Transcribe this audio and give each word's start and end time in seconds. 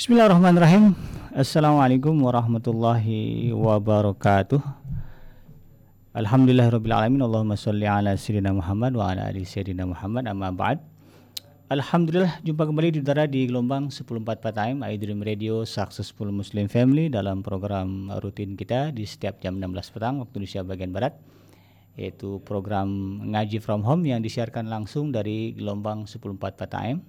Bismillahirrahmanirrahim. 0.00 0.96
Assalamualaikum 1.36 2.24
warahmatullahi 2.24 3.52
wabarakatuh. 3.52 4.56
Alhamdulillahirabbil 6.16 6.96
alamin. 6.96 7.20
Allahumma 7.20 7.52
shalli 7.52 7.84
ala 7.84 8.16
sayyidina 8.16 8.48
Muhammad 8.56 8.96
wa 8.96 9.12
ala 9.12 9.28
ali 9.28 9.44
sayyidina 9.44 9.84
Muhammad. 9.84 10.24
Amma 10.24 10.56
ba'd. 10.56 10.80
Alhamdulillah 11.68 12.40
jumpa 12.40 12.64
kembali 12.64 12.96
di 12.96 12.98
udara 13.04 13.28
di 13.28 13.44
gelombang 13.44 13.92
104 13.92 14.24
AM 14.72 14.80
iDream 14.88 15.20
Radio 15.20 15.68
Successful 15.68 16.32
Muslim 16.32 16.72
Family 16.72 17.12
dalam 17.12 17.44
program 17.44 18.08
rutin 18.24 18.56
kita 18.56 18.96
di 18.96 19.04
setiap 19.04 19.36
jam 19.44 19.60
16 19.60 19.84
petang 19.92 20.24
waktu 20.24 20.32
Indonesia 20.40 20.64
bagian 20.64 20.96
barat 20.96 21.12
yaitu 22.00 22.40
program 22.48 23.20
ngaji 23.36 23.60
from 23.60 23.84
home 23.84 24.08
yang 24.08 24.24
disiarkan 24.24 24.64
langsung 24.64 25.12
dari 25.12 25.52
gelombang 25.52 26.08
104 26.08 26.40
AM 26.88 27.04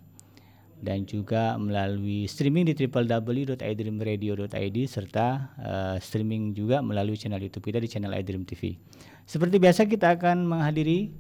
dan 0.82 1.06
juga 1.06 1.54
melalui 1.62 2.26
streaming 2.26 2.66
di 2.68 2.74
www.idreamradio.id 2.74 4.78
serta 4.90 5.54
uh, 5.62 5.96
streaming 6.02 6.58
juga 6.58 6.82
melalui 6.82 7.16
channel 7.16 7.40
YouTube 7.40 7.70
kita 7.70 7.78
di 7.78 7.88
channel 7.88 8.18
iDream 8.18 8.42
TV. 8.44 8.76
Seperti 9.24 9.62
biasa 9.62 9.86
kita 9.86 10.18
akan 10.18 10.50
menghadiri 10.50 11.14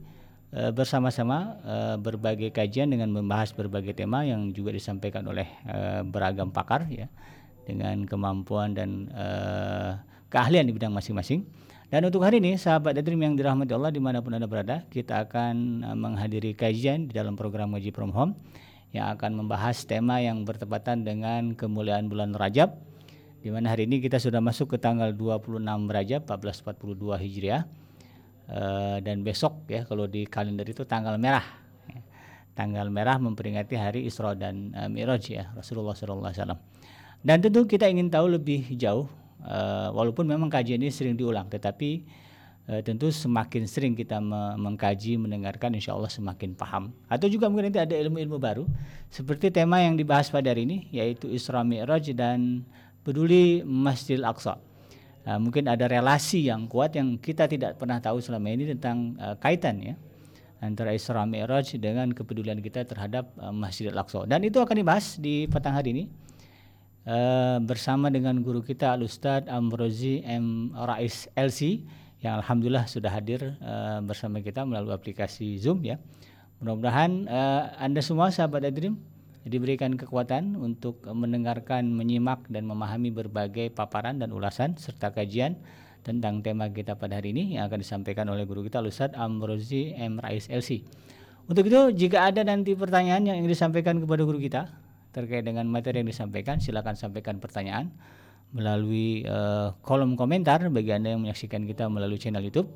Eh, 0.52 0.68
bersama-sama 0.76 1.64
uh, 1.64 1.96
berbagai 1.96 2.52
kajian 2.52 2.92
dengan 2.92 3.08
membahas 3.08 3.56
berbagai 3.56 3.96
tema 3.96 4.28
yang 4.28 4.52
juga 4.52 4.76
disampaikan 4.76 5.24
oleh 5.24 5.48
uh, 5.64 6.04
beragam 6.04 6.52
pakar 6.52 6.92
ya 6.92 7.08
dengan 7.64 8.04
kemampuan 8.04 8.76
dan 8.76 9.08
uh, 9.16 9.96
keahlian 10.28 10.68
di 10.68 10.76
bidang 10.76 10.92
masing-masing. 10.92 11.48
Dan 11.88 12.04
untuk 12.04 12.28
hari 12.28 12.44
ini, 12.44 12.60
sahabat 12.60 13.00
Dream 13.00 13.24
yang 13.24 13.40
dirahmati 13.40 13.72
Allah 13.72 13.96
di 13.96 14.04
mana 14.04 14.20
pun 14.20 14.36
Anda 14.36 14.44
berada, 14.44 14.84
kita 14.92 15.24
akan 15.24 15.88
uh, 15.88 15.96
menghadiri 15.96 16.52
kajian 16.52 17.08
di 17.08 17.16
dalam 17.16 17.40
program 17.40 17.72
Ngaji 17.72 17.96
From 17.96 18.12
Home 18.12 18.36
yang 18.92 19.12
akan 19.16 19.44
membahas 19.44 19.88
tema 19.88 20.20
yang 20.20 20.44
bertepatan 20.44 21.08
dengan 21.08 21.56
kemuliaan 21.56 22.12
bulan 22.12 22.36
Rajab 22.36 22.76
di 23.42 23.50
mana 23.50 23.74
hari 23.74 23.90
ini 23.90 24.04
kita 24.04 24.22
sudah 24.22 24.44
masuk 24.44 24.76
ke 24.76 24.78
tanggal 24.78 25.16
26 25.16 25.64
Rajab 25.90 26.22
1442 26.30 27.24
Hijriah. 27.24 27.64
Eh, 28.52 28.98
dan 29.00 29.24
besok 29.24 29.64
ya 29.72 29.88
kalau 29.88 30.06
di 30.12 30.28
kalender 30.28 30.68
itu 30.68 30.84
tanggal 30.84 31.16
merah. 31.16 31.46
Tanggal 32.52 32.92
merah 32.92 33.16
memperingati 33.16 33.80
hari 33.80 34.04
Isra 34.04 34.36
dan 34.36 34.76
uh, 34.76 34.92
Mi'raj 34.92 35.24
ya 35.32 35.56
Rasulullah 35.56 35.96
SAW 35.96 36.60
dan 37.22 37.38
tentu 37.42 37.66
kita 37.70 37.86
ingin 37.86 38.10
tahu 38.10 38.34
lebih 38.34 38.66
jauh 38.78 39.06
uh, 39.46 39.94
walaupun 39.94 40.26
memang 40.26 40.50
kajian 40.50 40.82
ini 40.82 40.90
sering 40.90 41.14
diulang 41.14 41.46
tetapi 41.48 42.06
uh, 42.70 42.82
tentu 42.84 43.10
semakin 43.10 43.66
sering 43.66 43.94
kita 43.98 44.22
me 44.22 44.54
mengkaji 44.60 45.18
mendengarkan 45.18 45.74
insya 45.74 45.96
Allah 45.96 46.12
semakin 46.12 46.54
paham. 46.54 46.94
Atau 47.10 47.32
juga 47.32 47.50
mungkin 47.50 47.72
nanti 47.72 47.82
ada 47.82 47.96
ilmu-ilmu 47.98 48.38
baru. 48.38 48.64
Seperti 49.10 49.50
tema 49.50 49.82
yang 49.82 49.98
dibahas 49.98 50.30
pada 50.30 50.52
hari 50.52 50.68
ini 50.68 50.92
yaitu 50.94 51.32
Isra 51.32 51.66
Mi'raj 51.66 52.14
dan 52.14 52.68
peduli 53.02 53.66
Masjidil 53.66 54.28
Aqsa. 54.28 54.60
Uh, 55.22 55.38
mungkin 55.38 55.70
ada 55.70 55.86
relasi 55.86 56.50
yang 56.50 56.66
kuat 56.66 56.98
yang 56.98 57.18
kita 57.18 57.46
tidak 57.46 57.78
pernah 57.78 58.02
tahu 58.02 58.18
selama 58.18 58.50
ini 58.50 58.66
tentang 58.74 59.14
uh, 59.22 59.38
kaitan 59.38 59.78
ya 59.82 59.94
antara 60.62 60.94
Isra 60.94 61.26
Mi'raj 61.26 61.78
dengan 61.78 62.10
kepedulian 62.14 62.62
kita 62.62 62.86
terhadap 62.86 63.30
uh, 63.38 63.54
Masjidil 63.54 63.98
Aqsa. 63.98 64.26
Dan 64.30 64.46
itu 64.46 64.62
akan 64.62 64.76
dibahas 64.78 65.18
di 65.18 65.50
petang 65.50 65.74
hari 65.74 65.94
ini 65.98 66.06
bersama 67.66 68.14
dengan 68.14 68.38
guru 68.46 68.62
kita 68.62 68.94
Al 68.94 69.02
Ustadz 69.02 69.50
Amrozi 69.50 70.22
M. 70.22 70.70
Rais 70.70 71.26
LC 71.34 71.82
yang 72.22 72.38
alhamdulillah 72.38 72.86
sudah 72.86 73.10
hadir 73.10 73.58
uh, 73.66 73.98
bersama 74.06 74.46
kita 74.46 74.62
melalui 74.62 74.94
aplikasi 74.94 75.58
Zoom 75.58 75.82
ya. 75.82 75.98
Mudah-mudahan 76.62 77.26
uh, 77.26 77.74
Anda 77.82 78.06
semua 78.06 78.30
sahabat 78.30 78.62
Adrim 78.70 79.02
diberikan 79.42 79.98
kekuatan 79.98 80.54
untuk 80.54 81.02
mendengarkan, 81.10 81.90
menyimak 81.90 82.46
dan 82.46 82.70
memahami 82.70 83.10
berbagai 83.10 83.74
paparan 83.74 84.22
dan 84.22 84.30
ulasan 84.30 84.78
serta 84.78 85.10
kajian 85.10 85.58
tentang 86.06 86.46
tema 86.46 86.70
kita 86.70 86.94
pada 86.94 87.18
hari 87.18 87.34
ini 87.34 87.58
yang 87.58 87.66
akan 87.66 87.82
disampaikan 87.82 88.30
oleh 88.30 88.46
guru 88.46 88.66
kita 88.66 88.82
Ustaz 88.86 89.14
Amrozi 89.18 89.98
M. 89.98 90.22
Rais 90.22 90.46
LC. 90.46 90.86
Untuk 91.50 91.66
itu 91.66 92.06
jika 92.06 92.30
ada 92.30 92.46
nanti 92.46 92.78
pertanyaan 92.78 93.26
yang 93.26 93.38
ingin 93.42 93.50
disampaikan 93.50 93.98
kepada 93.98 94.22
guru 94.22 94.38
kita 94.38 94.70
terkait 95.10 95.42
dengan 95.42 95.66
materi 95.68 96.06
yang 96.06 96.10
disampaikan 96.10 96.62
silakan 96.62 96.94
sampaikan 96.94 97.42
pertanyaan 97.42 97.92
melalui 98.52 99.24
uh, 99.28 99.76
kolom 99.84 100.20
komentar 100.20 100.60
bagi 100.68 100.92
Anda 100.92 101.16
yang 101.16 101.24
menyaksikan 101.24 101.64
kita 101.64 101.88
melalui 101.88 102.20
channel 102.20 102.44
YouTube 102.44 102.68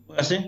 Terima 0.05 0.21
kasih. 0.21 0.41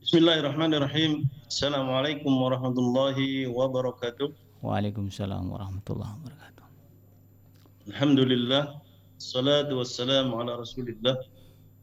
Bismillahirrahmanirrahim. 0.00 1.28
Assalamualaikum 1.44 2.32
warahmatullahi 2.32 3.44
wabarakatuh. 3.44 4.32
Waalaikumsalam 4.64 5.52
warahmatullahi 5.52 6.16
wabarakatuh. 6.16 6.47
Alhamdulillah. 7.88 8.80
Salatu 9.18 9.78
wassalamu 9.80 10.38
ala 10.40 10.56
Rasulillah 10.62 11.16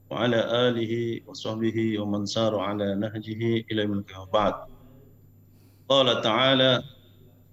وعلى 0.09 0.39
آله 0.69 0.93
وصحبه 1.27 1.77
ومن 1.99 2.25
سار 2.25 2.53
على 2.59 2.95
نهجه 2.95 3.65
إلى 3.71 3.81
يوم 3.83 4.05
بعد 4.33 4.53
قال 5.89 6.21
تعالى 6.21 6.83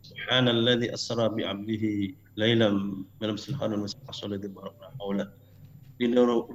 سبحان 0.02 0.48
الذي 0.48 0.94
أسرى 0.94 1.28
بعبده 1.28 1.84
ليلا 2.36 2.68
من 3.20 3.28
الحرام 3.30 3.72
المسجد 3.72 4.00
الأقصى 4.02 4.26
الذي 4.26 4.48
باركنا 4.48 4.88
حوله 5.00 5.26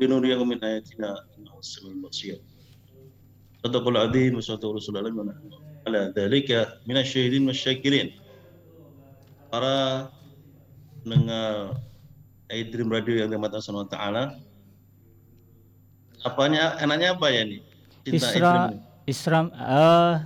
لنريه 0.02 0.46
من 0.46 0.64
آياتنا 0.64 1.10
إنه 1.38 1.60
السميع 1.60 1.92
البصير 1.94 2.38
صدق 3.66 3.88
العظيم 3.88 4.36
وصدق 4.38 4.70
رسول 4.70 4.98
الله 4.98 5.34
على 5.88 6.14
ذلك 6.18 6.50
من 6.88 6.98
الشهيدين 6.98 7.48
والشاكرين 7.48 8.08
para 9.52 10.12
pendengar 11.08 11.80
iDream 12.52 12.92
Radio 12.92 13.24
yang 13.24 13.32
dimatakan 13.32 13.72
Allah 13.72 13.88
Ta'ala 13.88 14.24
apanya 16.28 16.76
enaknya 16.84 17.16
apa 17.16 17.32
ya 17.32 17.48
nih? 17.48 17.64
Cinta 18.04 18.28
Isra 18.28 18.54
Isra 19.08 19.40
uh, 19.56 20.20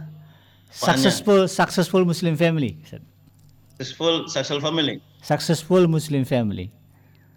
successful 0.74 1.46
successful 1.46 2.02
Muslim 2.02 2.34
family. 2.34 2.82
Successful 2.90 4.26
successful 4.26 4.62
family. 4.62 4.98
Successful 5.22 5.86
Muslim 5.86 6.26
family. 6.26 6.74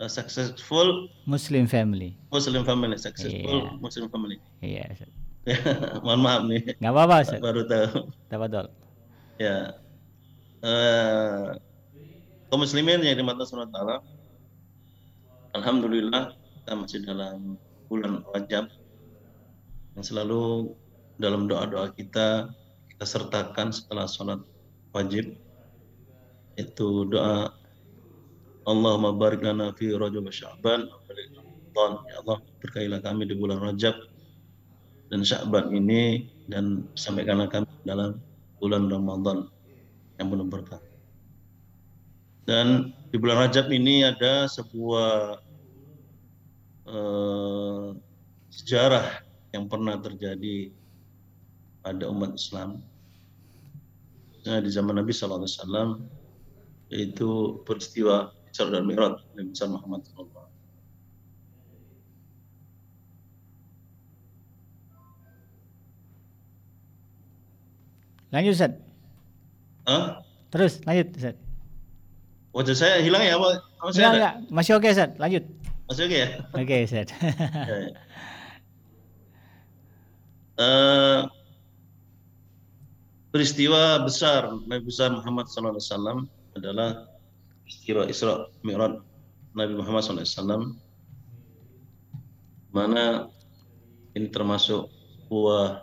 Uh, 0.01 0.09
successful 0.09 1.13
Muslim 1.29 1.69
family. 1.69 2.17
Muslim 2.33 2.65
family. 2.65 2.97
Successful 2.97 3.59
yeah. 3.69 3.77
Muslim 3.77 4.09
family. 4.09 4.41
Iya. 4.65 4.89
Yeah, 5.45 6.01
Mohon 6.05 6.21
maaf 6.25 6.43
nih. 6.49 6.63
Gak 6.81 6.93
apa-apa. 6.97 7.17
Baru 7.37 7.69
tahu. 7.69 8.09
Tafadhol. 8.33 8.73
Ya. 9.37 9.77
Uh, 10.65 11.61
kaum 12.49 12.61
muslimin 12.63 13.01
yang 13.05 13.17
dimata 13.19 13.45
Allah. 13.53 14.01
Alhamdulillah 15.55 16.35
kita 16.35 16.73
masih 16.75 17.01
dalam 17.07 17.61
bulan 17.87 18.27
Rajab 18.35 18.67
yang 19.95 20.05
selalu 20.05 20.75
dalam 21.23 21.47
doa-doa 21.47 21.95
kita 21.95 22.51
kita 22.91 23.05
sertakan 23.07 23.71
setelah 23.71 24.11
sholat 24.11 24.41
wajib 24.91 25.39
itu 26.59 26.89
doa 27.07 27.55
Allahumma 28.65 29.15
barik 29.15 29.45
lana 29.45 29.71
fi 29.77 29.93
Rajab 29.95 30.27
Sya'ban 30.33 30.91
ya 32.11 32.15
Allah 32.25 32.39
berkailah 32.63 32.99
kami 33.03 33.29
di 33.29 33.35
bulan 33.39 33.63
Rajab 33.63 33.95
dan 35.13 35.21
Sya'ban 35.23 35.71
ini 35.71 36.27
dan 36.51 36.89
sampaikanlah 36.99 37.47
kami 37.47 37.69
dalam 37.87 38.19
bulan 38.59 38.89
Ramadan 38.89 39.47
yang 40.17 40.31
penuh 40.33 40.49
berkah 40.49 40.81
dan 42.45 42.93
di 43.09 43.17
bulan 43.17 43.49
Rajab 43.49 43.73
ini 43.73 44.05
ada 44.05 44.45
sebuah 44.49 45.41
eh, 46.89 47.87
sejarah 48.53 49.07
yang 49.57 49.69
pernah 49.69 49.97
terjadi 49.97 50.73
pada 51.81 52.09
umat 52.09 52.37
Islam 52.37 52.85
nah, 54.45 54.61
di 54.61 54.71
zaman 54.73 55.01
Nabi 55.01 55.13
Shallallahu 55.13 55.45
Alaihi 55.45 55.57
Wasallam 55.57 55.91
yaitu 56.93 57.61
peristiwa 57.65 58.33
Isra 58.53 58.71
dan 58.71 58.87
Mi'raj 58.87 59.19
Nabi 59.35 59.51
Muhammad 59.67 60.07
SAW. 60.07 60.47
Lanjut 68.31 68.55
Ustaz. 68.55 68.73
Hah? 69.87 70.23
Terus 70.51 70.83
lanjut 70.87 71.09
Ustaz. 71.19 71.37
Wajah 72.55 72.77
saya 72.79 72.97
hilang 73.03 73.27
ya 73.27 73.35
apa? 73.35 73.59
Apa 73.83 73.91
saya 73.91 74.15
Enggak. 74.15 74.35
Masih 74.47 74.73
oke 74.79 74.87
Ustaz. 74.87 75.11
Lanjut. 75.19 75.45
Masih 75.91 76.03
oke 76.07 76.17
ya? 76.17 76.29
Oke. 76.55 76.77
Ya, 76.87 77.03
ya. 77.03 77.05
Eh, 80.55 81.21
peristiwa 83.35 83.99
besar 84.07 84.47
Nabi 84.71 84.87
besar 84.87 85.11
Muhammad 85.11 85.51
SAW 85.51 86.31
adalah 86.55 87.11
peristiwa 87.67 88.07
Isra 88.07 88.47
Mi'raj 88.63 89.03
Nabi 89.59 89.75
Muhammad 89.75 90.07
SAW 90.07 90.79
mana 92.71 93.27
ini 94.15 94.31
termasuk 94.31 94.87
sebuah 95.27 95.83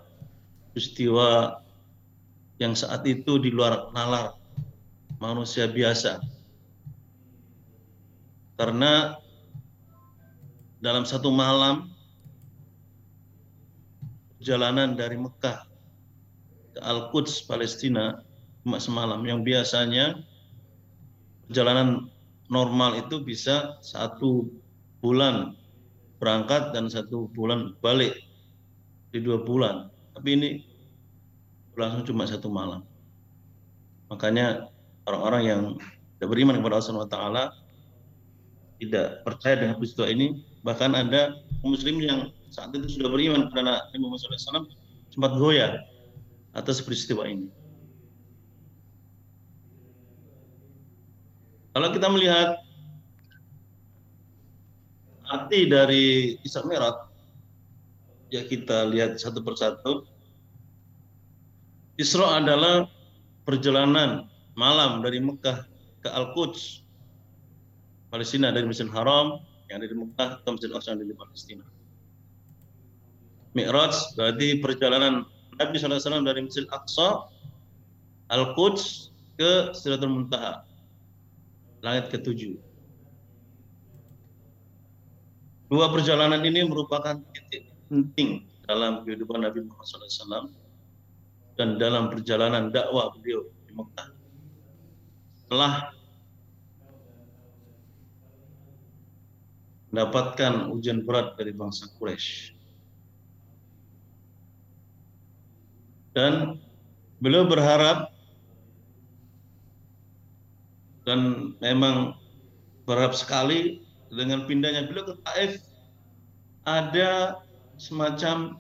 peristiwa 0.71 1.59
yang 2.63 2.71
saat 2.71 3.03
itu 3.03 3.43
di 3.43 3.51
luar 3.51 3.91
nalar 3.91 4.39
manusia 5.19 5.67
biasa 5.67 6.23
karena 8.55 9.15
dalam 10.81 11.05
satu 11.05 11.29
malam 11.29 11.91
perjalanan 14.41 14.97
dari 14.97 15.21
Mekah 15.21 15.69
ke 16.73 16.79
Al-Quds 16.81 17.45
Palestina 17.45 18.25
semalam. 18.81 19.21
Yang 19.21 19.39
biasanya 19.45 20.05
perjalanan 21.45 22.09
normal 22.49 22.97
itu 22.97 23.21
bisa 23.21 23.77
satu 23.85 24.49
bulan 25.05 25.53
berangkat 26.17 26.73
dan 26.73 26.89
satu 26.89 27.29
bulan 27.33 27.77
balik 27.85 28.17
di 29.13 29.21
dua 29.21 29.45
bulan. 29.45 29.93
Tapi 30.17 30.29
ini 30.33 30.49
langsung 31.77 32.09
cuma 32.09 32.25
satu 32.25 32.49
malam. 32.49 32.81
Makanya 34.09 34.69
orang-orang 35.05 35.43
yang 35.45 35.61
beriman 36.17 36.57
kepada 36.57 36.81
Allah 36.81 36.87
Subhanahu 36.89 37.13
taala 37.13 37.43
tidak 38.81 39.21
percaya 39.21 39.61
dengan 39.61 39.77
peristiwa 39.77 40.09
ini 40.09 40.41
bahkan 40.65 40.97
ada 40.97 41.37
muslim 41.61 42.01
yang 42.01 42.33
saat 42.49 42.73
itu 42.73 42.99
sudah 42.99 43.13
beriman 43.13 43.47
kepada 43.47 43.85
Nabi 43.93 43.97
Muhammad 44.01 44.19
SAW 44.41 44.67
sempat 45.13 45.31
goyah 45.37 45.85
atas 46.57 46.83
peristiwa 46.83 47.23
ini. 47.29 47.47
Kalau 51.71 51.87
kita 51.95 52.07
melihat 52.11 52.59
arti 55.31 55.71
dari 55.71 56.35
Isra 56.43 56.67
Mi'raj, 56.67 57.07
ya 58.27 58.43
kita 58.43 58.91
lihat 58.91 59.15
satu 59.15 59.39
persatu. 59.39 60.03
Isra 61.95 62.43
adalah 62.43 62.91
perjalanan 63.47 64.27
malam 64.59 64.99
dari 64.99 65.23
Mekah 65.23 65.63
ke 66.03 66.09
Al-Quds, 66.11 66.80
Palestina 68.11 68.51
dari 68.51 68.67
Masjidil 68.67 68.91
Haram 68.91 69.39
yang 69.71 69.79
ada 69.79 69.87
di 69.87 69.95
Mekah 69.95 70.29
ke 70.43 70.47
Masjidil 70.51 70.75
Aqsa 70.75 70.87
yang 70.91 70.99
ada 70.99 71.07
di 71.07 71.15
Palestina. 71.15 71.65
Mi'raj 73.55 73.95
berarti 74.19 74.59
perjalanan 74.59 75.23
Nabi 75.55 75.75
SAW 75.79 76.27
dari 76.27 76.43
Masjid 76.43 76.67
Aqsa, 76.71 77.27
Al-Quds 78.31 79.15
ke 79.39 79.71
Sidratul 79.71 80.11
Muntaha, 80.11 80.67
langit 81.83 82.11
ketujuh. 82.11 82.59
Dua 85.71 85.87
perjalanan 85.87 86.43
ini 86.43 86.67
merupakan 86.67 87.15
titik 87.31 87.71
penting 87.87 88.43
dalam 88.67 89.07
kehidupan 89.07 89.39
Nabi 89.39 89.63
Muhammad 89.63 89.87
SAW 89.87 90.51
dan 91.55 91.79
dalam 91.79 92.11
perjalanan 92.11 92.71
dakwah 92.71 93.11
beliau 93.15 93.47
di 93.67 93.71
Mekah. 93.75 94.07
Setelah 95.43 95.95
mendapatkan 99.91 100.71
ujian 100.71 101.03
berat 101.03 101.35
dari 101.35 101.51
bangsa 101.51 101.91
Quraisy. 101.99 102.61
dan 106.11 106.59
beliau 107.23 107.47
berharap 107.47 108.11
dan 111.07 111.51
memang 111.63 112.15
berharap 112.83 113.15
sekali 113.15 113.81
dengan 114.11 114.43
pindahnya 114.45 114.91
beliau 114.91 115.15
ke 115.15 115.15
Taif 115.23 115.63
ada 116.67 117.41
semacam 117.79 118.59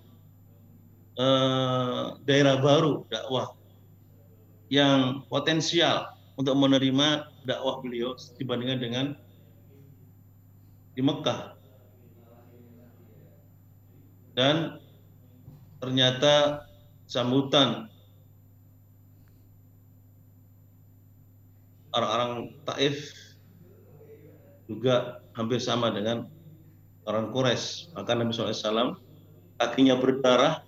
eh, 1.19 2.03
daerah 2.23 2.57
baru 2.57 3.03
dakwah 3.11 3.53
yang 4.71 5.27
potensial 5.27 6.07
untuk 6.39 6.55
menerima 6.55 7.27
dakwah 7.43 7.83
beliau 7.83 8.15
dibandingkan 8.39 8.79
dengan 8.79 9.05
di 10.91 11.01
Mekah 11.03 11.55
dan 14.35 14.79
ternyata 15.81 16.63
sambutan 17.09 17.91
orang-orang 21.91 22.55
Taif 22.63 23.11
juga 24.71 25.19
hampir 25.35 25.59
sama 25.59 25.91
dengan 25.91 26.23
orang 27.03 27.33
Quraisy. 27.35 27.91
Maka 27.91 28.15
Nabi 28.15 28.31
SAW 28.31 28.95
kakinya 29.59 29.99
berdarah 29.99 30.63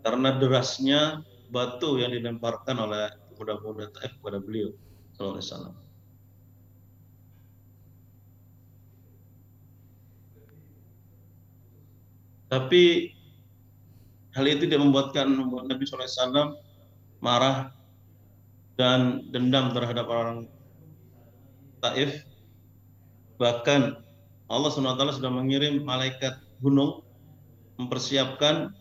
karena 0.00 0.38
derasnya 0.40 1.20
batu 1.52 2.00
yang 2.00 2.14
dilemparkan 2.14 2.80
oleh 2.80 3.12
pemuda-pemuda 3.28 3.92
Taif 3.92 4.16
kepada 4.16 4.40
beliau 4.40 4.72
SAW. 5.20 5.85
Tapi 12.56 13.12
hal 14.32 14.48
itu 14.48 14.64
tidak 14.64 14.80
membuatkan 14.80 15.28
membuat 15.28 15.68
Nabi 15.68 15.84
SAW 15.84 16.56
marah 17.20 17.76
dan 18.80 19.28
dendam 19.28 19.76
terhadap 19.76 20.08
orang 20.08 20.48
Taif. 21.84 22.24
Bahkan 23.36 24.00
Allah 24.48 24.70
SWT 24.72 25.20
sudah 25.20 25.28
mengirim 25.28 25.84
malaikat 25.84 26.40
gunung 26.64 27.04
mempersiapkan 27.76 28.72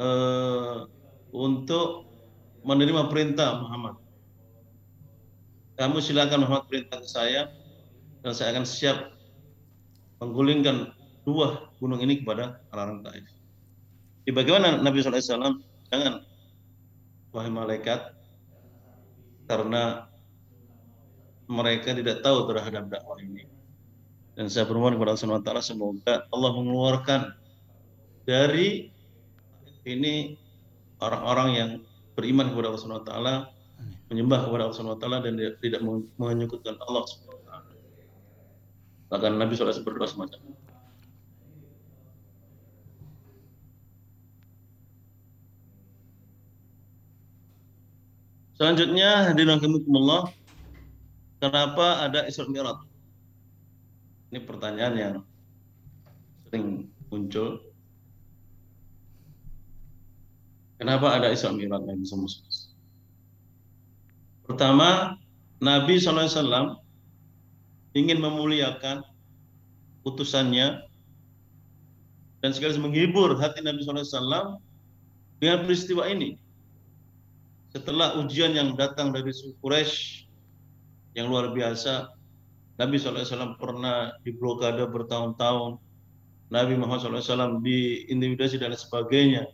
uh, 0.00 0.88
untuk 1.36 2.08
menerima 2.64 3.12
perintah 3.12 3.60
Muhammad. 3.60 4.00
Kamu 5.76 6.00
silakan 6.00 6.48
Muhammad 6.48 6.64
perintah 6.72 7.04
ke 7.04 7.08
saya 7.12 7.52
dan 8.24 8.32
saya 8.32 8.56
akan 8.56 8.64
siap 8.64 9.12
menggulingkan 10.24 10.95
dua 11.26 11.74
gunung 11.82 11.98
ini 11.98 12.22
kepada 12.22 12.62
orang-orang 12.70 13.02
Taif. 13.02 13.26
Di 14.22 14.30
bagaimana 14.30 14.78
Nabi 14.78 15.02
SAW? 15.02 15.58
Jangan, 15.90 16.22
wahai 17.34 17.50
malaikat, 17.50 18.14
karena 19.50 20.10
mereka 21.46 21.94
tidak 21.94 22.22
tahu 22.22 22.50
terhadap 22.50 22.90
dakwah 22.90 23.18
ini. 23.22 23.46
Dan 24.34 24.50
saya 24.50 24.66
bermohon 24.66 24.98
kepada 24.98 25.14
Allah 25.14 25.62
SWT 25.62 25.74
semoga 25.74 26.28
Allah 26.28 26.50
mengeluarkan 26.52 27.20
dari 28.26 28.90
ini 29.86 30.34
orang-orang 30.98 31.48
yang 31.54 31.70
beriman 32.18 32.50
kepada 32.50 32.74
Allah 32.74 32.82
SWT, 32.82 33.12
menyembah 34.10 34.38
kepada 34.44 34.62
Allah 34.66 34.76
SWT 34.76 35.06
dan 35.22 35.34
tidak 35.62 35.80
menyekutukan 36.18 36.76
Allah 36.82 37.02
SWT. 37.06 37.50
Bahkan 39.06 39.32
Nabi 39.38 39.54
SAW 39.54 39.86
berdoa 39.86 40.10
semacam 40.10 40.40
itu. 40.50 40.65
Selanjutnya 48.56 49.28
hadirin 49.28 49.60
rahimakumullah, 49.60 50.32
kenapa 51.44 52.08
ada 52.08 52.24
Isra 52.24 52.48
Mi'raj? 52.48 52.80
Ini 54.32 54.40
pertanyaan 54.48 54.94
yang 54.96 55.16
sering 56.48 56.88
muncul. 57.12 57.60
Kenapa 60.80 61.20
ada 61.20 61.28
Isra 61.28 61.52
Mi'raj 61.52 61.84
Nabi 61.84 62.08
SAW? 62.08 62.72
Pertama, 64.48 65.20
Nabi 65.60 66.00
SAW 66.00 66.80
ingin 67.92 68.24
memuliakan 68.24 69.04
utusannya 70.08 70.80
dan 72.40 72.50
sekaligus 72.56 72.80
menghibur 72.80 73.36
hati 73.36 73.60
Nabi 73.60 73.84
SAW 73.84 74.56
dengan 75.44 75.60
peristiwa 75.68 76.08
ini 76.08 76.40
setelah 77.76 78.16
ujian 78.16 78.56
yang 78.56 78.72
datang 78.72 79.12
dari 79.12 79.28
suku 79.36 79.52
Quraisy 79.60 80.24
yang 81.12 81.28
luar 81.28 81.52
biasa, 81.52 82.08
Nabi 82.80 82.96
SAW 82.96 83.60
pernah 83.60 84.16
diblokade 84.24 84.80
bertahun-tahun, 84.88 85.76
Nabi 86.48 86.72
Muhammad 86.80 87.20
SAW 87.20 87.60
diintimidasi 87.60 88.56
dan 88.56 88.72
sebagainya. 88.72 89.44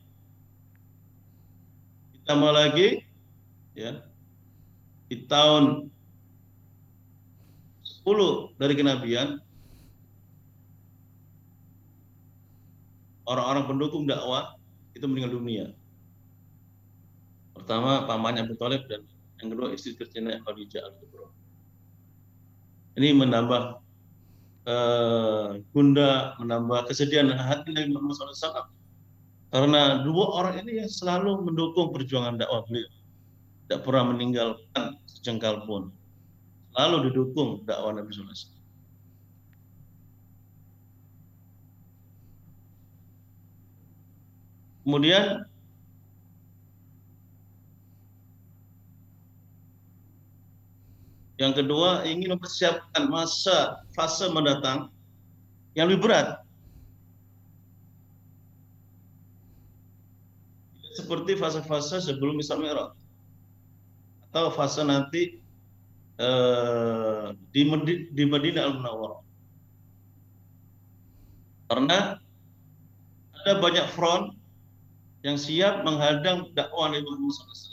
Ditambah 2.15 2.53
lagi 2.55 3.03
ya 3.75 4.07
di 5.11 5.27
tahun 5.27 5.91
10 8.07 8.55
dari 8.55 8.75
kenabian 8.79 9.43
orang-orang 13.27 13.67
pendukung 13.67 14.07
dakwah 14.07 14.55
itu 14.95 15.11
meninggal 15.11 15.35
dunia. 15.35 15.67
Pertama 17.63 18.11
pamannya 18.11 18.43
Abu 18.43 18.59
Talib 18.59 18.91
dan 18.91 19.07
yang 19.39 19.55
kedua 19.55 19.71
istri 19.71 19.95
tercinta 19.95 20.35
Khadijah 20.43 20.83
al-Kubra. 20.83 21.31
Ini 22.99 23.15
menambah 23.15 23.63
uh, 24.67 25.63
gunda, 25.71 26.35
menambah 26.43 26.91
kesedihan 26.91 27.31
hati 27.31 27.71
Nabi 27.71 27.95
Muhammad 27.95 28.19
SAW 28.19 28.67
karena 29.55 30.03
dua 30.03 30.27
orang 30.43 30.67
ini 30.67 30.83
yang 30.83 30.91
selalu 30.91 31.47
mendukung 31.47 31.95
perjuangan 31.95 32.35
dakwah 32.35 32.67
beliau. 32.67 32.91
Tidak 33.71 33.87
pernah 33.87 34.11
meninggalkan 34.11 34.99
sejengkal 35.07 35.63
pun. 35.63 35.95
Selalu 36.75 37.15
didukung 37.15 37.63
dakwah 37.63 37.95
Nabi 37.95 38.11
SAW. 38.11 38.59
Kemudian 44.83 45.47
yang 51.43 51.51
kedua 51.51 52.07
ingin 52.07 52.39
mempersiapkan 52.39 53.11
masa 53.11 53.83
fase 53.99 54.31
mendatang 54.31 54.95
yang 55.75 55.91
lebih 55.91 56.07
berat 56.07 56.39
seperti 60.95 61.35
fase-fase 61.35 61.99
sebelum 61.99 62.39
Isra 62.39 62.63
Mi'raj 62.63 62.95
atau 64.33 64.49
fase 64.55 64.87
nanti 64.87 65.43
eh, 66.17 67.27
di 67.53 67.63
di 68.15 68.25
Medina 68.25 68.65
Al 68.65 68.81
Munawwarah. 68.81 69.21
Karena 71.69 71.99
ada 73.43 73.53
banyak 73.61 73.87
front 73.97 74.37
yang 75.25 75.41
siap 75.41 75.85
menghadang 75.85 76.53
dakwah 76.53 76.93
Nabi 76.93 77.05
Muhammad 77.05 77.33
SAW. 77.33 77.72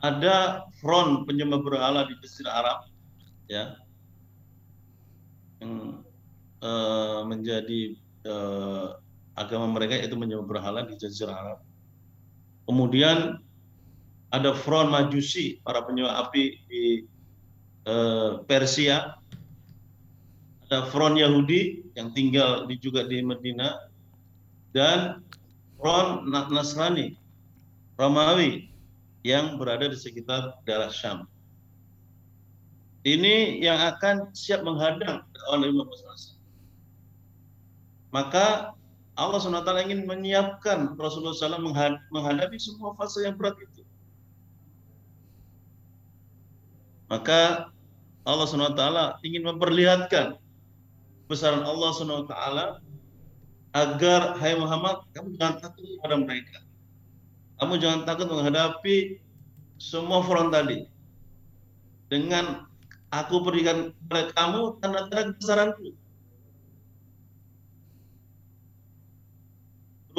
Ada 0.00 0.64
front 0.80 1.28
penyembah 1.28 1.60
berhala 1.60 2.08
di 2.08 2.16
Jazirah 2.24 2.54
Arab, 2.56 2.78
ya, 3.52 3.76
yang 5.60 6.00
uh, 6.64 7.20
menjadi 7.28 8.00
uh, 8.24 8.96
agama 9.36 9.68
mereka 9.72 9.96
itu 10.00 10.16
menyembah 10.16 10.48
berhala 10.48 10.88
di 10.88 10.96
Jazirah 10.96 11.36
Arab. 11.36 11.60
Kemudian 12.68 13.40
ada 14.30 14.54
front 14.54 14.92
majusi 14.92 15.58
para 15.66 15.82
penyembah 15.82 16.22
api 16.28 16.44
di 16.70 16.84
eh, 17.82 18.30
Persia. 18.46 19.18
Ada 20.70 20.86
front 20.94 21.18
Yahudi 21.18 21.82
yang 21.98 22.14
tinggal 22.14 22.70
di, 22.70 22.78
juga 22.78 23.02
di 23.10 23.18
Medina 23.26 23.90
dan 24.70 25.26
front 25.82 26.30
Nasrani 26.30 27.18
Romawi 27.98 28.69
yang 29.26 29.60
berada 29.60 29.88
di 29.88 29.98
sekitar 29.98 30.56
daerah 30.64 30.88
Syam. 30.88 31.28
Ini 33.04 33.64
yang 33.64 33.80
akan 33.80 34.32
siap 34.36 34.60
menghadang 34.60 35.24
oleh 35.48 35.72
Muhammad 35.72 36.36
Maka 38.12 38.76
Allah 39.16 39.38
SWT 39.40 39.70
ingin 39.88 40.04
menyiapkan 40.04 40.96
Rasulullah 40.96 41.36
SAW 41.36 42.00
menghadapi 42.12 42.56
semua 42.60 42.92
fase 42.96 43.24
yang 43.24 43.36
berat 43.36 43.56
itu. 43.60 43.84
Maka 47.08 47.72
Allah 48.24 48.46
SWT 48.46 48.82
ingin 49.26 49.42
memperlihatkan 49.44 50.36
besaran 51.30 51.64
Allah 51.64 51.90
SWT 51.94 52.34
agar 53.70 54.20
hai 54.42 54.52
Muhammad 54.58 55.06
kamu 55.14 55.38
jangan 55.38 55.56
takut 55.62 55.84
kepada 55.86 56.16
mereka. 56.18 56.58
Kamu 57.60 57.76
jangan 57.76 58.08
takut 58.08 58.26
menghadapi 58.26 59.20
semua 59.76 60.24
front 60.24 60.48
tadi. 60.48 60.88
Dengan 62.08 62.64
aku 63.12 63.44
berikan 63.44 63.92
kepada 63.92 64.32
kamu 64.32 64.80
tanda-tanda 64.80 65.36
kebesaranku. 65.36 66.00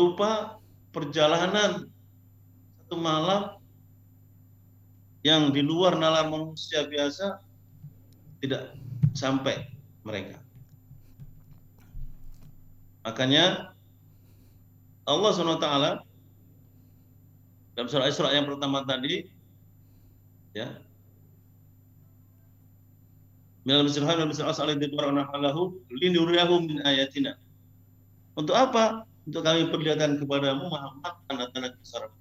berupa 0.01 0.57
perjalanan 0.89 1.85
satu 2.81 2.97
malam 2.97 3.61
yang 5.21 5.53
di 5.53 5.61
luar 5.61 5.93
nalar 5.93 6.25
manusia 6.25 6.89
biasa 6.89 7.37
tidak 8.41 8.73
sampai 9.13 9.69
mereka. 10.01 10.41
Makanya 13.05 13.77
Allah 15.05 15.31
SWT 15.37 15.67
dalam 17.75 17.87
surah 17.87 18.07
Isra 18.07 18.29
yang 18.35 18.47
pertama 18.47 18.83
tadi 18.83 19.27
ya 20.55 20.79
Minal 23.61 23.85
masjidil 23.85 24.09
haram 24.09 24.25
masjidil 24.25 24.49
asal 24.49 24.73
min 26.65 26.81
ayatina. 26.81 27.37
Untuk 28.33 28.57
apa? 28.57 29.05
untuk 29.27 29.45
kami 29.45 29.69
perlihatkan 29.69 30.17
kepadamu 30.17 30.65
Muhammad 30.65 31.13
tanda-tanda 31.29 31.77
kebesaran 31.77 32.11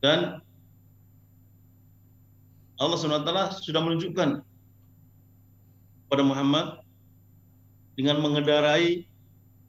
dan 0.00 0.40
Allah 2.78 2.96
SWT 2.96 3.60
sudah 3.66 3.80
menunjukkan 3.82 4.40
kepada 6.06 6.22
Muhammad 6.22 6.66
dengan 7.98 8.22
mengendarai 8.22 9.07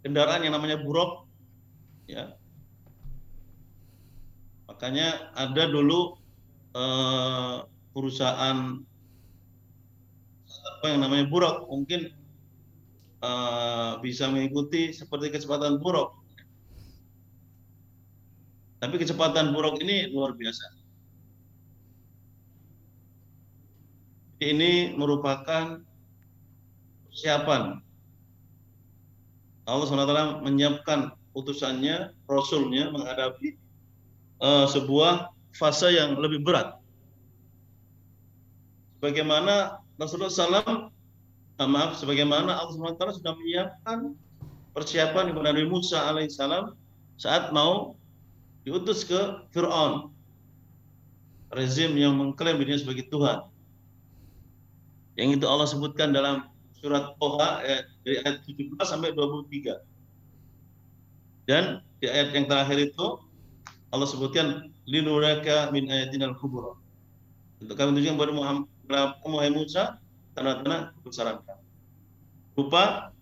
kendaraan 0.06 0.46
yang 0.46 0.56
namanya 0.56 0.80
buruk 0.80 1.28
ya. 2.08 2.36
Makanya 4.70 5.34
ada 5.36 5.64
dulu 5.68 6.16
eh, 6.78 7.56
perusahaan 7.92 8.80
apa 10.80 10.86
yang 10.96 11.04
namanya 11.04 11.28
buruk 11.28 11.68
mungkin 11.68 12.16
uh, 13.20 14.00
bisa 14.00 14.32
mengikuti 14.32 14.96
seperti 14.96 15.32
kecepatan 15.34 15.80
buruk. 15.80 16.16
Tapi 18.80 18.96
kecepatan 18.96 19.52
buruk 19.52 19.76
ini 19.84 20.08
luar 20.08 20.32
biasa. 20.40 20.66
Ini 24.40 24.96
merupakan 24.96 25.84
persiapan 27.12 27.84
Allah 29.70 29.86
SWT 29.86 30.44
menyiapkan 30.46 31.14
utusannya, 31.38 32.12
Rasulnya 32.26 32.90
menghadapi 32.90 33.56
uh, 34.42 34.66
sebuah 34.66 35.30
fase 35.54 35.94
yang 35.94 36.18
lebih 36.18 36.42
berat. 36.42 36.78
Bagaimana 39.00 39.80
Rasulullah 39.96 40.32
SAW, 40.32 40.92
ah, 41.60 41.70
maaf, 41.70 42.00
sebagaimana 42.00 42.56
Allah 42.56 42.74
SWT 42.76 43.24
sudah 43.24 43.34
menyiapkan 43.36 44.16
persiapan 44.76 45.32
kepada 45.32 45.56
Nabi 45.56 45.66
Musa 45.68 46.04
alaihissalam 46.08 46.76
saat 47.20 47.52
mau 47.56 47.96
diutus 48.68 49.08
ke 49.08 49.44
Fir'aun, 49.56 50.12
rezim 51.56 51.96
yang 51.96 52.16
mengklaim 52.16 52.60
dirinya 52.60 52.80
sebagai 52.80 53.08
Tuhan. 53.08 53.48
Yang 55.20 55.44
itu 55.44 55.46
Allah 55.48 55.68
sebutkan 55.68 56.16
dalam 56.16 56.48
surat 56.80 57.16
Toha 57.20 57.64
ayat, 57.64 57.86
dari 58.04 58.18
ayat 58.24 58.44
17 58.48 58.80
sampai 58.84 59.12
23. 59.16 59.80
Dan 61.48 61.84
di 62.00 62.08
ayat 62.08 62.32
yang 62.36 62.46
terakhir 62.48 62.92
itu 62.92 63.20
Allah 63.90 64.08
sebutkan 64.08 64.70
linuraka 64.86 65.74
min 65.74 65.90
ayatin 65.90 66.24
al-kubra. 66.24 66.78
Untuk 67.60 67.76
kami 67.76 67.98
tunjukkan 68.00 68.16
kepada 68.16 68.34
Muhammad 68.34 68.70
Wahai 69.26 69.52
Musa, 69.52 70.00
tanda-tanda 70.34 70.96
kebesaran 71.02 71.42
kami. 71.44 71.66
Rupa 72.56 73.14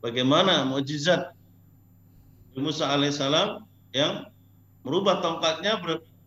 bagaimana 0.00 0.64
mukjizat 0.66 1.34
Musa 2.56 2.88
alaihissalam 2.92 3.64
yang 3.96 4.28
merubah 4.84 5.24
tongkatnya 5.24 5.80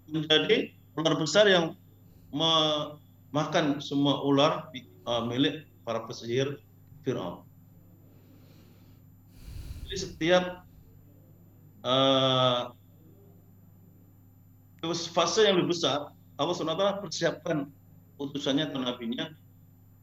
menjadi 0.10 0.74
ular 0.98 1.16
besar 1.20 1.46
yang 1.46 1.76
memakan 2.34 3.78
semua 3.84 4.24
ular 4.26 4.70
uh, 5.06 5.24
milik 5.28 5.68
para 5.86 6.02
pesihir 6.10 6.58
Fir'aun. 7.06 7.46
Jadi 9.86 9.98
setiap 10.02 10.66
uh, 11.86 12.74
fase 15.14 15.46
yang 15.46 15.62
lebih 15.62 15.78
besar, 15.78 16.10
Allah 16.42 16.54
SWT 16.58 17.06
persiapkan 17.06 17.70
utusannya 18.18 18.74
atau 18.74 18.82
nabinya 18.82 19.30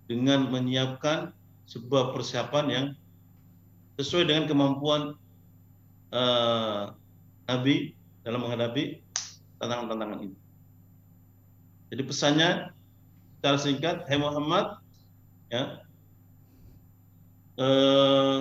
dengan 0.07 0.47
menyiapkan 0.49 1.35
sebuah 1.67 2.15
persiapan 2.15 2.65
yang 2.71 2.87
sesuai 3.99 4.31
dengan 4.31 4.47
kemampuan 4.47 5.19
uh, 6.15 6.95
Nabi 7.51 7.99
dalam 8.23 8.47
menghadapi 8.47 9.03
tantangan-tantangan 9.59 10.31
itu. 10.31 10.39
Jadi 11.93 12.03
pesannya 12.09 12.51
secara 13.39 13.59
singkat, 13.61 13.97
Hai 14.09 14.17
Muhammad, 14.17 14.81
ya, 15.53 15.83
eh, 17.61 18.39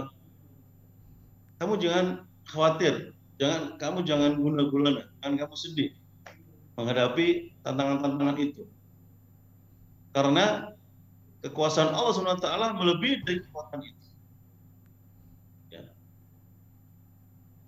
kamu 1.61 1.73
jangan 1.77 2.05
khawatir, 2.47 3.13
jangan 3.37 3.75
kamu 3.77 3.99
jangan 4.07 4.31
guna-gulana, 4.39 5.07
jangan 5.21 5.35
kamu 5.45 5.55
sedih 5.57 5.89
menghadapi 6.73 7.53
tantangan-tantangan 7.61 8.37
itu. 8.41 8.63
Karena 10.11 10.75
kekuasaan 11.45 11.93
Allah 11.93 12.13
SWT 12.17 12.47
melebihi 12.75 13.23
dari 13.23 13.39
kekuatan 13.45 13.79
itu. 13.85 14.05
Ya. 15.71 15.83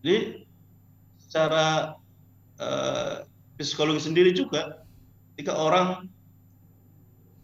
Jadi 0.04 0.18
secara 1.22 1.98
uh, 2.60 3.24
psikologi 3.58 4.04
sendiri 4.04 4.36
juga, 4.36 4.84
ketika 5.34 5.56
orang 5.56 6.12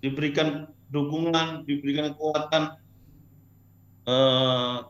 diberikan 0.03 0.69
dukungan, 0.91 1.63
diberikan 1.69 2.11
kekuatan 2.17 2.75
uh, 4.07 4.85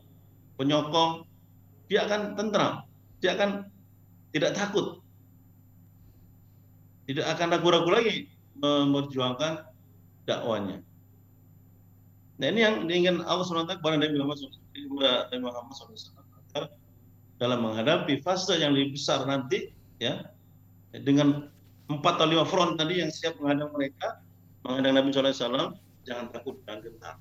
penyokong, 0.60 1.24
dia 1.90 2.06
akan 2.06 2.36
tentram, 2.38 2.84
dia 3.18 3.34
akan 3.34 3.66
tidak 4.30 4.54
takut, 4.54 5.02
tidak 7.10 7.26
akan 7.34 7.46
ragu-ragu 7.50 7.90
lagi 7.90 8.16
memperjuangkan 8.60 9.66
dakwanya. 10.28 10.84
Nah 12.40 12.46
ini 12.48 12.60
yang 12.64 12.88
diinginkan 12.88 13.26
Allah 13.28 13.44
SWT 13.44 13.82
kepada 13.84 14.00
Nabi 14.00 14.16
Muhammad 14.16 14.40
SAW 15.76 16.68
dalam 17.40 17.58
menghadapi 17.64 18.20
fase 18.20 18.56
yang 18.60 18.76
lebih 18.76 19.00
besar 19.00 19.24
nanti 19.24 19.72
ya 19.96 20.24
dengan 20.92 21.48
empat 21.88 22.20
atau 22.20 22.28
lima 22.28 22.44
front 22.44 22.76
tadi 22.76 23.00
yang 23.00 23.08
siap 23.08 23.36
menghadang 23.40 23.72
mereka 23.72 24.20
menghadang 24.64 24.94
Nabi 25.00 25.08
SAW 25.12 25.76
jangan 26.04 26.32
takut 26.32 26.60
dan 26.64 26.80
gentar. 26.80 27.16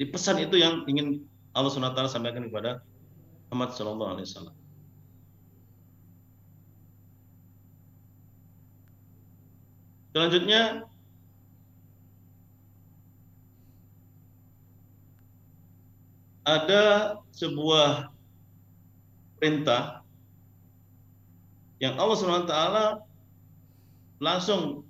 Di 0.00 0.08
pesan 0.08 0.40
itu 0.40 0.56
yang 0.56 0.88
ingin 0.88 1.28
Allah 1.52 1.68
SWT 1.68 2.08
sampaikan 2.08 2.48
kepada 2.48 2.80
Muhammad 3.52 3.76
SAW. 3.76 4.56
Selanjutnya 10.16 10.88
ada 16.48 17.14
sebuah 17.36 18.08
perintah 19.36 20.00
yang 21.76 22.00
Allah 22.00 22.16
SWT 22.16 22.54
langsung 24.24 24.88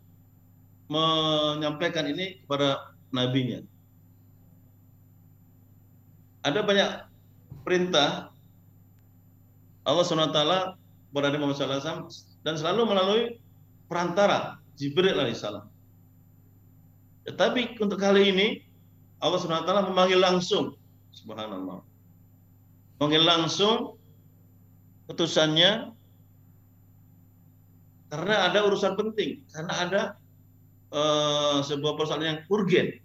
menyampaikan 0.87 2.07
ini 2.07 2.46
kepada 2.46 2.94
nabinya. 3.11 3.70
Ada 6.40 6.61
banyak 6.64 6.90
perintah 7.64 8.33
Allah 9.85 10.05
SWT 10.05 10.40
kepada 11.11 11.26
Nabi 11.29 11.38
Muhammad 11.40 11.59
SAW 11.59 12.09
dan 12.46 12.55
selalu 12.57 12.83
melalui 12.88 13.22
perantara 13.90 14.61
Jibril 14.79 15.18
alaihissalam. 15.18 15.68
Tetapi 17.29 17.76
untuk 17.83 18.00
kali 18.00 18.33
ini 18.33 18.48
Allah 19.20 19.37
SWT 19.37 19.68
memanggil 19.92 20.20
langsung 20.20 20.81
Subhanallah. 21.11 21.83
Panggil 23.03 23.22
langsung 23.26 23.98
putusannya 25.11 25.90
karena 28.11 28.35
ada 28.50 28.59
urusan 28.66 28.98
penting, 28.98 29.46
karena 29.55 29.72
ada 29.74 30.03
uh, 30.90 31.62
sebuah 31.62 31.94
persoalan 31.94 32.26
yang 32.26 32.40
urgen. 32.50 32.98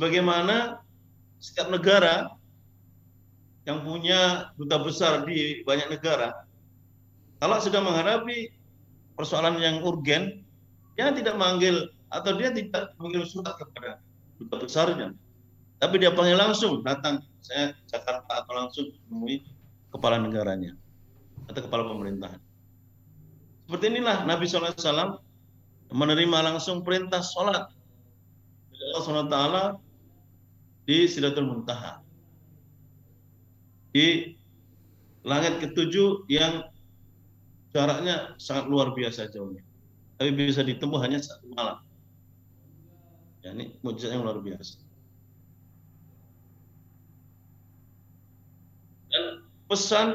Bagaimana 0.00 0.80
setiap 1.42 1.74
negara 1.74 2.30
yang 3.66 3.82
punya 3.82 4.54
duta 4.54 4.78
besar 4.78 5.26
di 5.26 5.66
banyak 5.66 5.90
negara, 5.90 6.46
kalau 7.42 7.58
sedang 7.58 7.82
menghadapi 7.82 8.54
persoalan 9.18 9.58
yang 9.58 9.82
urgen, 9.82 10.46
dia 10.94 11.10
tidak 11.10 11.34
manggil 11.34 11.90
atau 12.14 12.38
dia 12.38 12.54
tidak 12.54 12.94
mengirim 13.02 13.26
surat 13.26 13.58
kepada 13.58 13.98
duta 14.38 14.56
besarnya, 14.62 15.08
tapi 15.82 15.98
dia 15.98 16.14
panggil 16.14 16.38
langsung 16.38 16.86
datang 16.86 17.26
saya 17.42 17.74
Jakarta 17.90 18.46
atau 18.46 18.52
langsung 18.54 18.86
menemui 19.10 19.42
kepala 19.90 20.22
negaranya 20.22 20.78
atau 21.50 21.60
kepala 21.66 21.90
pemerintahan. 21.90 22.38
Seperti 23.66 23.84
inilah 23.90 24.22
Nabi 24.28 24.46
SAW 24.46 25.18
menerima 25.90 26.38
langsung 26.54 26.86
perintah 26.86 27.18
sholat 27.24 27.66
Allah 28.82 29.02
SWT 29.02 29.36
di 30.88 31.06
Sidratul 31.06 31.46
Muntaha. 31.46 32.02
Di 33.92 34.34
langit 35.22 35.62
ketujuh 35.62 36.26
yang 36.26 36.66
jaraknya 37.70 38.34
sangat 38.36 38.68
luar 38.68 38.92
biasa 38.92 39.30
jauhnya. 39.30 39.62
Tapi 40.18 40.30
bisa 40.34 40.62
ditempuh 40.62 41.00
hanya 41.02 41.22
satu 41.22 41.46
malam. 41.54 41.78
Ya, 43.42 43.50
ini 43.54 43.74
mujizat 43.82 44.14
yang 44.14 44.22
luar 44.22 44.38
biasa. 44.38 44.78
Dan 49.10 49.24
pesan 49.66 50.08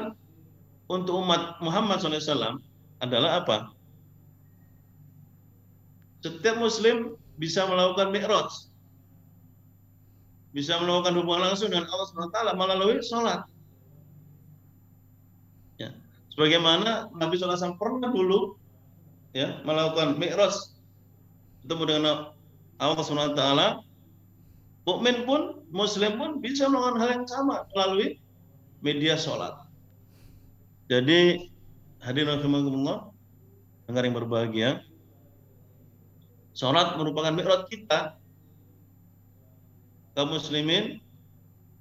untuk 0.88 1.20
umat 1.20 1.60
Muhammad 1.60 2.00
SAW 2.00 2.58
adalah 3.04 3.44
apa? 3.44 3.70
Setiap 6.24 6.56
Muslim 6.58 7.14
bisa 7.38 7.68
melakukan 7.68 8.10
mi'raj. 8.10 8.67
Bisa 10.56 10.80
melakukan 10.80 11.14
hubungan 11.18 11.52
langsung 11.52 11.68
dengan 11.68 11.86
Allah 11.92 12.08
SWT 12.08 12.38
melalui 12.56 12.98
sholat. 13.04 13.44
Ya. 15.76 15.92
Sebagaimana 16.32 17.12
Nabi 17.14 17.36
SAW 17.36 17.76
pernah 17.76 18.08
dulu 18.08 18.56
ya 19.36 19.60
melakukan 19.62 20.16
mi'raj 20.16 20.56
ketemu 21.62 21.84
dengan 21.84 22.14
Allah 22.78 23.02
SWT, 23.02 23.42
mukmin 24.88 25.26
pun, 25.28 25.62
muslim 25.74 26.16
pun 26.16 26.30
bisa 26.40 26.70
melakukan 26.70 26.96
hal 27.02 27.08
yang 27.22 27.26
sama 27.28 27.66
melalui 27.74 28.16
media 28.80 29.18
sholat. 29.18 29.52
Jadi 30.88 31.50
hadirin 32.00 32.40
rahimakumullah, 32.40 33.12
dengar 33.84 34.02
yang 34.06 34.16
berbahagia, 34.16 34.70
sholat 36.54 36.98
merupakan 36.98 37.34
mi'raj 37.34 37.66
kita 37.70 38.17
kaum 40.18 40.34
muslimin 40.34 40.98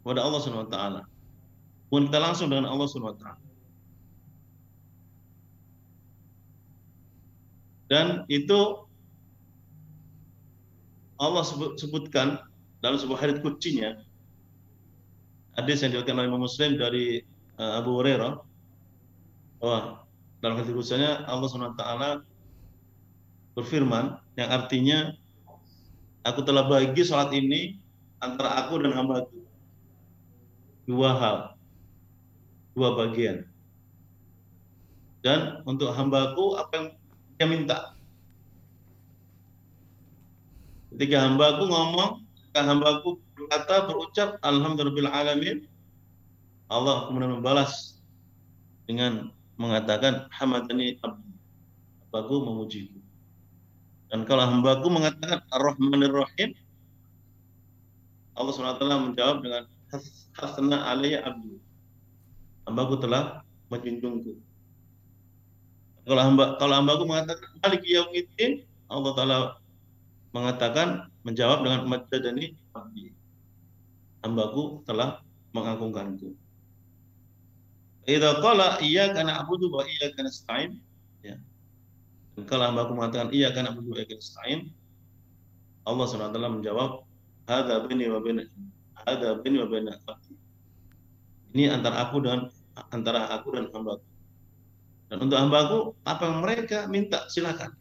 kepada 0.06 0.21
Allah 0.21 0.38
Subhanahu 0.45 0.69
wa 0.69 0.73
taala. 0.78 1.02
Pun 1.89 2.06
kita 2.06 2.21
langsung 2.21 2.54
dengan 2.54 2.69
Allah 2.69 2.86
Subhanahu 2.86 3.17
wa 3.17 3.19
taala. 3.19 3.41
Dan 7.89 8.08
itu 8.30 8.86
Allah 11.17 11.41
sebut, 11.41 11.82
sebutkan 11.82 12.38
dalam 12.86 13.02
sebuah 13.02 13.26
hadits 13.26 13.41
kuncinya 13.41 13.97
hadis 15.58 15.82
yang 15.82 15.97
diriwayatkan 15.97 16.21
oleh 16.21 16.30
Imam 16.30 16.45
Muslim 16.45 16.78
dari 16.78 17.26
uh, 17.58 17.82
Abu 17.82 17.97
Hurairah 17.97 18.38
bahwa 19.58 20.06
dalam 20.45 20.62
hadis 20.62 20.69
kutsanya 20.78 21.26
Allah 21.26 21.50
SWT 21.50 21.82
berfirman 23.58 24.21
yang 24.38 24.50
artinya 24.54 25.17
aku 26.21 26.45
telah 26.45 26.69
bagi 26.69 27.02
salat 27.02 27.34
ini 27.34 27.82
antara 28.21 28.65
aku 28.65 28.82
dan 28.82 28.93
hambaku. 28.95 29.45
Dua 30.88 31.12
hal. 31.17 31.38
Dua 32.73 32.95
bagian. 32.95 33.45
Dan 35.25 35.62
untuk 35.67 35.91
hambaku 35.91 36.56
apa 36.56 36.71
yang 36.77 36.88
dia 37.36 37.47
minta? 37.49 37.77
Ketika 40.93 41.27
hambaku 41.27 41.67
ngomong 41.67 42.23
ketika 42.32 42.62
hambaku 42.63 43.19
berkata 43.38 43.86
berucap 43.86 44.30
alhamdulillah 44.41 45.13
alamin 45.13 45.67
Allah 46.71 47.06
kemudian 47.12 47.38
membalas 47.38 48.01
dengan 48.88 49.30
mengatakan 49.60 50.32
hamadani 50.32 50.97
abdu 51.01 52.36
memujiku. 52.41 52.97
Dan 54.08 54.23
kalau 54.23 54.47
hambaku 54.47 54.88
mengatakan 54.88 55.43
ar-rahmanir 55.51 56.15
rahim 56.15 56.56
Allah 58.38 58.54
SWT 58.54 58.86
menjawab 58.86 59.41
dengan 59.41 59.65
hasna 60.38 60.78
alaiya 60.93 61.26
abdu 61.26 61.58
hambaku 62.69 63.02
telah 63.02 63.41
menjunjungku 63.73 64.38
kalau 66.08 66.21
hamba 66.23 66.56
kalau 66.62 66.73
hambaku 66.80 67.04
mengatakan 67.04 67.50
malik 67.60 67.84
yaumiddin 67.84 68.63
Allah 68.88 69.12
Taala 69.17 69.38
mengatakan 70.32 71.12
menjawab 71.28 71.67
dengan 71.67 71.84
majadani 71.89 72.56
abdi 72.71 73.12
hambaku 74.23 74.84
telah 74.88 75.23
mengagungkanku. 75.56 76.36
Idza 78.08 78.39
qala 78.39 78.80
iyyaka 78.80 79.19
na'budu 79.23 79.67
wa 79.67 79.84
iyyaka 79.84 80.23
nasta'in 80.23 80.80
ya. 81.23 81.36
Dan 82.36 82.43
kalau 82.47 82.71
hambaku 82.71 82.91
mengatakan 82.95 83.32
iyyaka 83.36 83.60
na'budu 83.67 83.91
wa 83.91 83.97
iyyaka 84.00 84.15
nasta'in 84.15 84.71
Allah 85.88 86.04
SWT 86.08 86.36
menjawab 86.36 87.06
hadza 87.47 87.88
bini 87.88 88.12
wa 88.12 88.19
baina 88.19 88.43
hadza 89.07 89.39
bini 89.41 89.57
wa 89.63 89.67
baina 89.71 89.95
Ini 91.55 91.71
antara 91.73 92.05
aku 92.05 92.21
dan 92.21 92.51
antara 92.91 93.31
aku 93.33 93.55
dan 93.55 93.71
hambaku. 93.71 94.05
Dan 95.07 95.17
untuk 95.23 95.39
hambaku 95.39 95.79
apa 96.03 96.23
yang 96.27 96.38
mereka 96.43 96.79
minta 96.91 97.25
silakan. 97.31 97.71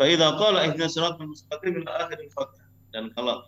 Fa 0.00 0.08
idza 0.08 0.34
qala 0.40 0.64
ihdinas 0.64 0.96
siratal 0.96 1.28
mustaqim 1.28 1.84
ila 1.84 2.08
akhir 2.08 2.18
al-fatihah. 2.24 2.68
Dan 2.90 3.12
kalau 3.12 3.44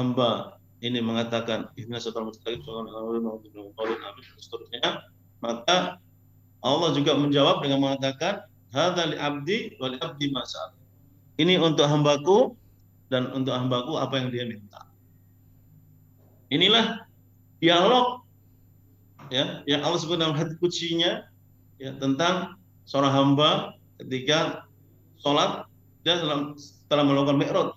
hamba 0.00 0.56
ini 0.80 1.04
mengatakan 1.04 1.68
ihdinas 1.76 2.08
siratal 2.08 2.32
mustaqim 2.32 2.64
seterusnya, 4.40 5.04
maka 5.44 6.00
Allah 6.64 6.90
juga 6.96 7.12
menjawab 7.20 7.60
dengan 7.60 7.84
mengatakan 7.84 8.48
hadza 8.72 9.04
li 9.04 9.20
abdi 9.20 9.76
wa 9.76 9.92
li 9.92 10.00
abdi 10.00 10.32
masal. 10.32 10.72
Ini 11.36 11.60
untuk 11.60 11.84
hambaku 11.84 12.56
dan 13.12 13.32
untuk 13.32 13.52
hambaku 13.52 13.96
apa 14.00 14.14
yang 14.20 14.28
dia 14.32 14.44
minta. 14.48 14.88
Inilah 16.52 17.04
dialog 17.58 18.24
ya 19.32 19.64
yang 19.64 19.80
Allah 19.84 19.98
sebut 20.00 20.20
dalam 20.20 20.36
hati 20.36 20.54
kucinya 20.60 21.24
ya 21.80 21.96
tentang 21.96 22.56
seorang 22.84 23.12
hamba 23.12 23.74
ketika 24.00 24.68
sholat 25.20 25.64
dia 26.04 26.20
dalam 26.20 26.52
telah 26.92 27.04
melakukan 27.04 27.40
mi'raj 27.40 27.72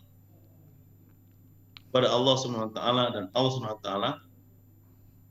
pada 1.95 2.11
Allah 2.11 2.35
Subhanahu 2.35 2.69
wa 2.69 2.75
taala 2.75 3.03
dan 3.15 3.23
Allah 3.31 3.51
Subhanahu 3.55 3.79
wa 3.79 3.83
taala 3.83 4.09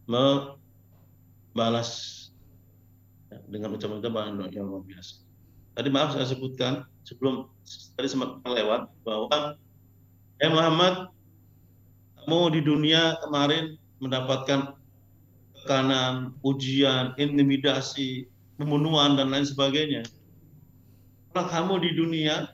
membalas 0.09 1.91
ya, 3.29 3.39
dengan 3.53 3.77
ucapan-ucapan 3.77 4.49
yang 4.51 4.67
luar 4.67 4.83
biasa. 4.87 5.21
Tadi 5.77 5.89
maaf 5.93 6.17
saya 6.17 6.25
sebutkan 6.25 6.89
sebelum 7.05 7.53
tadi 8.01 8.09
sempat 8.09 8.41
lewat 8.49 8.89
bahwa 9.05 9.61
ya 10.41 10.49
Muhammad 10.53 11.09
kamu 12.27 12.59
di 12.59 12.61
dunia 12.67 13.17
kemarin 13.23 13.79
mendapatkan 14.03 14.75
tekanan, 15.63 16.35
ujian, 16.43 17.15
intimidasi, 17.17 18.27
pembunuhan 18.59 19.15
dan 19.15 19.31
lain 19.31 19.47
sebagainya. 19.47 20.03
Kalau 21.31 21.47
kamu 21.47 21.75
di 21.87 21.91
dunia 21.95 22.51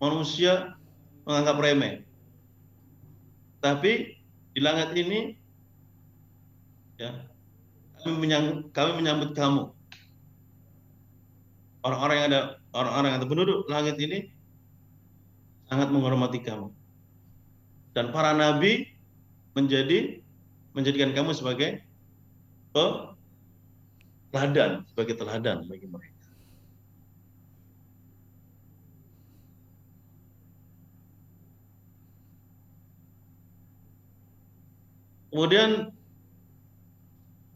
manusia 0.00 0.74
menganggap 1.28 1.56
remeh. 1.60 1.94
Tapi 3.60 3.92
di 4.56 4.60
langit 4.64 4.96
ini 4.96 5.36
ya 6.96 7.28
kami 8.00 8.16
menyambut, 8.16 8.72
kami 8.72 8.90
menyambut 9.04 9.30
kamu. 9.36 9.62
Orang-orang 11.84 12.16
yang 12.16 12.28
ada 12.32 12.40
orang-orang 12.72 13.08
yang 13.12 13.18
ada 13.20 13.28
penduduk 13.28 13.58
langit 13.68 13.96
ini 14.00 14.32
sangat 15.68 15.92
menghormati 15.92 16.40
kamu. 16.40 16.79
Dan 17.90 18.14
para 18.14 18.30
nabi 18.30 18.86
menjadi 19.58 20.22
menjadikan 20.70 21.10
kamu 21.10 21.34
sebagai 21.34 21.82
teladan, 24.30 24.86
sebagai 24.86 25.18
teladan 25.18 25.66
bagi 25.66 25.90
mereka. 25.90 26.20
Kemudian 35.30 35.94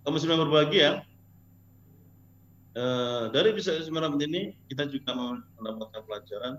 kaum 0.06 0.14
muslimin 0.14 0.46
berbahagia 0.46 1.02
eh, 2.78 3.24
dari 3.34 3.50
bisa 3.50 3.74
Ismail 3.74 4.14
ini 4.22 4.54
kita 4.70 4.86
juga 4.86 5.10
mendapatkan 5.58 6.06
pelajaran 6.06 6.54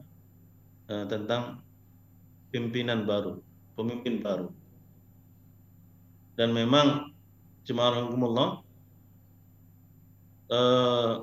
eh, 0.91 1.05
tentang 1.07 1.63
pimpinan 2.51 3.07
baru, 3.07 3.39
pemimpin 3.75 4.23
baru. 4.23 4.49
Dan 6.35 6.51
memang 6.51 7.15
jemaah 7.63 7.95
rahimahumullah 7.95 8.49
eh, 10.51 11.13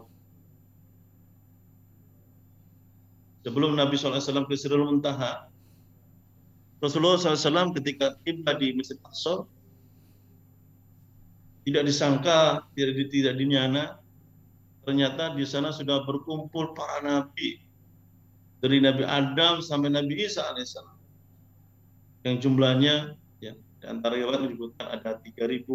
sebelum 3.44 3.76
Nabi 3.76 3.96
SAW 3.96 4.48
ke 4.48 4.56
Sirul 4.56 4.88
Muntaha, 4.88 5.48
Rasulullah 6.80 7.20
SAW 7.20 7.76
ketika 7.76 8.16
tiba 8.24 8.56
di 8.56 8.72
Masjid 8.72 8.98
Aqsa, 9.04 9.44
tidak 11.62 11.86
disangka, 11.86 12.66
tidak, 12.74 13.06
tidak 13.12 13.34
dinyana, 13.38 14.02
ternyata 14.82 15.30
di 15.38 15.46
sana 15.46 15.70
sudah 15.70 16.02
berkumpul 16.02 16.74
para 16.74 17.06
nabi 17.06 17.62
dari 18.58 18.82
Nabi 18.82 19.06
Adam 19.06 19.62
sampai 19.62 19.94
Nabi 19.94 20.26
Isa 20.26 20.42
alaihissalam 20.42 21.01
yang 22.22 22.36
jumlahnya 22.38 23.18
ya 23.42 23.52
di 23.54 23.84
antara 23.86 24.14
riwayat 24.14 24.42
menyebutkan 24.46 24.86
ada 24.86 25.18
3000 25.18 25.66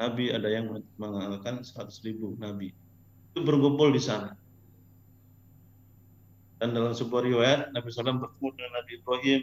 nabi 0.00 0.24
ada 0.32 0.48
yang 0.48 0.68
mengatakan 1.00 1.64
100.000 1.64 2.40
nabi 2.40 2.72
itu 3.32 3.38
berkumpul 3.40 3.92
di 3.92 4.00
sana 4.00 4.36
dan 6.60 6.76
dalam 6.76 6.92
sebuah 6.92 7.24
riwayat 7.24 7.60
Nabi 7.72 7.88
SAW 7.88 8.20
bertemu 8.20 8.48
dengan 8.52 8.72
Nabi 8.76 8.92
Ibrahim 9.00 9.40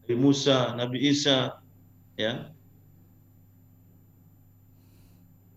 Nabi 0.00 0.14
Musa 0.16 0.72
Nabi 0.72 0.98
Isa 1.04 1.60
ya 2.16 2.56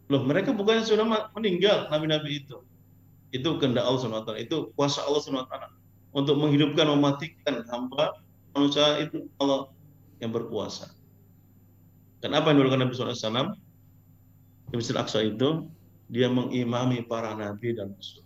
Loh, 0.09 0.25
mereka 0.25 0.49
bukannya 0.57 0.89
sudah 0.89 1.05
meninggal 1.37 1.85
nabi-nabi 1.93 2.41
itu. 2.41 2.65
Itu 3.29 3.61
kehendak 3.61 3.85
Allah 3.85 4.01
SWT. 4.01 4.41
Itu 4.41 4.73
kuasa 4.73 5.05
Allah 5.05 5.21
SWT. 5.21 5.53
Untuk 6.17 6.41
menghidupkan, 6.41 6.89
mematikan 6.89 7.61
hamba 7.69 8.17
manusia 8.59 8.99
itu 8.99 9.31
Allah 9.39 9.71
yang 10.19 10.35
berkuasa. 10.35 10.91
Dan 12.19 12.35
apa 12.35 12.51
yang 12.51 12.59
dilakukan 12.59 12.83
Nabi 12.83 12.91
SAW? 12.91 13.55
Di 14.69 14.75
Masjid 14.75 14.97
Aqsa 14.99 15.23
itu, 15.23 15.71
dia 16.11 16.27
mengimami 16.27 17.01
para 17.07 17.31
nabi 17.33 17.71
dan 17.73 17.95
rasul. 17.95 18.21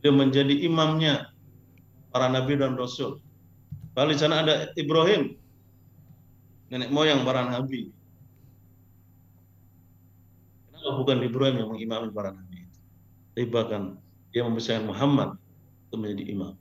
Dia 0.00 0.14
menjadi 0.14 0.54
imamnya 0.62 1.34
para 2.14 2.30
nabi 2.30 2.54
dan 2.54 2.78
rasul. 2.78 3.18
Lalu 3.98 4.14
di 4.14 4.20
sana 4.22 4.46
ada 4.46 4.54
Ibrahim, 4.78 5.34
nenek 6.70 6.94
moyang 6.94 7.26
para 7.26 7.44
nabi 7.50 7.90
bukan 10.94 11.18
Ibrahim 11.24 11.56
yang 11.64 11.70
mengimami 11.72 12.08
para 12.14 12.30
nabi. 12.30 12.62
Tapi 13.34 13.46
bahkan 13.50 13.98
dia 14.30 14.46
membesarkan 14.46 14.86
Muhammad 14.86 15.34
untuk 15.88 15.98
menjadi 16.04 16.24
imam. 16.30 16.54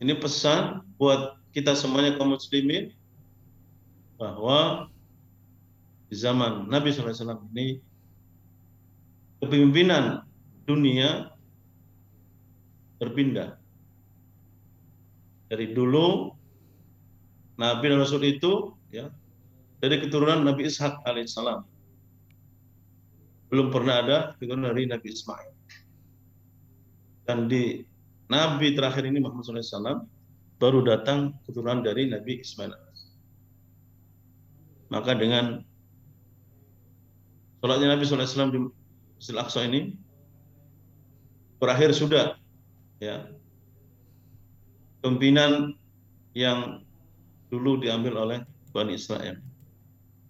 Ini 0.00 0.16
pesan 0.16 0.80
buat 0.96 1.36
kita 1.52 1.76
semuanya 1.76 2.16
kaum 2.16 2.32
muslimin 2.32 2.96
bahwa 4.16 4.88
di 6.08 6.16
zaman 6.16 6.72
Nabi 6.72 6.88
SAW 6.88 7.44
ini 7.52 7.84
kepemimpinan 9.44 10.24
dunia 10.64 11.28
berpindah. 12.96 13.60
Dari 15.52 15.76
dulu 15.76 16.32
Nabi 17.60 17.84
dan 17.92 18.00
Rasul 18.00 18.24
itu 18.24 18.72
ya 18.88 19.12
dari 19.84 20.00
keturunan 20.00 20.48
Nabi 20.48 20.64
Ishak 20.64 21.04
alaihissalam. 21.04 21.60
Belum 23.52 23.68
pernah 23.68 24.00
ada 24.00 24.16
keturunan 24.38 24.72
dari 24.72 24.88
Nabi 24.88 25.12
Ismail. 25.12 25.52
Dan 27.26 27.50
di 27.50 27.89
Nabi 28.30 28.78
terakhir 28.78 29.02
ini 29.10 29.18
Muhammad 29.18 29.42
SAW 29.42 30.06
baru 30.62 30.86
datang 30.86 31.34
keturunan 31.42 31.82
dari 31.82 32.06
Nabi 32.06 32.38
Ismail. 32.38 32.70
Maka 34.94 35.18
dengan 35.18 35.66
sholatnya 37.58 37.98
Nabi 37.98 38.06
SAW 38.06 38.54
di 38.54 38.58
Masjid 39.18 39.36
Aqsa 39.36 39.66
ini 39.66 39.98
berakhir 41.58 41.90
sudah 41.90 42.38
ya 43.02 43.26
pimpinan 45.02 45.74
yang 46.38 46.86
dulu 47.50 47.82
diambil 47.82 48.14
oleh 48.22 48.38
Bani 48.70 48.94
Israel 48.94 49.42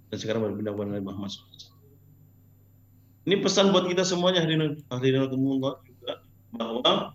dan 0.09 0.17
sekarang 0.17 0.41
berpindah 0.41 0.73
kepada 0.73 0.89
Nabi 0.97 1.05
Muhammad 1.05 1.37
SAW. 1.37 1.69
Ini 3.29 3.45
pesan 3.45 3.77
buat 3.77 3.85
kita 3.85 4.09
semuanya 4.09 4.41
hadirin 4.41 4.81
hadirin 4.89 5.29
juga 5.29 5.77
bahwa 6.57 7.13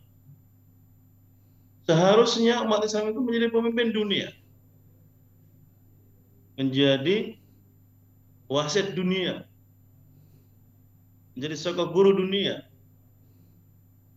seharusnya 1.86 2.65
umat 2.65 2.82
Islam 2.86 3.13
itu 3.13 3.21
menjadi 3.21 3.48
pemimpin 3.54 3.89
dunia. 3.93 4.30
Menjadi 6.58 7.38
wasit 8.50 8.98
dunia. 8.98 9.45
Menjadi 11.38 11.56
sokok 11.56 11.93
guru 11.93 12.17
dunia. 12.17 12.65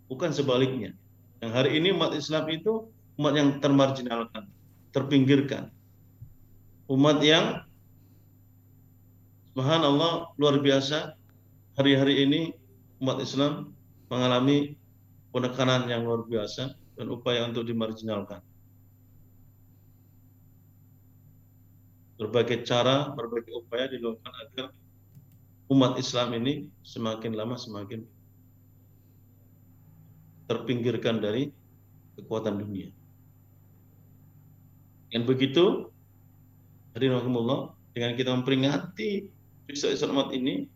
Bukan 0.09 0.33
sebaliknya. 0.33 0.97
Yang 1.45 1.53
hari 1.53 1.71
ini 1.79 1.89
umat 1.95 2.17
Islam 2.17 2.49
itu 2.49 2.89
umat 3.21 3.35
yang 3.37 3.61
termarginalkan. 3.61 4.49
terpinggirkan. 4.89 5.69
Umat 6.89 7.21
yang 7.21 7.61
subhanallah 9.53 10.33
luar 10.41 10.65
biasa 10.65 11.13
hari-hari 11.77 12.25
ini 12.25 12.41
umat 13.05 13.21
Islam 13.21 13.77
mengalami 14.09 14.81
penekanan 15.29 15.93
yang 15.93 16.09
luar 16.09 16.25
biasa 16.25 16.73
dan 16.99 17.07
upaya 17.15 17.47
untuk 17.47 17.63
dimarginalkan. 17.63 18.43
Berbagai 22.19 22.67
cara, 22.67 23.15
berbagai 23.15 23.55
upaya 23.55 23.87
dilakukan 23.87 24.35
agar 24.43 24.67
umat 25.71 25.95
Islam 26.03 26.35
ini 26.35 26.67
semakin 26.83 27.39
lama 27.39 27.55
semakin 27.55 28.03
terpinggirkan 30.51 31.23
dari 31.23 31.55
kekuatan 32.19 32.59
dunia. 32.59 32.91
Yang 35.15 35.25
begitu, 35.31 35.65
hadirin 36.99 37.23
dengan 37.95 38.13
kita 38.19 38.31
memperingati 38.35 39.31
Isra 39.71 39.95
Isra 39.95 40.27
ini, 40.35 40.67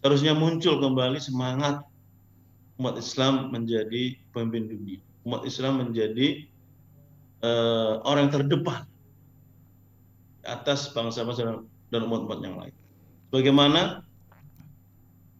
seharusnya 0.00 0.32
muncul 0.32 0.80
kembali 0.80 1.20
semangat 1.20 1.84
umat 2.80 2.96
Islam 2.96 3.52
menjadi 3.52 4.16
pemimpin 4.32 4.72
dunia. 4.72 5.09
Umat 5.28 5.44
Islam 5.44 5.84
menjadi 5.84 6.48
uh, 7.44 8.00
orang 8.08 8.32
terdepan 8.32 8.88
atas 10.44 10.90
bangsa-bangsa 10.96 11.60
dan 11.92 12.00
umat-umat 12.08 12.40
yang 12.40 12.56
lain. 12.56 12.74
Bagaimana 13.28 14.02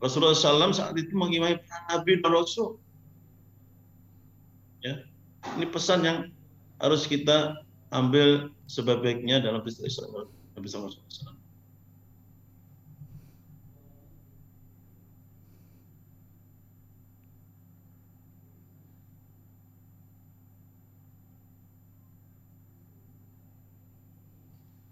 Rasulullah 0.00 0.36
SAW 0.36 0.72
saat 0.72 0.96
itu 0.96 1.12
mengimai 1.12 1.60
para 1.60 2.00
nabi 2.00 2.20
dan 2.20 2.32
rasul. 2.32 2.80
Ya, 4.80 5.04
ini 5.60 5.68
pesan 5.68 6.04
yang 6.08 6.18
harus 6.80 7.04
kita 7.04 7.60
ambil 7.92 8.48
sebaiknya 8.64 9.44
dalam 9.44 9.60
peristiwa 9.60 9.88
Isra 9.92 10.06
Nabi 10.56 10.66
SAW. 10.72 11.39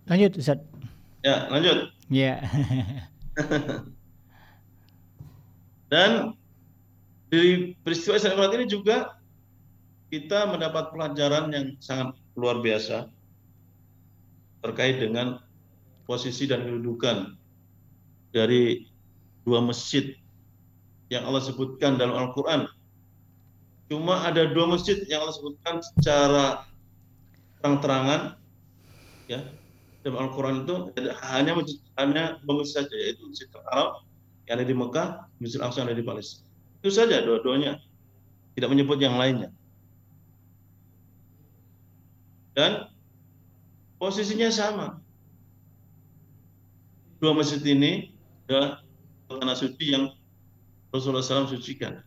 Lanjut 0.09 0.33
Ustaz. 0.41 0.59
Ya, 1.21 1.47
lanjut. 1.53 1.93
Ya. 2.09 2.41
Dan 5.93 6.33
di 7.29 7.77
peristiwa 7.85 8.17
Isra 8.17 8.33
ini 8.57 8.65
juga 8.69 9.21
kita 10.09 10.49
mendapat 10.49 10.89
pelajaran 10.93 11.53
yang 11.53 11.77
sangat 11.85 12.17
luar 12.37 12.65
biasa 12.65 13.13
terkait 14.65 14.97
dengan 14.97 15.45
posisi 16.09 16.49
dan 16.49 16.65
kedudukan 16.65 17.37
dari 18.33 18.89
dua 19.45 19.61
masjid 19.61 20.17
yang 21.13 21.29
Allah 21.29 21.45
sebutkan 21.45 22.01
dalam 22.01 22.17
Al-Quran. 22.17 22.65
Cuma 23.89 24.25
ada 24.25 24.49
dua 24.49 24.69
masjid 24.69 25.01
yang 25.09 25.25
Allah 25.25 25.37
sebutkan 25.37 25.81
secara 25.81 26.69
terang-terangan, 27.61 28.37
ya, 29.29 29.41
dalam 30.07 30.31
Al-Quran 30.31 30.63
itu 30.63 30.75
hanya 31.35 31.53
hanya 31.99 32.25
masjid 32.47 32.83
saja 32.83 32.95
yaitu 32.95 33.23
Masjid 33.27 33.49
Al 33.69 34.07
yang 34.47 34.55
ada 34.63 34.65
di 34.65 34.75
Mekah, 34.75 35.09
Masjid 35.43 35.59
Al-Aqsa 35.61 35.85
yang 35.85 35.89
ada 35.93 35.99
di 35.99 36.07
Palestina. 36.07 36.49
Itu 36.81 36.91
saja 36.95 37.21
dua-duanya. 37.21 37.83
Tidak 38.55 38.71
menyebut 38.71 38.99
yang 38.99 39.19
lainnya. 39.19 39.55
Dan 42.57 42.91
posisinya 44.03 44.51
sama. 44.51 44.99
Dua 47.23 47.35
masjid 47.35 47.63
ini 47.63 48.15
adalah 48.47 48.83
tanah 49.31 49.55
suci 49.59 49.95
yang 49.95 50.11
Rasulullah 50.91 51.23
SAW 51.23 51.55
sucikan. 51.55 52.03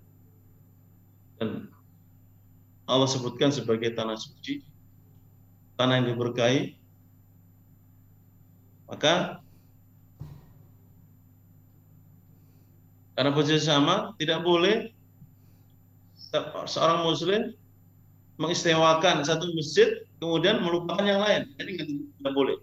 Dan 1.40 1.72
Allah 2.90 3.08
sebutkan 3.08 3.54
sebagai 3.54 3.96
tanah 3.96 4.20
suci, 4.20 4.66
tanah 5.80 6.04
yang 6.04 6.16
diberkahi, 6.16 6.81
maka 8.92 9.40
karena 13.16 13.32
posisi 13.32 13.64
sama 13.64 14.12
tidak 14.20 14.44
boleh 14.44 14.92
seorang 16.68 17.08
muslim 17.08 17.56
mengistimewakan 18.36 19.24
satu 19.24 19.48
masjid 19.56 20.04
kemudian 20.18 20.62
melupakan 20.62 21.06
yang 21.06 21.22
lain. 21.22 21.50
Jadi 21.58 21.72
tidak 21.82 22.34
boleh. 22.34 22.58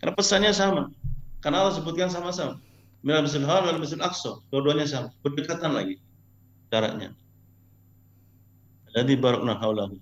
Karena 0.00 0.12
pesannya 0.12 0.52
sama. 0.52 0.92
Karena 1.40 1.64
Allah 1.64 1.74
sebutkan 1.76 2.08
sama-sama. 2.08 2.60
Minal 3.04 3.24
Masjid 3.24 3.44
Haram 3.44 3.68
dan 3.70 3.78
Masjid 3.78 4.00
Aqsa. 4.00 4.40
Dua-duanya 4.52 4.88
sama. 4.88 5.08
Berdekatan 5.20 5.72
lagi 5.76 6.00
jaraknya. 6.72 7.12
Jadi 8.96 9.12
barakna 9.20 9.56
haulahu. 9.60 10.00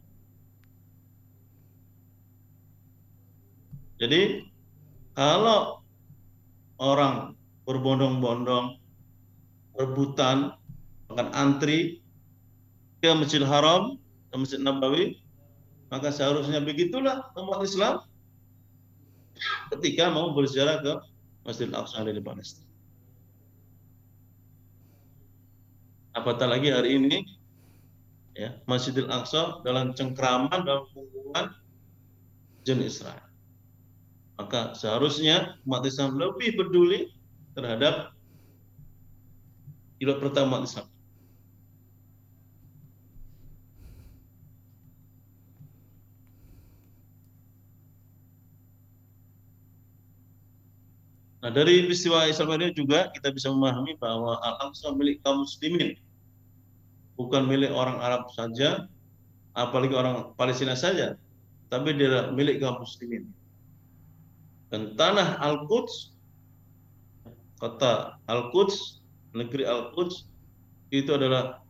Jadi 3.99 4.54
kalau 5.15 5.83
orang 6.83 7.39
berbondong-bondong, 7.65 8.79
rebutan, 9.79 10.59
akan 11.11 11.29
antri 11.33 12.03
ke 12.99 13.11
Masjidil 13.15 13.47
Haram, 13.47 13.97
ke 14.31 14.35
Masjid 14.35 14.59
Nabawi, 14.59 15.23
maka 15.89 16.11
seharusnya 16.11 16.59
begitulah 16.59 17.31
umat 17.39 17.63
Islam 17.63 18.03
ketika 19.75 20.11
mau 20.11 20.35
berziarah 20.35 20.83
ke 20.83 20.93
Masjidil 21.47 21.77
Aqsa 21.79 22.03
di 22.03 22.23
Palestina. 22.23 22.67
Apatah 26.15 26.47
lagi 26.47 26.71
hari 26.71 26.99
ini 26.99 27.19
ya 28.35 28.59
Masjidil 28.67 29.11
Aqsa 29.11 29.63
dalam 29.63 29.95
cengkraman 29.95 30.63
dalam 30.63 30.87
hubungan 30.95 31.55
jin 32.67 32.83
Israel 32.83 33.24
maka 34.35 34.75
seharusnya 34.75 35.59
umat 35.63 35.87
Islam 35.87 36.19
lebih 36.19 36.59
peduli 36.59 37.15
terhadap 37.55 38.11
hidup 40.03 40.19
pertama 40.19 40.59
umat 40.59 40.67
Islam. 40.67 40.87
Nah 51.45 51.53
dari 51.53 51.85
peristiwa 51.85 52.25
Islam 52.25 52.57
ini 52.57 52.73
juga 52.73 53.13
kita 53.13 53.29
bisa 53.29 53.53
memahami 53.53 54.01
bahwa 54.01 54.41
Al-Aqsa 54.41 54.97
milik 54.97 55.21
kaum 55.21 55.45
muslimin. 55.45 55.93
Bukan 57.21 57.45
milik 57.45 57.69
orang 57.69 58.01
Arab 58.01 58.33
saja, 58.33 58.89
apalagi 59.53 59.93
orang 59.93 60.33
Palestina 60.41 60.73
saja, 60.73 61.21
tapi 61.69 61.93
dia 62.01 62.33
milik 62.33 62.65
kaum 62.65 62.81
muslimin. 62.81 63.29
Dan 64.75 64.99
tanah 64.99 65.39
Al-Quds, 65.39 66.19
kota 67.63 68.19
Al-Quds, 68.27 69.07
negeri 69.31 69.63
Al-Quds, 69.63 70.27
itu 70.91 71.15
adalah 71.15 71.63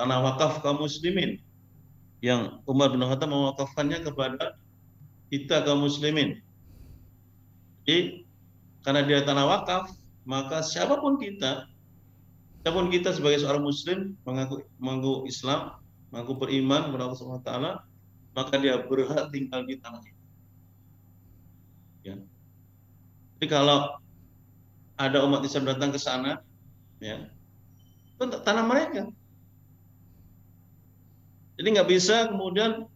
tanah 0.00 0.24
wakaf 0.24 0.64
kaum 0.64 0.80
muslimin 0.80 1.36
yang 2.24 2.64
Umar 2.64 2.96
bin 2.96 3.04
Khattab 3.04 3.28
mewakafkannya 3.28 4.00
kepada 4.00 4.56
kita 5.28 5.68
kaum 5.68 5.84
muslimin. 5.84 6.40
Jadi 7.84 8.24
karena 8.80 9.04
dia 9.04 9.20
tanah 9.20 9.44
wakaf, 9.44 9.92
maka 10.24 10.64
siapa 10.64 10.96
pun 10.96 11.20
kita, 11.20 11.68
siapa 12.64 12.72
pun 12.72 12.88
kita 12.88 13.12
sebagai 13.12 13.44
seorang 13.44 13.68
muslim 13.68 14.16
mengaku 14.24 14.64
mengaku 14.80 15.28
Islam, 15.28 15.76
mengaku 16.08 16.40
beriman 16.40 16.88
kepada 16.88 17.04
Allah 17.04 17.20
Subhanahu 17.20 17.84
maka 18.32 18.56
dia 18.56 18.80
berhak 18.80 19.28
tinggal 19.28 19.60
di 19.68 19.76
tanah 19.76 20.00
itu. 20.00 20.24
Ya. 22.00 22.16
Jadi 23.36 23.46
kalau 23.52 24.00
ada 24.96 25.18
umat 25.28 25.44
Islam 25.44 25.68
datang 25.68 25.92
ke 25.92 26.00
sana, 26.00 26.40
ya, 27.04 27.28
itu 28.16 28.24
tanah 28.40 28.64
mereka. 28.64 29.12
Jadi 31.60 31.68
nggak 31.76 31.88
bisa 31.88 32.32
kemudian 32.32 32.88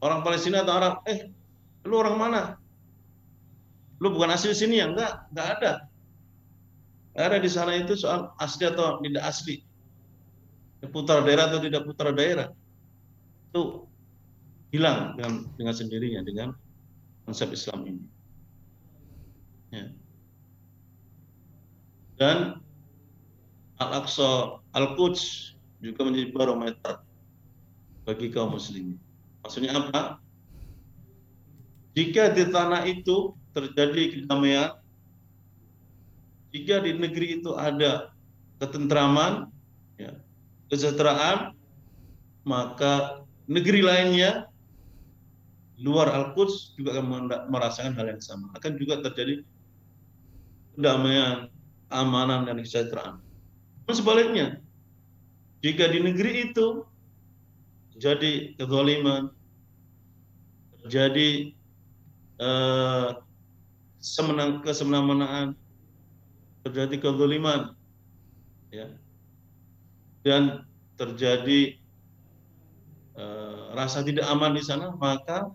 orang 0.00 0.20
Palestina 0.24 0.64
atau 0.64 0.72
Arab, 0.76 0.94
eh, 1.04 1.28
lu 1.84 2.00
orang 2.00 2.16
mana? 2.16 2.42
Lu 4.00 4.14
bukan 4.14 4.32
asli 4.32 4.56
sini 4.56 4.80
ya? 4.80 4.88
Enggak, 4.88 5.28
enggak 5.32 5.48
ada. 5.58 5.72
Enggak 7.12 7.26
ada 7.28 7.38
di 7.42 7.50
sana 7.50 7.72
itu 7.76 7.92
soal 7.92 8.32
asli 8.40 8.64
atau 8.64 9.00
tidak 9.04 9.24
asli. 9.26 9.60
Putar 10.88 11.26
daerah 11.26 11.50
atau 11.50 11.60
tidak 11.60 11.82
putar 11.84 12.14
daerah. 12.14 12.48
Itu 13.50 13.90
hilang 14.70 15.16
dengan 15.18 15.44
dengan 15.58 15.74
sendirinya 15.74 16.20
dengan 16.22 16.48
konsep 17.26 17.50
Islam 17.52 17.84
ini. 17.84 18.17
Ya. 19.68 19.92
Dan 22.18 22.58
Al-Aqsa, 23.78 24.58
Al-Quds 24.74 25.54
juga 25.78 26.08
menjadi 26.08 26.34
barometer 26.34 27.04
bagi 28.02 28.32
kaum 28.34 28.58
muslimin. 28.58 28.98
Maksudnya 29.46 29.76
apa? 29.76 30.18
jika 31.98 32.30
di 32.30 32.46
tanah 32.54 32.86
itu 32.86 33.34
terjadi 33.50 34.22
kedamaian, 34.22 34.78
jika 36.54 36.78
di 36.86 36.94
negeri 36.94 37.42
itu 37.42 37.58
ada 37.58 38.14
ketentraman, 38.62 39.50
ya, 39.98 40.14
kesejahteraan, 40.70 41.58
maka 42.46 43.26
negeri 43.50 43.82
lainnya 43.82 44.46
luar 45.82 46.06
Al-Quds 46.10 46.78
juga 46.78 46.98
akan 46.98 47.30
merasakan 47.50 47.98
hal 47.98 48.14
yang 48.14 48.22
sama. 48.22 48.54
Akan 48.54 48.78
juga 48.78 49.02
terjadi 49.02 49.42
kedamaian, 50.78 51.50
amanan, 51.90 52.46
dan 52.46 52.62
kesejahteraan. 52.62 53.18
Dan 53.90 53.94
sebaliknya, 53.98 54.46
jika 55.58 55.90
di 55.90 55.98
negeri 55.98 56.54
itu 56.54 56.86
terjadi 57.98 58.54
kezaliman, 58.54 59.34
terjadi 60.86 61.50
eh, 62.38 63.10
semenang 63.98 64.62
kesemena-menaan, 64.62 65.58
terjadi 66.62 67.02
kezaliman, 67.02 67.74
ya, 68.70 68.86
dan 70.22 70.68
terjadi 70.98 71.78
uh, 73.14 73.72
rasa 73.74 74.02
tidak 74.02 74.26
aman 74.26 74.54
di 74.58 74.62
sana, 74.62 74.92
maka 74.98 75.48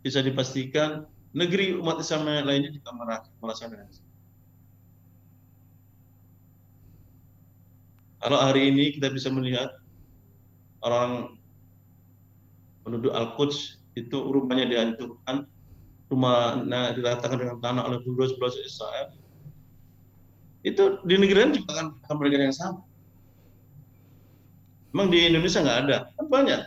bisa 0.00 0.24
dipastikan 0.24 1.04
negeri 1.36 1.76
umat 1.76 2.00
Islam 2.00 2.28
lainnya 2.28 2.72
juga 2.72 2.90
merasakan 3.40 3.88
Kalau 8.24 8.40
hari 8.40 8.72
ini 8.72 8.96
kita 8.96 9.12
bisa 9.12 9.28
melihat 9.28 9.68
orang 10.80 11.36
penduduk 12.80 13.12
Al-Quds 13.12 13.84
itu 14.00 14.16
rumahnya 14.16 14.64
dihancurkan, 14.64 15.44
rumahnya 16.08 16.96
diratakan 16.96 17.36
dengan 17.36 17.60
tanah 17.60 17.84
oleh 17.84 18.00
bulldozer 18.00 18.64
Israel, 18.64 19.12
itu 20.64 21.04
di 21.04 21.20
negeri 21.20 21.36
lain 21.36 21.52
juga 21.52 21.70
akan, 21.76 21.86
akan 22.08 22.16
yang 22.32 22.56
sama. 22.56 22.80
Memang 24.96 25.12
di 25.12 25.28
Indonesia 25.28 25.60
nggak 25.60 25.80
ada, 25.84 25.96
kan 26.16 26.26
banyak 26.32 26.60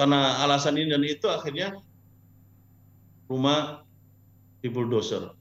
karena 0.00 0.40
alasan 0.40 0.80
ini 0.80 0.96
dan 0.96 1.04
itu 1.04 1.28
akhirnya 1.28 1.76
rumah 3.28 3.84
di 4.64 4.72
bulldozer, 4.72 5.36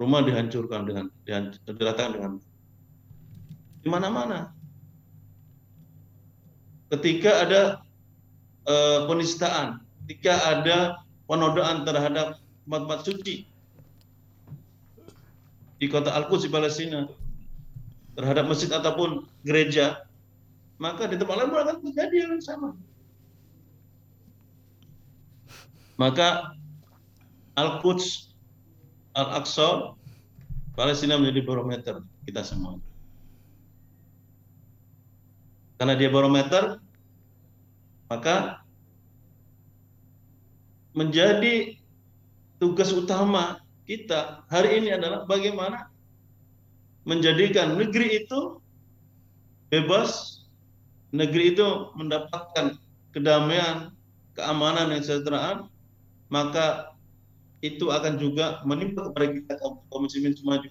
rumah 0.00 0.24
dihancurkan 0.24 0.88
dengan 0.88 1.12
dihancurkan 1.28 2.08
dengan 2.16 2.32
mana-mana. 3.88 4.52
Ketika 6.88 7.44
ada 7.44 7.62
uh, 8.68 9.08
penistaan, 9.08 9.84
ketika 10.04 10.36
ada 10.44 11.00
penodaan 11.28 11.84
terhadap 11.84 12.40
umat-umat 12.64 13.04
suci 13.04 13.44
di 15.78 15.86
kota 15.86 16.12
Al-Quds 16.12 16.48
di 16.48 16.50
Palestina 16.52 17.00
terhadap 18.16 18.50
masjid 18.50 18.72
ataupun 18.72 19.28
gereja, 19.44 20.02
maka 20.80 21.06
di 21.06 21.20
tempat 21.20 21.38
lain 21.38 21.54
akan 21.54 21.76
terjadi 21.86 22.16
yang 22.26 22.42
sama. 22.42 22.74
Maka 25.98 26.54
Al-Quds, 27.58 28.34
Al-Aqsa, 29.18 29.98
Palestina 30.78 31.18
menjadi 31.18 31.42
barometer 31.42 32.02
kita 32.22 32.46
semua. 32.46 32.78
Karena 35.78 35.94
dia 35.94 36.10
barometer, 36.10 36.82
maka 38.10 38.66
menjadi 40.90 41.78
tugas 42.58 42.90
utama 42.90 43.62
kita 43.86 44.42
hari 44.50 44.82
ini 44.82 44.98
adalah 44.98 45.22
bagaimana 45.24 45.86
menjadikan 47.06 47.78
negeri 47.78 48.26
itu 48.26 48.58
bebas, 49.70 50.42
negeri 51.14 51.54
itu 51.56 51.94
mendapatkan 51.94 52.76
kedamaian, 53.14 53.94
keamanan, 54.36 54.92
dan 54.92 55.00
kesejahteraan, 55.00 55.58
maka 56.28 56.92
itu 57.64 57.88
akan 57.88 58.20
juga 58.20 58.60
menimpa 58.62 59.08
kepada 59.10 59.26
kita 59.34 59.52
kaum 59.62 59.82
muslimin 59.88 60.34
semua 60.36 60.60
di 60.60 60.68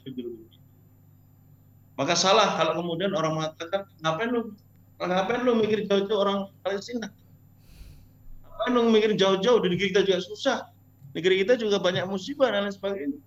Maka 1.97 2.13
salah 2.13 2.53
kalau 2.53 2.85
kemudian 2.85 3.11
orang 3.17 3.41
mengatakan, 3.41 3.89
ngapain 4.05 4.29
lu, 4.29 4.53
ngapain 5.05 5.45
lu 5.45 5.53
mikir 5.57 5.85
jauh-jauh 5.85 6.19
orang 6.19 6.49
Palestina? 6.65 7.13
Ngapain 8.41 8.71
lu 8.73 8.89
mikir 8.89 9.13
jauh-jauh, 9.13 9.61
di 9.61 9.77
negeri 9.77 9.93
kita 9.93 10.01
juga 10.01 10.19
susah. 10.25 10.59
Negeri 11.13 11.45
kita 11.45 11.53
juga 11.57 11.77
banyak 11.77 12.09
musibah 12.09 12.49
dan 12.49 12.65
lain 12.65 12.73
sebagainya. 12.73 13.19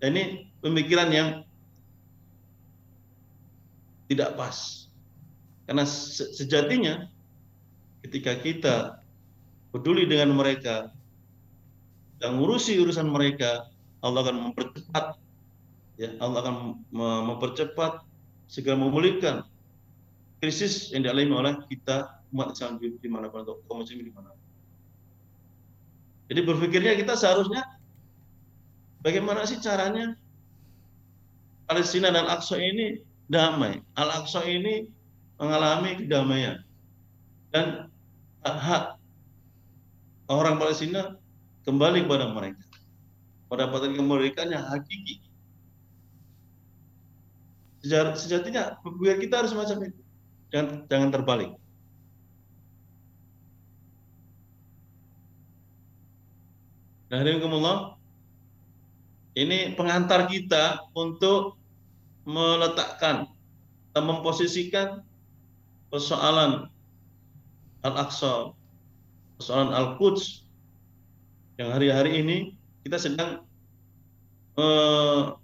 Dan 0.00 0.08
ini 0.12 0.24
pemikiran 0.60 1.08
yang 1.08 1.28
tidak 4.12 4.36
pas. 4.36 4.88
Karena 5.64 5.82
sejatinya 6.36 7.08
ketika 8.04 8.38
kita 8.38 8.76
peduli 9.72 10.06
dengan 10.06 10.36
mereka, 10.36 10.92
dan 12.16 12.40
ngurusi 12.40 12.80
urusan 12.80 13.08
mereka, 13.12 13.68
Allah 14.00 14.24
akan 14.24 14.36
mempercepat 14.52 15.20
ya 15.96 16.12
Allah 16.20 16.44
akan 16.44 16.56
mempercepat 17.26 18.04
segera 18.46 18.76
memulihkan 18.76 19.42
krisis 20.42 20.92
yang 20.92 21.02
dialami 21.06 21.32
oleh 21.32 21.54
kita 21.72 22.20
umat 22.32 22.52
Islam 22.52 22.76
di 22.78 23.08
mana 23.08 23.32
pun 23.32 23.42
atau 23.46 23.60
kaum 23.64 23.80
muslim 23.80 24.04
di 24.04 24.12
mana. 24.12 24.34
Jadi 26.26 26.40
berpikirnya 26.42 26.98
kita 26.98 27.14
seharusnya 27.14 27.62
bagaimana 29.00 29.46
sih 29.46 29.62
caranya 29.62 30.18
Palestina 31.66 32.10
dan 32.14 32.26
Aqsa 32.30 32.58
ini 32.58 33.02
damai. 33.26 33.82
Al-Aqsa 33.98 34.46
ini 34.46 34.86
mengalami 35.38 35.98
kedamaian. 35.98 36.62
Dan 37.50 37.90
hak 38.42 38.98
orang 40.30 40.58
Palestina 40.62 41.18
kembali 41.66 42.06
kepada 42.06 42.30
mereka. 42.30 42.62
Pendapatan 43.50 43.94
kemerdekaan 43.94 44.50
yang 44.54 44.66
hakiki. 44.66 45.22
Sejatinya 47.86 48.78
kita 48.98 49.34
harus 49.46 49.54
macam 49.54 49.78
itu. 49.86 50.02
Jangan, 50.56 50.88
jangan 50.88 51.10
terbalik. 51.12 51.52
Nah, 57.12 57.20
Allah, 57.20 58.00
ini 59.36 59.76
pengantar 59.76 60.32
kita 60.32 60.80
untuk 60.96 61.60
meletakkan 62.24 63.28
atau 63.92 64.00
memposisikan 64.00 65.04
persoalan 65.92 66.72
Al-Aqsa, 67.84 68.56
persoalan 69.36 69.76
Al-Quds 69.76 70.48
yang 71.60 71.68
hari-hari 71.68 72.24
ini 72.24 72.36
kita 72.80 72.96
sedang 72.96 73.44
uh, 74.56 75.36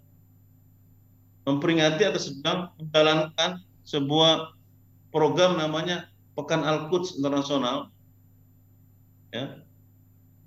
memperingati 1.45 2.01
atau 2.09 2.17
sedang 2.17 2.73
menjalankan 2.81 3.61
sebuah 3.85 4.57
program 5.13 5.61
namanya 5.61 6.09
Pekan 6.33 6.65
Al-Quds 6.65 7.21
Internasional. 7.21 7.93
Ya. 9.31 9.61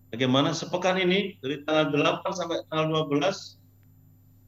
Bagaimana 0.09 0.51
sepekan 0.51 0.97
ini 0.97 1.37
dari 1.39 1.61
tanggal 1.65 2.21
8 2.23 2.33
sampai 2.33 2.65
tanggal 2.69 3.05
12 3.07 3.61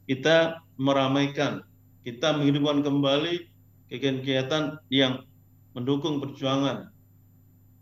kita 0.07 0.63
meramaikan, 0.79 1.61
kita 2.01 2.33
menghidupkan 2.33 2.81
kembali 2.81 3.51
kegiatan 3.91 4.79
yang 4.89 5.27
mendukung 5.75 6.23
perjuangan 6.23 6.89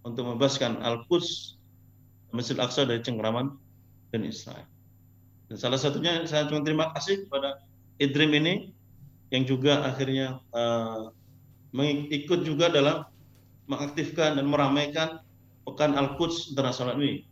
untuk 0.04 0.28
membebaskan 0.28 0.82
Al-Quds 0.84 1.58
Masjid 2.36 2.60
Al-Aqsa 2.60 2.84
dari 2.84 3.00
cengkraman 3.00 3.56
dan 4.12 4.22
Israel. 4.28 4.68
Dan 5.48 5.56
salah 5.62 5.78
satunya 5.78 6.26
saya 6.26 6.50
cuma 6.50 6.66
terima 6.66 6.90
kasih 6.98 7.26
kepada 7.26 7.62
Idrim 8.02 8.34
ini 8.36 8.76
yang 9.32 9.48
juga 9.48 9.86
akhirnya 9.88 10.42
uh, 10.52 11.14
mengikut 11.76 12.48
juga 12.48 12.72
dalam 12.72 13.04
mengaktifkan 13.68 14.40
dan 14.40 14.48
meramaikan 14.48 15.20
Pekan 15.68 15.98
Al-Quds 16.00 16.56
Internasional 16.56 16.96
ini. 17.02 17.28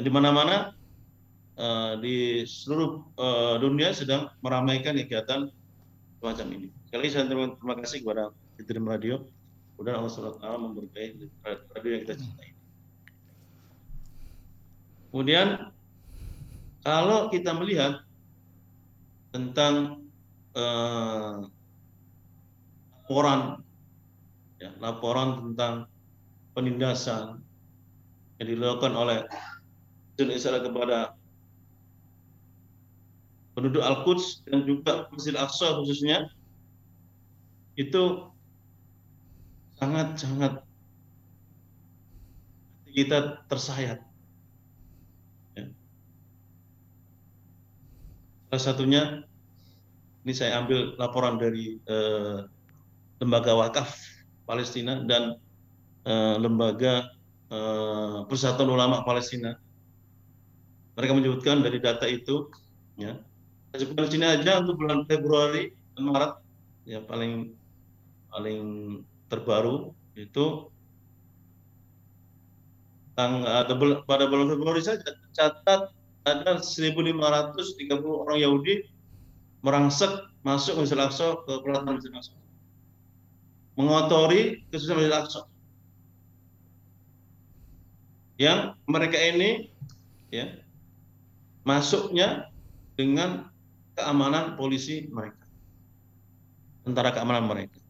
Di 0.00 0.08
mana-mana 0.08 0.72
uh, 1.60 2.00
di 2.00 2.48
seluruh 2.48 3.04
uh, 3.20 3.60
dunia 3.60 3.92
sedang 3.92 4.32
meramaikan 4.40 4.96
kegiatan 4.96 5.52
semacam 6.18 6.46
ini. 6.56 6.68
Sekali 6.88 7.06
saya 7.12 7.28
terima, 7.28 7.52
terima 7.60 7.74
kasih 7.76 8.00
kepada 8.00 8.32
Idrim 8.56 8.86
Radio. 8.88 9.28
Kemudian 9.74 9.98
Allah 9.98 10.10
SWT 10.10 10.46
memberkahi 10.46 11.10
radio 11.74 11.90
yang 11.90 12.02
kita 12.06 12.14
cintai. 12.14 12.50
Kemudian 15.10 15.74
kalau 16.86 17.26
kita 17.26 17.50
melihat 17.58 18.06
tentang 19.34 20.06
eh, 20.54 21.38
laporan, 23.04 23.60
ya, 24.64 24.72
laporan 24.80 25.52
tentang 25.52 25.84
penindasan, 26.56 27.44
yang 28.40 28.48
dilakukan 28.48 28.96
oleh 28.96 29.18
Israel 30.16 30.64
kepada 30.64 31.12
penduduk 33.52 33.84
Al-Quds 33.84 34.48
dan 34.48 34.64
juga 34.64 35.06
Masjid 35.12 35.36
Aqsa 35.36 35.78
khususnya 35.78 36.26
itu 37.76 38.30
sangat-sangat 39.78 40.62
kita 42.94 43.42
tersayat. 43.50 43.98
Ya. 45.58 45.66
Salah 48.50 48.62
satunya 48.62 49.02
ini 50.22 50.32
saya 50.32 50.62
ambil 50.62 50.94
laporan 50.94 51.36
dari 51.42 51.82
eh, 51.82 52.38
lembaga 53.18 53.58
wakaf 53.58 53.98
Palestina 54.44 55.04
dan 55.04 55.36
eh, 56.04 56.36
lembaga 56.40 57.10
eh, 57.48 58.18
Persatuan 58.28 58.70
Ulama 58.70 59.04
Palestina. 59.04 59.56
Mereka 60.94 61.12
menyebutkan 61.16 61.58
dari 61.58 61.82
data 61.82 62.06
itu, 62.06 62.46
ya, 62.94 63.18
sini 63.74 64.26
aja 64.26 64.62
untuk 64.62 64.78
bulan 64.78 65.02
Februari 65.10 65.74
dan 65.98 66.06
Maret 66.06 66.32
ya 66.84 67.00
paling 67.02 67.50
paling 68.30 68.62
terbaru 69.26 69.90
itu 70.14 70.70
tanggal 73.18 73.66
pada 74.06 74.24
bulan 74.30 74.48
Februari 74.54 74.82
saja 74.82 75.06
catat 75.34 75.90
ada 76.24 76.52
1.530 76.56 77.18
orang 78.04 78.38
Yahudi 78.38 78.86
merangsek 79.64 80.12
masuk 80.44 80.80
Al-Aqsa 80.80 81.40
ke 81.44 81.52
pelataran 81.64 82.00
Masjid. 82.00 82.43
Mengotori 83.74 84.62
khususnya 84.70 84.94
Masjid 84.98 85.12
Al-Aqsa. 85.12 85.40
Yang 88.38 88.58
mereka 88.90 89.18
ini 89.18 89.70
ya 90.30 90.58
masuknya 91.62 92.50
dengan 92.94 93.50
keamanan 93.94 94.54
polisi 94.58 95.06
mereka. 95.10 95.42
Tentara 96.86 97.10
keamanan 97.14 97.46
mereka. 97.46 97.80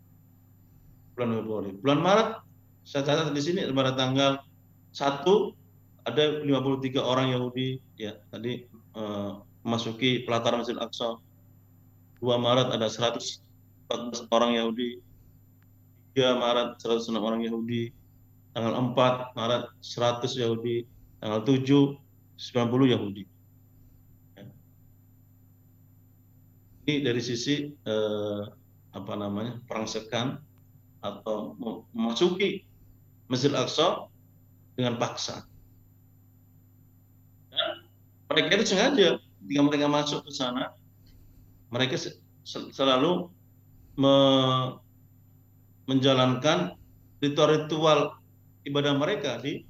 Bulan 1.17 1.31
Februari. 1.41 1.71
Bulan 1.81 2.01
Maret, 2.01 2.29
saya 2.85 3.03
catat 3.05 3.33
di 3.33 3.43
sini 3.43 3.65
pada 3.73 3.97
tanggal 3.97 4.41
1 4.95 5.25
ada 6.05 6.25
53 6.45 7.01
orang 7.01 7.33
Yahudi 7.33 7.81
ya 7.97 8.13
tadi 8.29 8.69
uh, 8.93 9.41
memasuki 9.65 10.29
pelataran 10.29 10.61
Masjid 10.61 10.77
Al-Aqsa. 10.77 11.17
2 12.21 12.29
Maret 12.41 12.69
ada 12.73 12.87
114 12.87 14.29
orang 14.31 14.57
Yahudi. 14.57 15.01
3 16.15 16.39
Maret 16.39 16.69
106 16.79 17.11
orang 17.19 17.43
Yahudi. 17.43 17.91
Tanggal 18.55 18.73
4 18.73 19.35
Maret 19.35 19.65
100 19.83 20.41
Yahudi. 20.41 20.87
Tanggal 21.19 21.43
7 21.43 21.99
90 22.39 22.95
Yahudi. 22.95 23.25
ini 26.85 27.01
dari 27.01 27.21
sisi 27.25 27.73
eh, 27.73 28.43
apa 28.95 29.13
namanya 29.17 29.59
perangsekan 29.65 30.39
atau 31.01 31.57
memasuki 31.93 32.65
Masjid 33.29 33.49
Al-Aqsa 33.53 34.09
dengan 34.77 35.01
paksa. 35.01 35.49
Dan 37.49 37.89
mereka 38.29 38.61
itu 38.61 38.65
sengaja 38.69 39.09
ketika 39.17 39.61
mereka 39.65 39.87
masuk 39.89 40.21
ke 40.29 40.33
sana, 40.33 40.77
mereka 41.73 41.97
selalu 42.45 43.33
menjalankan 45.85 46.77
ritual-ritual 47.21 48.17
ibadah 48.65 48.97
mereka 48.97 49.41
di 49.41 49.65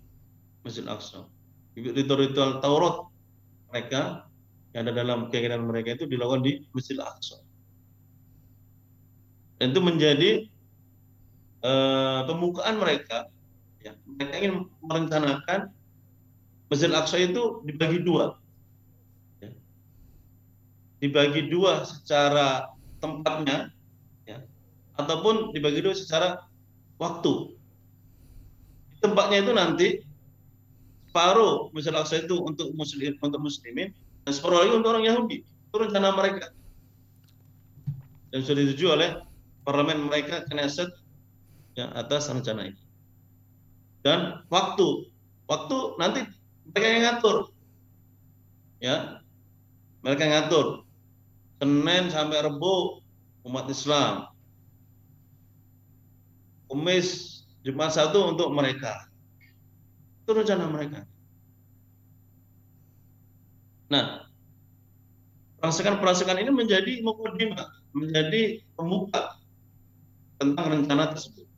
Masjid 0.62 0.86
Al-Aqsa. 0.86 1.26
Ritual-ritual 1.74 2.62
Taurat 2.62 3.10
mereka 3.70 4.30
yang 4.74 4.86
ada 4.86 4.94
dalam 4.94 5.30
keyakinan 5.30 5.66
mereka 5.66 5.98
itu 5.98 6.06
dilakukan 6.06 6.46
di 6.46 6.62
Masjid 6.70 6.98
Al-Aqsa. 6.98 7.42
Dan 9.58 9.70
itu 9.74 9.80
menjadi 9.82 10.30
uh, 11.62 12.26
pembukaan 12.26 12.78
mereka. 12.78 13.30
Ya, 13.82 13.94
mereka 14.06 14.34
ingin 14.38 14.54
merencanakan 14.82 15.70
Masjid 16.70 16.90
Al-Aqsa 16.90 17.18
itu 17.22 17.62
dibagi 17.66 18.02
dua. 18.02 18.38
Ya. 19.42 19.50
Dibagi 21.02 21.50
dua 21.50 21.82
secara 21.86 22.70
tempatnya, 23.02 23.68
ya, 23.68 23.73
ataupun 24.98 25.50
dibagi 25.54 25.82
dua 25.82 25.94
secara 25.94 26.42
waktu. 26.98 27.54
Tempatnya 29.02 29.38
itu 29.44 29.52
nanti 29.52 29.88
separuh 31.10 31.70
Masjid 31.70 31.94
Al-Aqsa 31.94 32.26
itu 32.26 32.40
untuk 32.42 32.74
muslim 32.74 33.14
untuk 33.22 33.38
muslimin 33.38 33.94
dan 34.26 34.32
separuh 34.34 34.66
lagi 34.66 34.72
untuk 34.74 34.90
orang 34.96 35.06
Yahudi. 35.06 35.46
Itu 35.46 35.76
rencana 35.78 36.10
mereka. 36.10 36.50
Dan 38.34 38.42
sudah 38.42 38.66
disetujui 38.66 38.90
oleh 38.90 39.10
parlemen 39.62 40.10
mereka, 40.10 40.42
Knesset, 40.50 40.90
ya, 41.78 41.86
atas 41.94 42.26
rencana 42.26 42.66
ini. 42.66 42.80
Dan 44.02 44.42
waktu, 44.50 45.06
waktu 45.46 45.76
nanti 46.02 46.26
mereka 46.66 46.86
yang 46.90 47.02
ngatur. 47.06 47.36
Ya, 48.82 48.96
mereka 50.02 50.26
yang 50.26 50.34
ngatur. 50.44 50.66
Senin 51.62 52.10
sampai 52.10 52.42
Rebo 52.42 53.00
umat 53.46 53.70
Islam. 53.70 54.33
Kamis 56.68 57.40
Jumat 57.64 57.96
satu 57.96 58.36
untuk 58.36 58.52
mereka. 58.52 59.08
Itu 60.24 60.36
rencana 60.36 60.68
mereka. 60.68 61.08
Nah, 63.88 64.28
perasaan-perasaan 65.60 66.44
ini 66.44 66.52
menjadi 66.52 67.00
mukadimah, 67.00 67.68
menjadi 67.96 68.60
pembuka 68.76 69.40
tentang 70.36 70.66
rencana 70.76 71.12
tersebut. 71.16 71.48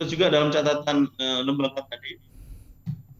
Terus 0.00 0.10
juga 0.16 0.32
dalam 0.32 0.48
catatan 0.48 1.06
e, 1.20 1.24
lembaga 1.44 1.84
tadi 1.92 2.16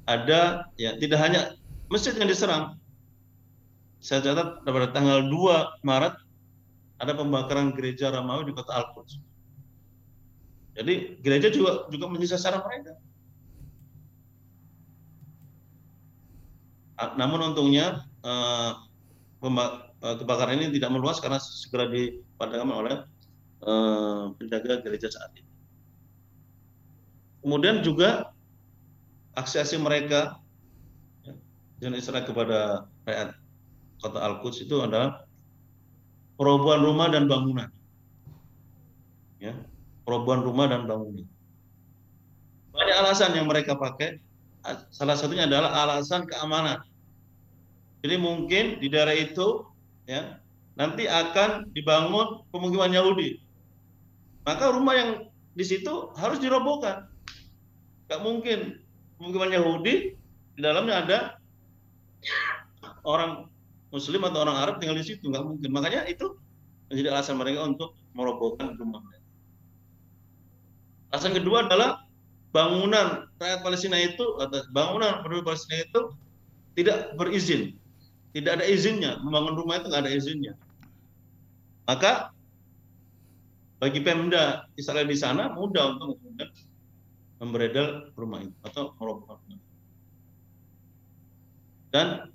ada 0.09 0.65
ya 0.81 0.97
tidak 0.97 1.21
hanya 1.21 1.55
masjid 1.93 2.17
yang 2.17 2.27
diserang. 2.27 2.81
Saya 4.01 4.25
catat 4.25 4.65
pada 4.65 4.89
tanggal 4.91 5.29
2 5.29 5.85
Maret 5.85 6.17
ada 7.01 7.17
pembakaran 7.17 7.73
gereja 7.73 8.13
Ramawi 8.13 8.53
di 8.53 8.55
kota 8.55 8.77
Al-Quds. 8.77 9.25
Jadi 10.77 11.19
gereja 11.25 11.49
juga 11.49 11.89
juga 11.89 12.05
menjadi 12.07 12.37
sasaran 12.37 12.63
mereka. 12.63 12.93
Ah, 17.01 17.17
namun 17.17 17.41
untungnya 17.53 18.05
uh, 18.21 18.77
kebakaran 20.05 20.61
ini 20.61 20.77
tidak 20.77 20.93
meluas 20.93 21.17
karena 21.17 21.41
segera 21.41 21.89
dipadamkan 21.89 22.77
oleh 22.77 22.97
uh, 23.65 24.37
penjaga 24.37 24.85
gereja 24.85 25.09
saat 25.09 25.33
ini. 25.41 25.49
Kemudian 27.41 27.81
juga 27.81 28.37
aksi-aksi 29.33 29.81
mereka 29.81 30.37
yang 31.81 31.97
Israel 31.97 32.29
kepada 32.29 32.85
rakyat 33.09 33.33
kota 34.05 34.19
Al-Quds 34.21 34.69
itu 34.69 34.77
adalah 34.85 35.25
perobohan 36.41 36.81
rumah 36.81 37.13
dan 37.13 37.29
bangunan. 37.29 37.69
Ya, 39.37 39.53
perobohan 40.09 40.41
rumah 40.41 40.73
dan 40.73 40.89
bangunan. 40.89 41.29
Banyak 42.73 42.97
alasan 42.97 43.37
yang 43.37 43.45
mereka 43.45 43.77
pakai. 43.77 44.17
Salah 44.89 45.21
satunya 45.21 45.45
adalah 45.45 45.85
alasan 45.85 46.25
keamanan. 46.25 46.81
Jadi 48.01 48.17
mungkin 48.17 48.81
di 48.81 48.89
daerah 48.89 49.13
itu 49.13 49.69
ya 50.09 50.41
nanti 50.81 51.05
akan 51.05 51.69
dibangun 51.77 52.41
pemukiman 52.49 52.89
Yahudi. 52.89 53.37
Maka 54.49 54.73
rumah 54.73 54.97
yang 54.97 55.11
di 55.53 55.65
situ 55.65 56.09
harus 56.17 56.41
dirobohkan. 56.41 57.05
Gak 58.09 58.25
mungkin 58.25 58.81
pemukiman 59.21 59.53
Yahudi 59.53 60.17
di 60.57 60.61
dalamnya 60.65 61.05
ada 61.05 61.19
orang 63.05 63.50
Muslim 63.91 64.23
atau 64.27 64.47
orang 64.47 64.57
Arab 64.59 64.75
tinggal 64.79 64.99
di 64.99 65.07
situ, 65.07 65.27
nggak 65.27 65.43
mungkin. 65.43 65.71
Makanya 65.75 66.07
itu 66.07 66.39
menjadi 66.91 67.09
alasan 67.15 67.39
mereka 67.39 67.67
untuk 67.67 67.95
merobohkan 68.15 68.75
rumah. 68.79 69.03
Alasan 71.11 71.35
kedua 71.35 71.67
adalah 71.67 72.07
bangunan 72.51 73.31
rakyat 73.39 73.61
Palestina 73.63 73.99
itu 73.99 74.27
atau 74.43 74.59
bangunan 74.75 75.23
penduduk 75.23 75.55
Palestina 75.55 75.87
itu 75.87 76.01
tidak 76.75 77.15
berizin 77.15 77.79
tidak 78.35 78.59
ada 78.59 78.67
izinnya 78.67 79.19
membangun 79.23 79.55
rumah 79.59 79.79
itu 79.79 79.87
nggak 79.91 80.03
ada 80.07 80.13
izinnya 80.13 80.55
maka 81.87 82.35
bagi 83.79 84.03
Pemda 84.03 84.67
Israel 84.75 85.07
di 85.07 85.17
sana 85.19 85.55
mudah 85.55 85.95
untuk 85.99 86.19
memberedel 87.41 88.13
rumah 88.19 88.43
itu 88.43 88.55
atau 88.67 88.95
merobohkan 88.99 89.59
dan 91.91 92.30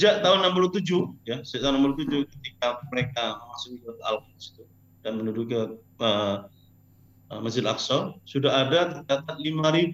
sejak 0.00 0.24
tahun 0.24 0.56
67 0.56 1.28
ya 1.28 1.44
sejak 1.44 1.68
tahun 1.68 1.92
67 1.92 2.24
ketika 2.32 2.80
mereka 2.88 3.36
memasuki 3.36 3.84
kota 3.84 4.00
al 4.08 4.24
itu 4.32 4.64
dan 5.04 5.12
menduduki 5.20 5.52
uh, 5.60 5.68
uh, 6.00 7.40
Masjid 7.44 7.60
Al-Aqsa 7.60 8.16
sudah 8.24 8.64
ada 8.64 9.04
tercatat 9.04 9.36
5.000 9.36 9.92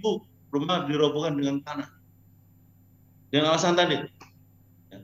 rumah 0.54 0.86
dirobohkan 0.86 1.34
dengan 1.34 1.58
tanah. 1.66 1.90
Dengan 3.34 3.50
alasan 3.50 3.74
tadi. 3.74 3.98
Ya. 4.94 4.98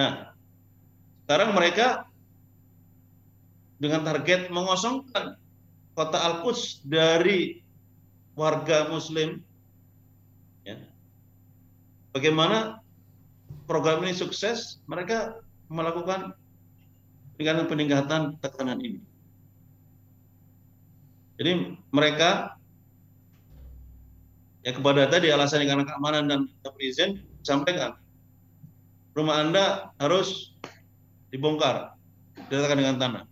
Nah, 0.00 0.12
sekarang 1.28 1.52
mereka 1.52 2.08
dengan 3.76 4.08
target 4.08 4.48
mengosongkan 4.48 5.36
kota 5.92 6.16
Al-Quds 6.16 6.80
dari 6.88 7.60
warga 8.34 8.88
Muslim. 8.88 9.44
Bagaimana 12.14 12.78
program 13.66 14.06
ini 14.06 14.14
sukses? 14.14 14.78
Mereka 14.86 15.34
melakukan 15.66 16.38
dengan 17.34 17.66
peningkatan 17.66 18.38
tekanan 18.38 18.78
ini. 18.78 19.02
Jadi 21.34 21.74
mereka 21.90 22.54
ya 24.62 24.70
kepada 24.70 25.10
tadi 25.10 25.34
alasan 25.34 25.66
karena 25.66 25.82
keamanan 25.82 26.30
dan 26.30 26.40
izin 26.78 27.18
sampaikan 27.42 27.98
rumah 29.14 29.42
anda 29.42 29.90
harus 29.98 30.54
dibongkar 31.34 31.94
diratakan 32.50 32.78
dengan 32.78 32.96
tanah. 32.98 33.24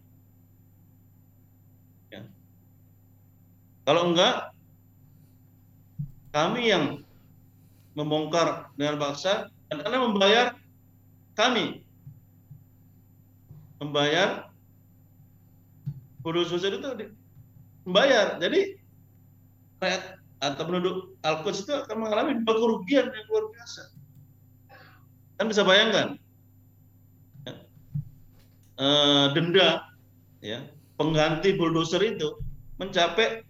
Ya. 2.11 2.22
Kalau 3.87 4.11
enggak, 4.11 4.55
kami 6.35 6.70
yang 6.70 7.03
membongkar 7.93 8.72
dengan 8.76 8.97
paksa 8.97 9.53
dan 9.68 9.84
anda 9.84 9.99
membayar 10.01 10.47
kami 11.36 11.84
membayar 13.82 14.53
kudus 16.22 16.55
itu 16.55 16.78
membayar. 17.82 18.38
Jadi 18.38 18.78
rakyat 19.82 20.22
atau 20.43 20.62
penduduk 20.66 20.97
Al-Quds 21.22 21.66
itu 21.66 21.72
akan 21.74 21.97
mengalami 22.03 22.38
dua 22.43 22.55
kerugian 22.55 23.07
yang 23.11 23.26
luar 23.30 23.45
biasa. 23.55 23.82
Kan 25.38 25.47
bisa 25.51 25.62
bayangkan 25.66 26.18
ya, 27.47 27.55
e, 28.78 28.86
denda 29.34 29.68
ya 30.43 30.66
pengganti 30.99 31.55
bulldozer 31.55 32.03
itu 32.03 32.38
mencapai 32.78 33.43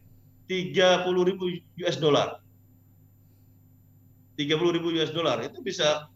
30 0.49 1.29
ribu 1.29 1.45
US 1.85 1.97
dollar. 2.01 2.42
30 4.45 4.77
ribu 4.77 4.89
US 4.99 5.13
dollar 5.15 5.39
itu 5.45 5.63
bisa 5.63 6.11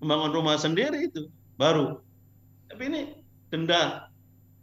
membangun 0.00 0.32
rumah 0.32 0.56
sendiri 0.60 1.08
itu 1.08 1.28
baru 1.56 2.00
tapi 2.68 2.82
ini 2.92 3.00
denda 3.48 4.10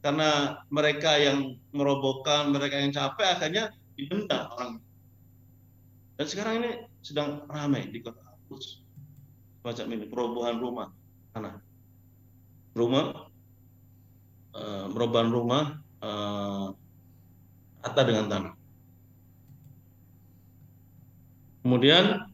karena 0.03 0.59
mereka 0.67 1.15
yang 1.15 1.55
merobohkan, 1.71 2.51
mereka 2.51 2.75
yang 2.75 2.91
capek 2.91 3.39
akhirnya 3.39 3.71
didenda 3.95 4.51
orang. 4.51 4.83
Dan 6.19 6.25
sekarang 6.27 6.53
ini 6.59 6.71
sedang 6.99 7.47
ramai 7.47 7.87
di 7.87 8.03
kota 8.03 8.19
Hapus. 8.19 8.83
Macam 9.63 9.87
ini, 9.95 10.03
perobohan 10.11 10.59
rumah, 10.59 10.91
tanah. 11.31 11.55
Rumah, 12.75 13.05
uh, 14.59 15.23
rumah, 15.31 15.79
uh, 16.03 16.75
dengan 18.03 18.27
tanah. 18.27 18.53
Kemudian 21.63 22.27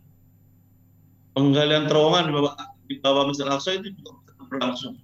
penggalian 1.39 1.87
terowongan 1.87 2.27
di 2.27 2.33
bawah 2.35 2.53
di 2.89 2.95
bawah 2.99 3.23
Masjid 3.31 3.47
Al-Aqsa 3.47 3.79
itu 3.79 3.95
juga 3.95 4.11
berlangsung 4.51 4.99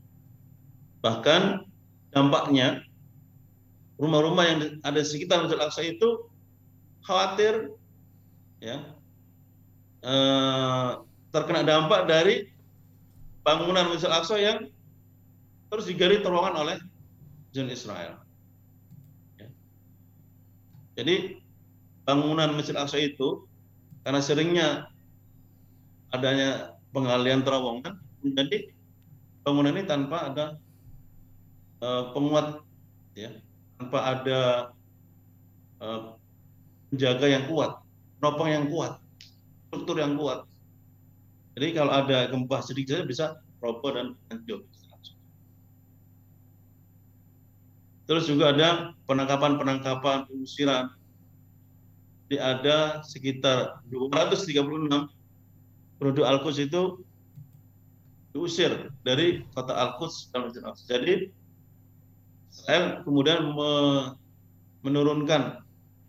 Bahkan 0.99 1.63
dampaknya 2.11 2.81
rumah-rumah 3.95 4.43
yang 4.43 4.59
ada 4.83 4.99
di 4.99 5.07
sekitar 5.07 5.45
Masjid 5.45 5.55
Al-Aqsa 5.55 5.81
itu 5.88 6.27
khawatir 7.07 7.71
ya 8.59 8.83
eh, 10.03 10.89
terkena 11.29 11.61
dampak 11.61 12.09
dari 12.09 12.51
bangunan 13.45 13.88
Masjid 13.93 14.09
Al-Aqsa 14.09 14.36
yang 14.41 14.57
terus 15.69 15.86
digali 15.88 16.19
terowongan 16.19 16.55
oleh 16.57 16.77
jin 17.53 17.69
Israel. 17.69 18.19
Ya. 19.38 19.47
Jadi 20.97 21.39
bangunan 22.03 22.57
Masjid 22.57 22.73
Al-Aqsa 22.73 22.97
itu 22.97 23.45
karena 24.01 24.25
seringnya 24.25 24.89
adanya 26.16 26.49
penggalian 26.95 27.43
terowongan 27.43 27.99
menjadi 28.24 28.72
bangunan 29.45 29.76
ini 29.76 29.84
tanpa 29.86 30.32
ada 30.32 30.45
uh, 31.84 32.09
penguat 32.16 32.66
ya 33.13 33.30
tanpa 33.78 33.99
ada 34.01 34.39
uh, 35.84 36.16
penjaga 36.89 37.28
yang 37.28 37.45
kuat, 37.51 37.76
penopang 38.18 38.49
yang 38.49 38.66
kuat, 38.72 38.97
struktur 39.68 39.99
yang 39.99 40.16
kuat. 40.16 40.47
Jadi 41.55 41.68
kalau 41.76 41.91
ada 41.91 42.28
gempa 42.32 42.63
sedikit 42.63 42.99
saja 42.99 43.05
bisa 43.07 43.26
roboh 43.59 43.91
dan 43.91 44.16
hancur. 44.32 44.63
Terus 48.05 48.30
juga 48.30 48.53
ada 48.53 48.93
penangkapan-penangkapan 49.09 50.30
pengusiran. 50.30 50.93
Jadi 52.26 52.38
ada 52.38 53.01
sekitar 53.01 53.82
236 53.89 55.14
penduduk 55.97 56.25
Al-Quds 56.27 56.59
itu 56.59 57.03
diusir 58.35 58.91
dari 59.07 59.47
kota 59.55 59.71
Al-Quds 59.71 60.35
Jadi 60.87 61.31
Israel 62.51 63.03
kemudian 63.07 63.55
menurunkan 64.83 65.63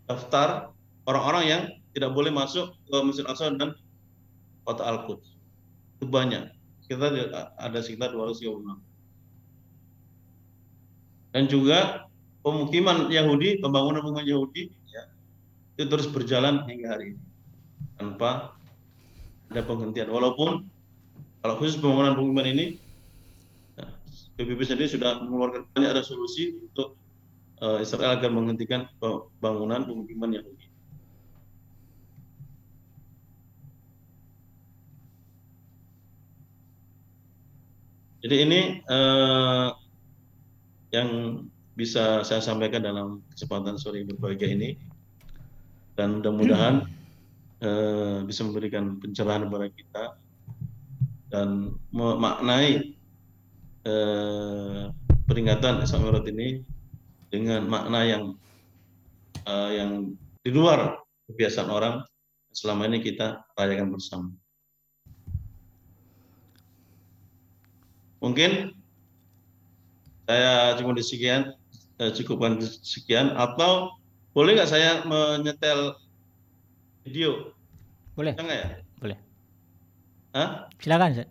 daftar 0.06 0.74
orang-orang 1.06 1.44
yang 1.46 1.62
tidak 1.94 2.12
boleh 2.12 2.30
masuk 2.34 2.74
ke 2.86 2.96
Masjid 3.02 3.24
Al-Aqsa 3.26 3.54
dan 3.56 3.74
kota 4.66 4.82
Al-Quds. 4.82 5.38
Itu 5.98 6.10
banyak. 6.10 6.50
Kita 6.86 7.10
ada 7.58 7.78
sekitar 7.82 8.14
236. 8.14 8.78
Dan 11.34 11.44
juga 11.50 12.08
pemukiman 12.40 13.10
Yahudi, 13.10 13.60
pembangunan 13.60 14.00
pemukiman 14.00 14.24
Yahudi 14.24 14.72
ya, 14.88 15.04
itu 15.76 15.84
terus 15.90 16.08
berjalan 16.08 16.64
hingga 16.64 16.96
hari 16.96 17.12
ini 17.12 17.22
tanpa 18.00 18.55
ada 19.50 19.62
penghentian. 19.62 20.10
Walaupun 20.10 20.66
kalau 21.42 21.54
khusus 21.60 21.78
pembangunan 21.78 22.18
pemukiman 22.18 22.46
ini 22.48 22.66
PBB 24.36 24.68
sendiri 24.68 24.88
sudah 24.92 25.24
mengeluarkan 25.24 25.64
banyak 25.72 25.96
resolusi 25.96 26.60
untuk 26.60 27.00
uh, 27.64 27.80
Israel 27.80 28.20
agar 28.20 28.28
menghentikan 28.28 28.84
bangunan 29.40 29.88
pemukiman 29.88 30.28
Yahudi. 30.36 30.68
Jadi 38.26 38.36
ini 38.42 38.60
uh, 38.90 39.72
yang 40.92 41.08
bisa 41.78 42.26
saya 42.26 42.42
sampaikan 42.42 42.82
dalam 42.84 43.22
kesempatan 43.32 43.78
sore 43.80 44.02
berbahagia 44.04 44.52
ini 44.52 44.76
dan 45.94 46.20
mudah-mudahan 46.20 46.84
uh, 47.62 48.24
bisa 48.26 48.44
memberikan 48.44 48.98
pencerahan 48.98 49.46
kepada 49.48 49.66
kita 49.72 50.04
dan 51.30 51.74
memaknai 51.90 52.96
eh, 53.86 54.82
peringatan 55.26 55.82
Isra 55.82 55.98
Mi'raj 55.98 56.26
ini 56.30 56.62
dengan 57.30 57.66
makna 57.66 58.06
yang 58.06 58.24
eh, 59.46 59.70
yang 59.82 59.90
di 60.46 60.50
luar 60.54 61.02
kebiasaan 61.30 61.70
orang 61.70 62.06
selama 62.54 62.86
ini 62.86 63.02
kita 63.02 63.42
rayakan 63.58 63.90
bersama. 63.92 64.30
Mungkin 68.22 68.74
saya 70.26 70.74
cuma 70.78 70.94
di 70.94 71.04
sekian, 71.04 71.52
eh, 71.98 72.10
cukupkan 72.14 72.62
sekian 72.62 73.34
atau 73.34 73.98
boleh 74.30 74.56
nggak 74.56 74.70
saya 74.70 75.02
menyetel 75.04 75.98
video? 77.06 77.54
Boleh. 78.18 78.34
Enggak 78.34 78.58
ya? 78.58 78.68
Boleh. 78.98 79.18
Hah? 80.34 80.66
Silakan, 80.82 81.14
Ustaz. 81.14 81.28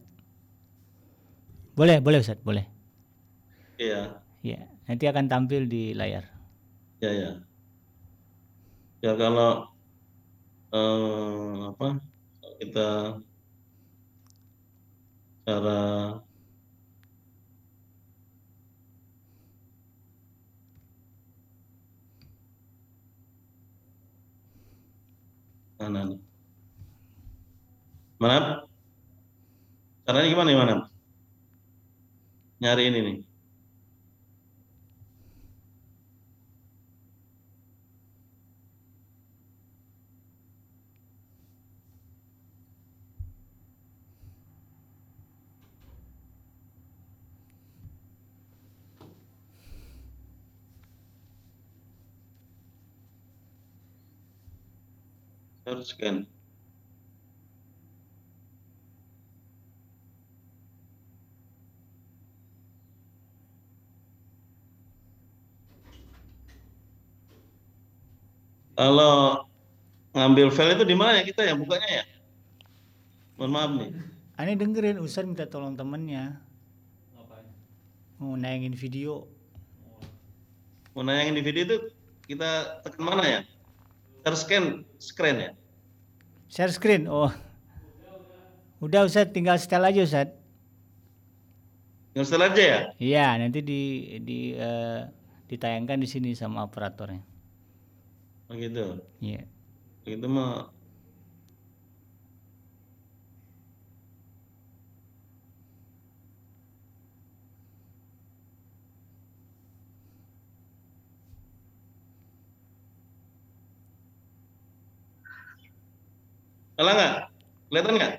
Boleh, 1.76 2.00
boleh 2.00 2.20
Ustaz, 2.24 2.40
boleh. 2.40 2.64
Iya. 3.76 4.24
Iya, 4.40 4.72
nanti 4.88 5.04
akan 5.12 5.28
tampil 5.28 5.68
di 5.68 5.92
layar. 5.92 6.24
Ya, 7.04 7.12
ya. 7.12 7.32
Ya 9.04 9.14
kalau 9.20 9.68
eh, 10.72 11.60
apa 11.76 12.00
kita 12.64 13.20
cara 15.46 15.82
mana 25.86 26.02
nih? 26.10 26.20
Mana? 28.18 28.66
Caranya 30.06 30.30
gimana 30.34 30.50
nih, 30.50 30.58
mana? 30.58 30.76
nyari 32.62 32.90
ini 32.90 33.00
nih. 33.06 33.18
Harus 55.66 55.90
scan. 55.90 56.30
Kalau 68.76 69.48
ngambil 70.12 70.52
file 70.52 70.76
itu 70.76 70.86
di 70.86 70.94
mana 70.94 71.18
ya 71.18 71.24
kita 71.24 71.48
ya 71.48 71.56
bukanya 71.56 71.90
ya? 71.90 72.06
Mohon 73.40 73.52
maaf 73.56 73.72
nih. 73.80 73.92
Aneh 74.36 74.56
dengerin 74.60 75.00
Ustaz 75.00 75.24
minta 75.24 75.48
tolong 75.48 75.74
temennya. 75.74 76.44
Mau 78.20 78.36
nayangin 78.36 78.76
video. 78.76 79.28
Mau 80.92 81.04
nayangin 81.04 81.40
di 81.40 81.44
video 81.44 81.64
itu 81.68 81.78
kita 82.28 82.84
tekan 82.84 83.02
mana 83.04 83.24
ya? 83.24 83.42
Terscan 84.26 84.82
screen 84.98 85.38
ya? 85.38 85.52
Share 86.50 86.74
screen. 86.74 87.06
Oh. 87.06 87.30
Udah 88.82 89.06
Ustaz 89.06 89.30
tinggal 89.30 89.62
setel 89.62 89.86
aja 89.86 90.02
Ustaz. 90.02 90.34
Yang 92.18 92.26
setelah 92.34 92.50
aja 92.50 92.64
ya? 92.64 92.80
Iya, 92.98 93.28
nanti 93.38 93.60
di 93.62 93.82
di 94.26 94.58
eh, 94.58 95.06
ditayangkan 95.46 96.02
di 96.02 96.08
sini 96.10 96.34
sama 96.34 96.66
operatornya. 96.66 97.22
Oh 98.50 98.58
gitu. 98.58 98.98
Iya. 99.22 99.46
Itu 100.10 100.26
mah 100.26 100.74
Kalah 116.76 116.92
nggak? 116.92 117.14
Kelihatan 117.72 117.94
nggak? 117.96 118.14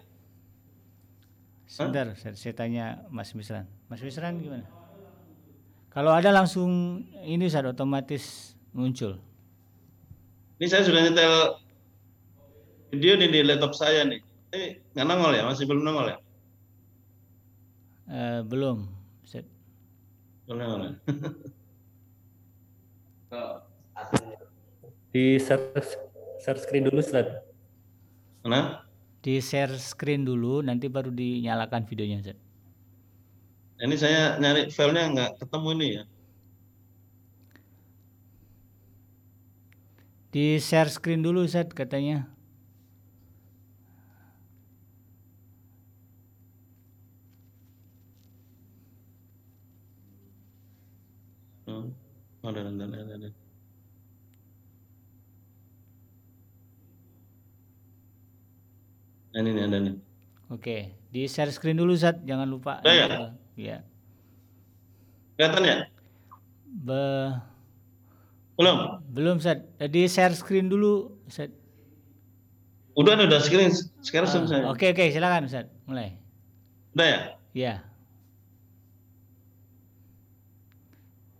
Sebentar, 1.68 2.06
saya, 2.16 2.32
saya 2.32 2.54
tanya 2.56 3.04
Mas 3.12 3.36
Misran. 3.36 3.68
Mas 3.92 4.00
Misran 4.00 4.40
gimana? 4.40 4.64
Kalau 5.92 6.12
ada 6.16 6.32
langsung 6.32 7.04
ini 7.20 7.44
Ustaz 7.44 7.68
otomatis 7.68 8.56
muncul. 8.72 9.20
Ini 10.56 10.66
saya 10.72 10.88
sudah 10.88 11.04
nyetel 11.04 11.60
video 12.96 13.20
nih 13.20 13.28
di 13.28 13.40
laptop 13.44 13.76
saya 13.76 14.08
nih. 14.08 14.24
Eh, 14.56 14.80
nggak 14.96 15.04
nongol 15.04 15.36
ya? 15.36 15.44
Masih 15.44 15.68
belum 15.68 15.84
nongol 15.84 16.16
ya? 16.16 16.18
Eh, 18.08 18.40
belum. 18.40 18.88
Ustaz. 19.20 19.44
Belum 20.48 20.58
nongol 20.64 20.80
ya? 20.80 20.92
Di 25.12 25.40
share, 25.40 25.76
share 26.40 26.60
screen 26.60 26.88
dulu, 26.88 27.04
Ustaz. 27.04 27.45
Mana? 28.46 28.86
Di 29.26 29.42
share 29.42 29.74
screen 29.74 30.22
dulu, 30.22 30.62
nanti 30.62 30.86
baru 30.86 31.10
dinyalakan 31.10 31.82
videonya 31.90 32.22
Ustaz. 32.22 32.38
Ini 33.82 33.96
saya 33.98 34.38
nyari 34.38 34.70
filenya 34.70 35.04
nggak 35.10 35.30
ketemu 35.42 35.68
ini 35.74 35.86
ya. 35.98 36.02
Di 40.30 40.62
share 40.62 40.86
screen 40.94 41.26
dulu 41.26 41.42
Ustaz 41.42 41.74
katanya. 41.74 42.30
Hmm. 51.66 51.90
Oh, 52.46 52.54
ada, 52.54 52.62
ada, 52.62 52.84
ada, 52.86 53.14
ada. 53.18 53.45
Nah, 59.36 59.44
ini 59.44 59.52
nih, 59.52 59.64
ada 59.68 59.78
nih. 59.84 59.94
Oke, 60.48 60.76
di 61.12 61.28
share 61.28 61.52
screen 61.52 61.76
dulu 61.76 61.92
Ustaz, 61.92 62.16
jangan 62.24 62.48
lupa. 62.48 62.80
Udah 62.80 62.94
ya? 62.96 63.06
Iya. 63.52 63.76
Kelihatan 65.36 65.60
ya? 65.60 65.76
Be- 66.64 67.36
Belum? 68.56 69.04
belum 69.12 69.36
Ustaz. 69.36 69.60
Eh, 69.76 69.92
Di 69.92 70.08
share 70.08 70.32
screen 70.32 70.72
dulu 70.72 71.20
Ustaz. 71.28 71.52
Udah, 72.96 73.12
udah 73.12 73.40
screen. 73.44 73.68
Sekarang 74.00 74.32
Ah, 74.32 74.48
saya. 74.48 74.64
Oke, 74.72 74.96
oke, 74.96 75.04
silakan 75.12 75.44
Ustaz. 75.44 75.68
Mulai. 75.84 76.16
Udah 76.96 77.04
ya? 77.04 77.18
Ya. 77.52 77.74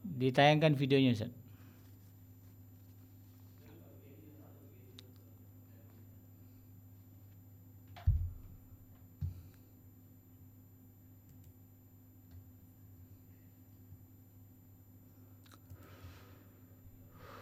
Ditayangkan 0.04 0.76
videonya 0.76 1.16
Ustaz. 1.16 1.32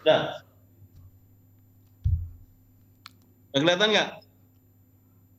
Udah. 0.04 0.44
Udah 3.56 3.60
kelihatan 3.64 3.88
nggak? 3.88 4.10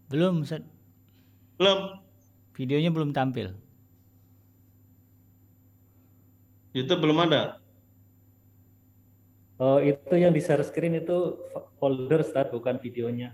Belum 0.09 0.41
Ustaz. 0.41 0.65
Belum. 1.61 2.01
Videonya 2.57 2.89
belum 2.89 3.13
tampil. 3.13 3.53
YouTube 6.73 7.05
belum 7.05 7.29
ada. 7.29 7.61
Oh, 9.61 9.79
itu 9.79 10.17
yang 10.17 10.35
di 10.35 10.41
share 10.41 10.65
screen 10.65 10.99
itu 10.99 11.39
folder, 11.79 12.25
Ustaz, 12.25 12.49
bukan 12.51 12.81
videonya. 12.81 13.31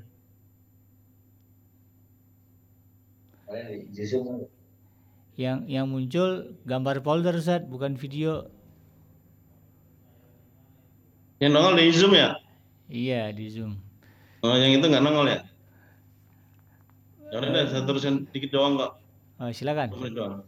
Yang 5.39 5.57
yang 5.65 5.87
muncul 5.87 6.59
gambar 6.67 7.01
folder 7.01 7.39
Ustaz, 7.39 7.63
bukan 7.65 7.95
video. 7.95 8.51
Yang 11.41 11.51
nongol 11.57 11.73
di 11.73 11.89
Zoom 11.89 12.13
ya? 12.13 12.37
Iya, 12.85 13.33
di 13.33 13.49
Zoom. 13.49 13.73
Oh, 14.45 14.53
yang 14.53 14.77
itu 14.77 14.85
nggak 14.85 15.01
nongol 15.01 15.25
ya? 15.25 15.41
Ya 17.33 17.35
udah, 17.41 17.49
deh, 17.49 17.65
saya 17.65 17.81
terusin 17.81 18.29
dikit 18.29 18.53
doang 18.53 18.77
kok. 18.77 19.01
Oh, 19.41 19.49
silakan. 19.49 19.89
Doang. 20.13 20.45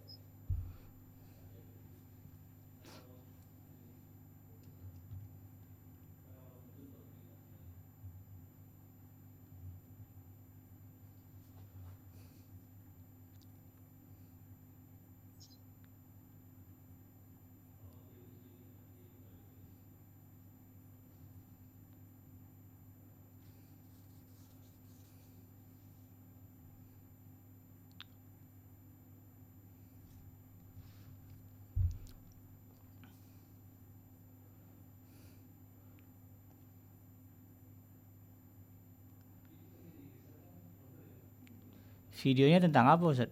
Videonya 42.24 42.64
tentang 42.64 42.88
apa 42.88 43.04
Ustaz? 43.04 43.28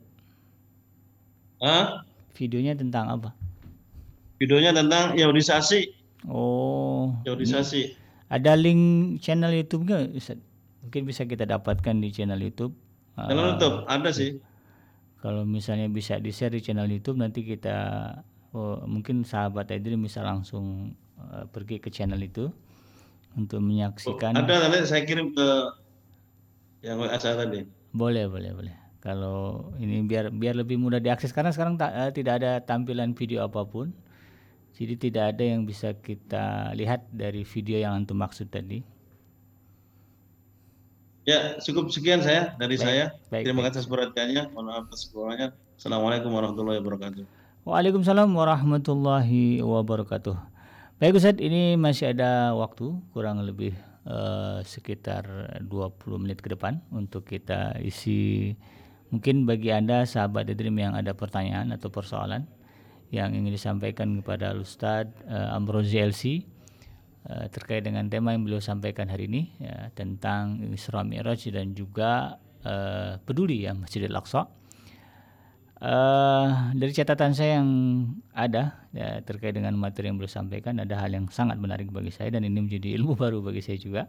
Hah? 1.63 2.03
Videonya 2.35 2.75
tentang 2.75 3.07
apa? 3.07 3.31
Videonya 4.43 4.75
tentang 4.75 5.15
yaudisasi. 5.15 5.95
Oh, 6.27 7.15
Yaudisasi. 7.25 7.97
ada 8.29 8.53
link 8.53 9.17
channel 9.23 9.55
YouTube-nya 9.55 10.11
Ustaz? 10.11 10.37
Mungkin 10.83 11.07
bisa 11.07 11.23
kita 11.23 11.47
dapatkan 11.47 12.03
di 12.03 12.11
channel 12.11 12.37
YouTube. 12.43 12.75
Channel 13.15 13.47
Ah, 13.47 13.49
YouTube 13.55 13.77
ada 13.87 14.09
sih. 14.11 14.43
Kalau 15.23 15.45
misalnya 15.47 15.87
bisa 15.87 16.17
di-share 16.19 16.51
di 16.51 16.59
channel 16.59 16.89
YouTube 16.89 17.15
nanti 17.15 17.45
kita 17.47 17.77
oh, 18.51 18.83
mungkin 18.89 19.23
sahabat 19.23 19.71
Edrin 19.71 20.01
bisa 20.03 20.19
langsung 20.19 20.97
eh, 21.31 21.45
pergi 21.47 21.79
ke 21.79 21.87
channel 21.87 22.19
itu 22.19 22.51
untuk 23.39 23.63
menyaksikan. 23.63 24.35
Ada 24.35 24.67
nanti 24.67 24.83
saya 24.83 25.07
kirim 25.07 25.31
ke 25.31 25.47
yang 26.83 26.99
WA 26.99 27.15
tadi. 27.15 27.63
Boleh, 27.93 28.25
boleh, 28.25 28.51
boleh. 28.51 28.80
Kalau 29.01 29.73
ini 29.81 30.05
biar 30.05 30.29
biar 30.29 30.53
lebih 30.53 30.77
mudah 30.77 31.01
diakses 31.01 31.33
karena 31.33 31.49
sekarang 31.49 31.73
ta- 31.75 31.89
eh, 31.89 32.13
tidak 32.13 32.37
ada 32.37 32.61
tampilan 32.61 33.17
video 33.17 33.41
apa 33.41 33.65
pun. 33.65 33.89
Jadi 34.71 35.09
tidak 35.09 35.35
ada 35.35 35.43
yang 35.43 35.65
bisa 35.65 35.97
kita 35.97 36.71
lihat 36.77 37.09
dari 37.09 37.41
video 37.43 37.81
yang 37.81 37.97
antum 37.97 38.15
maksud 38.15 38.47
tadi. 38.47 38.81
Ya, 41.21 41.57
cukup 41.61 41.93
sekian 41.93 42.21
saya 42.25 42.57
dari 42.57 42.81
saya. 42.81 43.13
baik, 43.29 43.45
Terima 43.45 43.61
baik. 43.61 43.77
kasih 43.77 43.89
perhatiannya. 43.89 44.43
Mohon 44.57 44.65
maaf 44.73 44.83
atas 44.89 45.01
kekurangannya. 45.05 45.47
Assalamualaikum 45.77 46.29
warahmatullahi 46.33 46.77
wabarakatuh. 46.81 47.23
Waalaikumsalam 47.61 48.29
warahmatullahi 48.33 49.61
wabarakatuh. 49.61 50.33
Baik 50.97 51.17
Ustaz, 51.17 51.37
ini 51.37 51.77
masih 51.77 52.09
ada 52.13 52.57
waktu 52.57 52.89
kurang 53.13 53.37
lebih 53.45 53.73
uh, 54.05 54.65
sekitar 54.65 55.25
20 55.61 55.69
menit 56.21 56.41
ke 56.41 56.53
depan 56.53 56.81
untuk 56.89 57.25
kita 57.25 57.77
isi 57.81 58.53
mungkin 59.11 59.43
bagi 59.43 59.69
Anda 59.75 60.07
sahabat 60.07 60.47
The 60.47 60.55
Dream 60.55 60.79
yang 60.79 60.95
ada 60.95 61.11
pertanyaan 61.11 61.75
atau 61.75 61.91
persoalan 61.91 62.47
yang 63.11 63.35
ingin 63.35 63.51
disampaikan 63.51 64.23
kepada 64.23 64.55
Ustadz 64.55 65.27
uh, 65.27 65.51
Ambrozi 65.51 65.99
LC 65.99 66.23
uh, 67.27 67.51
terkait 67.51 67.83
dengan 67.83 68.07
tema 68.07 68.31
yang 68.31 68.47
beliau 68.47 68.63
sampaikan 68.63 69.11
hari 69.11 69.27
ini 69.27 69.51
ya, 69.59 69.91
tentang 69.91 70.63
Isra 70.71 71.03
Mi'raj 71.03 71.51
dan 71.51 71.75
juga 71.75 72.39
uh, 72.63 73.19
peduli 73.27 73.67
ya 73.67 73.75
Masjidil 73.75 74.15
Aqsa. 74.15 74.47
Uh, 75.81 76.71
dari 76.77 76.93
catatan 76.93 77.33
saya 77.33 77.57
yang 77.57 77.69
ada 78.37 78.85
ya, 78.93 79.17
terkait 79.25 79.57
dengan 79.57 79.73
materi 79.75 80.13
yang 80.13 80.21
beliau 80.21 80.29
sampaikan 80.29 80.77
ada 80.77 80.93
hal 80.93 81.09
yang 81.09 81.25
sangat 81.33 81.57
menarik 81.57 81.89
bagi 81.89 82.13
saya 82.13 82.37
dan 82.37 82.45
ini 82.45 82.63
menjadi 82.63 82.95
ilmu 83.01 83.17
baru 83.21 83.43
bagi 83.43 83.59
saya 83.59 83.75
juga 83.75 84.07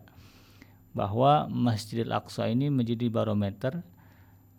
bahwa 0.92 1.48
Masjidil 1.48 2.12
Aqsa 2.12 2.46
ini 2.52 2.68
menjadi 2.68 3.08
barometer 3.08 3.80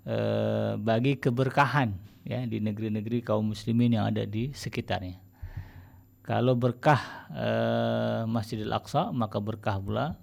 uh, 0.08 0.80
bagi 0.80 1.20
keberkahan 1.20 1.95
ya 2.24 2.43
di 2.47 2.64
negeri-negeri 2.64 3.20
kaum 3.24 3.51
muslimin 3.51 3.99
yang 3.99 4.08
ada 4.08 4.24
di 4.24 4.56
sekitarnya. 4.56 5.20
Kalau 6.24 6.56
berkah 6.56 7.28
uh, 7.36 8.24
Masjidil 8.24 8.72
Aqsa 8.72 9.12
maka 9.12 9.43
berkah 9.43 9.76
pula 9.76 10.16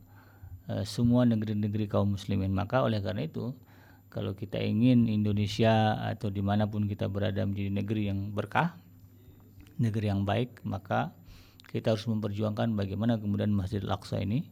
uh, 0.73 0.85
semua 0.89 1.29
negeri-negeri 1.29 1.85
kaum 1.93 2.17
muslimin. 2.17 2.57
Maka 2.57 2.81
oleh 2.81 3.05
karena 3.05 3.29
itu 3.29 3.53
kalau 4.11 4.35
kita 4.35 4.59
ingin 4.59 5.07
Indonesia 5.07 6.01
atau 6.03 6.33
di 6.35 6.43
mana 6.43 6.67
pun 6.67 6.89
kita 6.91 7.07
berada 7.07 7.47
menjadi 7.47 7.71
negeri 7.71 8.03
yang 8.11 8.35
berkah, 8.35 8.75
negeri 9.79 10.11
yang 10.11 10.27
baik, 10.27 10.67
maka 10.67 11.15
kita 11.71 11.95
harus 11.95 12.11
memperjuangkan 12.11 12.75
bagaimana 12.75 13.23
kemudian 13.23 13.55
Masjid 13.55 13.79
Al-Aqsa 13.87 14.19
ini 14.19 14.43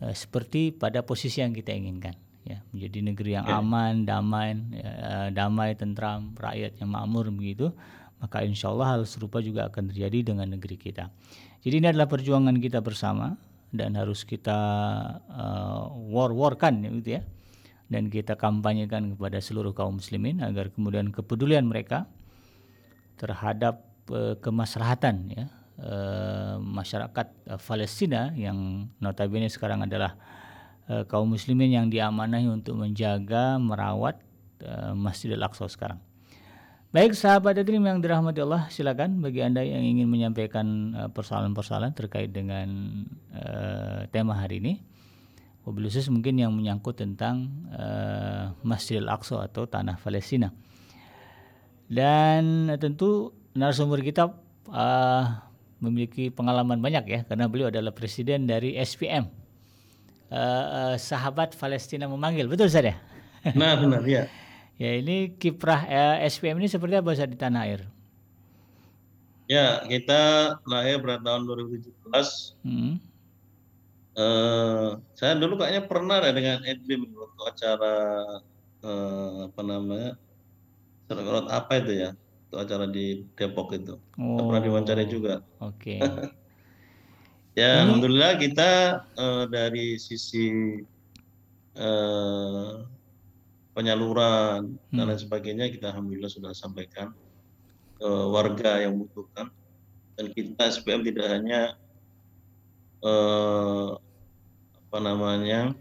uh, 0.00 0.14
seperti 0.16 0.72
pada 0.72 1.04
posisi 1.04 1.44
yang 1.44 1.52
kita 1.52 1.76
inginkan, 1.76 2.16
ya 2.44 2.64
menjadi 2.72 2.98
negeri 3.12 3.30
yang 3.36 3.46
aman, 3.46 4.08
damai, 4.08 4.56
ya, 4.72 4.90
damai, 5.32 5.76
tentram, 5.76 6.32
rakyat 6.36 6.80
yang 6.80 6.90
makmur 6.92 7.28
begitu, 7.34 7.72
maka 8.20 8.44
insya 8.44 8.72
Allah 8.72 8.96
hal 8.96 9.02
serupa 9.04 9.40
juga 9.44 9.68
akan 9.68 9.92
terjadi 9.92 10.32
dengan 10.32 10.48
negeri 10.48 10.76
kita. 10.80 11.08
Jadi 11.60 11.74
ini 11.76 11.86
adalah 11.92 12.08
perjuangan 12.08 12.56
kita 12.56 12.80
bersama 12.80 13.36
dan 13.70 13.94
harus 13.94 14.24
kita 14.24 14.58
uh, 15.30 15.92
war-warkan, 16.08 16.80
gitu 17.00 17.20
ya 17.20 17.22
dan 17.90 18.06
kita 18.06 18.38
kampanyekan 18.38 19.18
kepada 19.18 19.42
seluruh 19.42 19.74
kaum 19.74 19.98
muslimin 19.98 20.38
agar 20.46 20.70
kemudian 20.70 21.10
kepedulian 21.10 21.66
mereka 21.66 22.06
terhadap 23.18 23.82
uh, 24.14 24.38
kemaslahatan 24.38 25.26
ya 25.34 25.44
uh, 25.82 26.56
masyarakat 26.62 27.26
uh, 27.50 27.58
Palestina 27.58 28.30
yang 28.38 28.88
notabene 29.02 29.50
sekarang 29.50 29.82
adalah 29.82 30.14
uh, 30.90 31.06
kaum 31.06 31.30
muslimin 31.30 31.70
yang 31.70 31.86
diamanahi 31.86 32.50
untuk 32.50 32.74
menjaga 32.74 33.62
merawat 33.62 34.18
uh, 34.66 34.92
Masjidil 34.98 35.40
Aqsa 35.46 35.70
sekarang. 35.70 36.02
Baik 36.90 37.14
sahabat 37.14 37.54
Dream 37.62 37.86
yang 37.86 38.02
dirahmati 38.02 38.42
Allah, 38.42 38.66
silakan 38.66 39.22
bagi 39.22 39.46
Anda 39.46 39.62
yang 39.62 39.86
ingin 39.86 40.10
menyampaikan 40.10 40.90
persoalan-persoalan 41.14 41.94
terkait 41.94 42.34
dengan 42.34 42.66
uh, 43.30 44.10
tema 44.10 44.34
hari 44.34 44.58
ini 44.58 44.74
khusus 45.64 46.10
mungkin 46.10 46.34
yang 46.40 46.50
menyangkut 46.50 46.98
tentang 46.98 47.46
uh, 47.70 48.50
Masjidil 48.66 49.06
Aqsa 49.06 49.46
atau 49.46 49.70
tanah 49.70 50.00
Palestina. 50.02 50.50
Dan 51.90 52.70
tentu 52.78 53.34
narasumber 53.54 54.02
kita 54.02 54.30
uh, 54.70 55.24
memiliki 55.82 56.30
pengalaman 56.30 56.78
banyak 56.78 57.04
ya 57.06 57.20
karena 57.26 57.46
beliau 57.50 57.70
adalah 57.70 57.94
presiden 57.94 58.46
dari 58.46 58.78
SPM. 58.78 59.39
Uh, 60.30 60.38
eh, 60.38 60.66
uh, 60.94 60.96
sahabat 60.96 61.58
Palestina 61.58 62.06
memanggil, 62.06 62.46
betul 62.46 62.70
saja? 62.70 62.94
Nah, 63.58 63.74
benar 63.74 64.06
ya. 64.06 64.30
ya 64.82 64.90
ini 64.94 65.34
kiprah 65.34 65.90
uh, 65.90 66.16
SPM 66.22 66.62
ini 66.62 66.70
seperti 66.70 66.94
apa 67.02 67.10
saat 67.18 67.34
di 67.34 67.38
tanah 67.38 67.66
air? 67.66 67.82
Ya, 69.50 69.82
kita 69.90 70.54
lahir 70.62 71.02
pada 71.02 71.18
tahun 71.18 71.50
2017. 71.50 71.90
Hmm 72.62 73.10
Uh, 74.20 74.98
saya 75.14 75.38
dulu 75.38 75.62
kayaknya 75.62 75.86
pernah 75.86 76.18
ya 76.18 76.34
dengan 76.34 76.58
Edwin 76.66 77.08
waktu 77.14 77.42
acara 77.46 77.94
uh, 78.82 79.46
apa 79.46 79.60
namanya 79.62 80.12
apa 81.46 81.72
itu 81.78 81.92
ya 81.94 82.10
itu 82.50 82.56
acara 82.58 82.90
di 82.90 83.22
Depok 83.38 83.70
itu 83.70 84.02
oh. 84.18 84.50
pernah 84.50 84.60
diwawancara 84.66 85.06
juga 85.06 85.46
oke 85.62 85.78
okay. 85.78 86.02
ya 87.54 87.80
Ini... 87.80 87.80
alhamdulillah 87.86 88.32
kita 88.38 88.70
uh, 89.18 89.44
dari 89.50 89.96
sisi 89.96 90.78
uh, 91.78 92.84
penyaluran 93.74 94.76
hmm. 94.76 94.96
dan 94.96 95.04
lain 95.08 95.20
sebagainya 95.20 95.70
kita 95.70 95.94
alhamdulillah 95.94 96.30
sudah 96.30 96.52
sampaikan 96.52 97.14
ke 98.00 98.08
warga 98.08 98.84
yang 98.84 98.96
membutuhkan 98.96 99.52
dan 100.20 100.26
kita 100.36 100.68
SPM 100.68 101.00
tidak 101.00 101.32
hanya 101.32 101.76
eh, 103.00 103.88
apa 104.90 104.98
namanya 105.00 105.72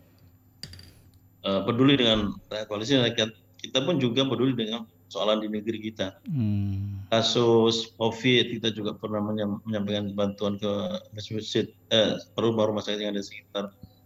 eh, 1.43 1.61
peduli 1.67 1.99
dengan 1.99 2.35
koalisi 2.71 2.95
rakyat 2.95 3.35
kita 3.59 3.83
pun 3.83 3.99
juga 3.99 4.23
peduli 4.23 4.55
dengan 4.55 4.87
soalan 5.09 5.41
di 5.41 5.49
negeri 5.49 5.91
kita. 5.91 6.21
Hmm. 6.29 7.03
Kasus 7.09 7.91
COVID 7.97 8.61
kita 8.61 8.69
juga 8.71 8.93
pernah 8.95 9.19
menyampaikan 9.65 10.13
bantuan 10.13 10.55
ke 10.61 10.71
masjid, 11.17 11.65
eh, 11.89 12.15
baru 12.37 12.53
rumah 12.53 12.85
sakit 12.85 13.01
yang 13.01 13.17
ada 13.17 13.25
sekitar 13.25 13.65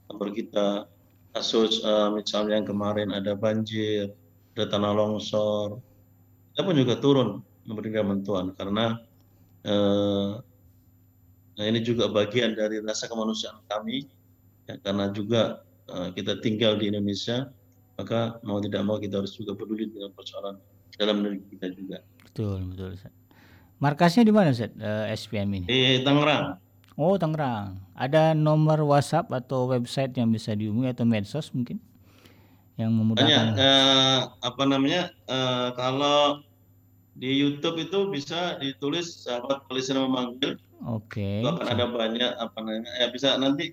kantor 0.09 0.29
kita. 0.31 0.67
Kasus 1.35 1.83
eh, 1.83 2.09
misalnya 2.15 2.63
yang 2.63 2.67
kemarin 2.67 3.11
ada 3.11 3.35
banjir, 3.35 4.15
ada 4.55 4.65
tanah 4.71 4.95
longsor, 4.95 5.83
kita 6.55 6.61
pun 6.63 6.75
juga 6.79 6.95
turun 6.97 7.29
memberikan 7.67 8.07
bantuan 8.07 8.55
karena 8.55 8.97
eh, 9.67 10.39
Nah 11.53 11.65
ini 11.69 11.79
juga 11.85 12.09
bagian 12.09 12.57
dari 12.57 12.81
rasa 12.81 13.05
kemanusiaan 13.05 13.61
kami, 13.69 14.09
ya, 14.65 14.75
karena 14.81 15.13
juga 15.13 15.61
uh, 15.89 16.09
kita 16.09 16.41
tinggal 16.41 16.81
di 16.81 16.89
Indonesia, 16.89 17.49
maka 17.97 18.41
mau 18.41 18.57
tidak 18.57 18.81
mau 18.81 18.97
kita 18.97 19.21
harus 19.21 19.37
juga 19.37 19.53
peduli 19.53 19.85
dengan 19.85 20.09
persoalan 20.17 20.57
dalam 20.97 21.21
negeri 21.21 21.41
kita 21.53 21.67
juga. 21.73 21.97
Betul, 22.25 22.73
betul. 22.73 22.97
Ustaz. 22.97 23.13
Markasnya 23.81 24.23
di 24.23 24.33
mana, 24.33 24.53
Ustaz, 24.53 24.71
uh, 24.79 25.09
eh, 25.09 25.15
SPM 25.17 25.49
ini? 25.59 25.67
Di 25.67 25.79
Tangerang. 26.05 26.57
Oh, 26.95 27.17
Tangerang. 27.17 27.81
Ada 27.97 28.37
nomor 28.37 28.81
WhatsApp 28.85 29.29
atau 29.33 29.69
website 29.69 30.13
yang 30.15 30.29
bisa 30.29 30.53
dihubungi 30.53 30.93
atau 30.93 31.05
medsos 31.05 31.51
mungkin? 31.51 31.81
Yang 32.77 32.91
memudahkan. 32.93 33.29
Banyak, 33.29 33.59
uh, 33.59 34.19
apa 34.41 34.63
namanya, 34.65 35.13
uh, 35.29 35.75
kalau 35.77 36.41
di 37.13 37.29
YouTube 37.29 37.77
itu 37.77 38.09
bisa 38.09 38.57
ditulis 38.57 39.25
sahabat 39.25 39.65
Palestina 39.69 40.05
memanggil. 40.05 40.57
Oke. 40.89 41.41
Okay. 41.41 41.45
akan 41.45 41.67
ada 41.69 41.85
banyak 41.87 42.31
apa 42.41 42.57
namanya 42.59 42.91
ya 42.99 43.07
bisa 43.13 43.37
nanti 43.37 43.71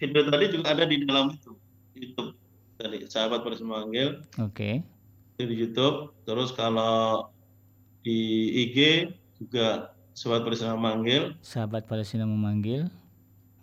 video 0.00 0.26
tadi 0.26 0.44
juga 0.50 0.74
ada 0.74 0.88
di 0.88 1.04
dalam 1.04 1.36
itu 1.36 1.52
YouTube 1.94 2.34
tadi 2.80 3.04
sahabat 3.04 3.44
Palestina 3.44 3.76
memanggil. 3.76 4.24
Oke. 4.40 4.56
Okay. 4.56 4.74
Di 5.38 5.54
YouTube. 5.54 6.10
Terus 6.26 6.50
kalau 6.50 7.30
di 8.02 8.50
IG 8.66 9.06
juga 9.38 9.94
sahabat 10.10 10.42
Palestina 10.42 10.74
memanggil. 10.74 11.22
Sahabat 11.46 11.86
Palestina 11.86 12.26
memanggil. 12.26 12.90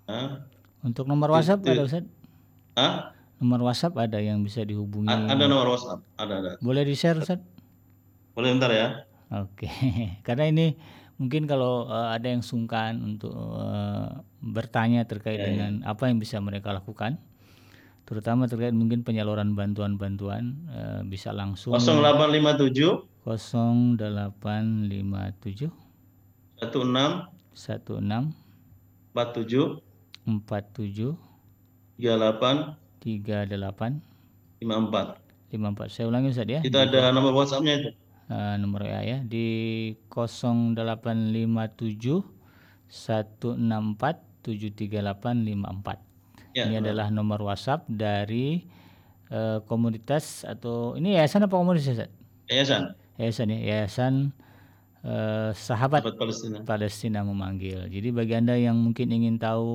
Nah. 0.08 0.48
Untuk 0.86 1.10
nomor 1.10 1.34
WhatsApp 1.36 1.66
ada 1.66 1.84
Ustaz? 1.84 2.06
Hah? 2.78 3.12
Nomor 3.42 3.68
WhatsApp 3.68 3.98
ada 4.00 4.22
yang 4.22 4.40
bisa 4.46 4.64
dihubungi. 4.64 5.12
A 5.12 5.36
ada 5.36 5.50
nomor 5.50 5.76
WhatsApp, 5.76 6.00
ada 6.16 6.34
ada. 6.40 6.52
Boleh 6.64 6.88
di-share 6.88 7.20
Ustaz? 7.20 7.42
Boleh 8.38 8.56
ntar 8.56 8.72
ya. 8.72 9.04
Oke, 9.34 9.68
karena 10.28 10.48
ini 10.48 10.78
mungkin 11.18 11.50
kalau 11.50 11.90
uh, 11.90 12.14
ada 12.14 12.30
yang 12.30 12.46
sungkan 12.46 13.02
untuk 13.02 13.34
uh, 13.34 14.22
bertanya 14.40 15.04
terkait 15.10 15.42
ya, 15.42 15.48
dengan 15.50 15.82
ya. 15.82 15.98
apa 15.98 16.08
yang 16.08 16.22
bisa 16.22 16.38
mereka 16.38 16.70
lakukan, 16.70 17.18
terutama 18.06 18.45
terkait 18.45 18.74
mungkin 18.74 19.01
penyaluran 19.01 19.58
bantuan-bantuan 19.58 20.53
uh, 20.70 21.01
bisa 21.06 21.34
langsung 21.34 21.74
0857 21.74 23.01
0857 23.26 25.74
16 26.62 27.26
16 27.58 28.34
47 29.14 29.82
47 30.26 31.14
38 31.97 32.78
38 33.01 34.01
54 34.62 35.26
54 35.56 35.93
saya 35.93 36.10
ulangi 36.10 36.34
Ustaz 36.34 36.49
ya. 36.49 36.60
Itu 36.66 36.74
ada 36.76 37.14
nomor 37.14 37.38
WhatsApp-nya 37.38 37.74
itu. 37.80 37.93
Uh, 38.26 38.58
nomor 38.58 38.82
WA 38.84 39.06
ya. 39.06 39.22
Di 39.24 39.93
0857 40.10 42.26
164 42.89 44.26
73854. 44.45 46.05
Ya, 46.56 46.66
ini 46.66 46.80
betul. 46.80 46.88
adalah 46.88 47.08
nomor 47.10 47.43
WhatsApp 47.43 47.84
dari 47.86 48.64
uh, 49.28 49.60
komunitas 49.64 50.41
atau 50.41 50.95
ini 50.95 51.14
yayasan 51.14 51.43
apa 51.43 51.51
komunitas? 51.53 52.08
Yayasan. 52.47 52.95
Yayasan 53.16 53.47
ya, 53.49 53.60
yayasan 53.62 54.14
uh, 55.03 55.51
sahabat 55.51 56.08
Palestina. 56.10 56.64
Palestina 56.64 57.20
memanggil. 57.22 57.88
Jadi 57.88 58.08
bagi 58.10 58.34
anda 58.34 58.56
yang 58.56 58.76
mungkin 58.76 59.08
ingin 59.10 59.36
tahu 59.36 59.68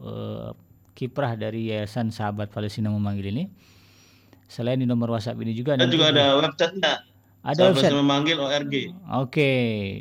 uh, 0.00 0.48
kiprah 0.90 1.34
dari 1.34 1.66
Yayasan 1.66 2.10
Sahabat 2.10 2.48
Palestina 2.48 2.86
Memanggil 2.88 3.32
ini. 3.32 3.44
Selain 4.46 4.76
di 4.76 4.84
nomor 4.84 5.10
WhatsApp 5.10 5.38
ini 5.40 5.50
juga 5.50 5.74
Dan 5.74 5.88
juga 5.88 6.10
ada 6.10 6.36
websitenya. 6.36 6.94
ada 7.40 7.56
Sahabat 7.56 7.74
website. 7.74 7.94
memanggil 7.96 8.36
ORG. 8.36 8.74
Oke, 9.16 9.50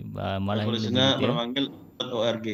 ba- 0.06 0.38
malah 0.38 0.66
Palestina 0.66 1.16
memanggil 1.16 1.72
ORG. 1.98 2.48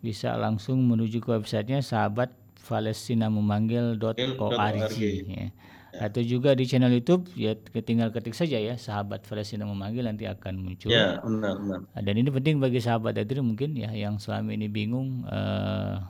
bisa 0.00 0.34
langsung 0.34 0.82
menuju 0.82 1.16
ke 1.16 1.30
websitenya 1.30 1.78
sahabat 1.78 2.34
Palestina 2.62 3.26
memanggil.org 3.26 4.38
.org. 4.38 4.94
ya. 4.96 5.50
Atau 5.92 6.24
juga 6.24 6.56
di 6.56 6.64
channel 6.64 6.88
YouTube 6.88 7.28
ya 7.36 7.52
tinggal 7.84 8.08
ketik 8.08 8.32
saja 8.32 8.56
ya 8.56 8.80
sahabat 8.80 9.28
Palestina 9.28 9.68
memanggil 9.68 10.08
nanti 10.08 10.24
akan 10.24 10.64
muncul. 10.64 10.88
Ya, 10.88 11.20
benar, 11.20 11.60
benar. 11.60 11.78
Dan 12.00 12.14
ini 12.16 12.32
penting 12.32 12.56
bagi 12.64 12.80
sahabat 12.80 13.20
Adri 13.20 13.44
mungkin 13.44 13.76
ya 13.76 13.92
yang 13.92 14.16
selama 14.16 14.56
ini 14.56 14.72
bingung 14.72 15.28
eh 15.28 16.00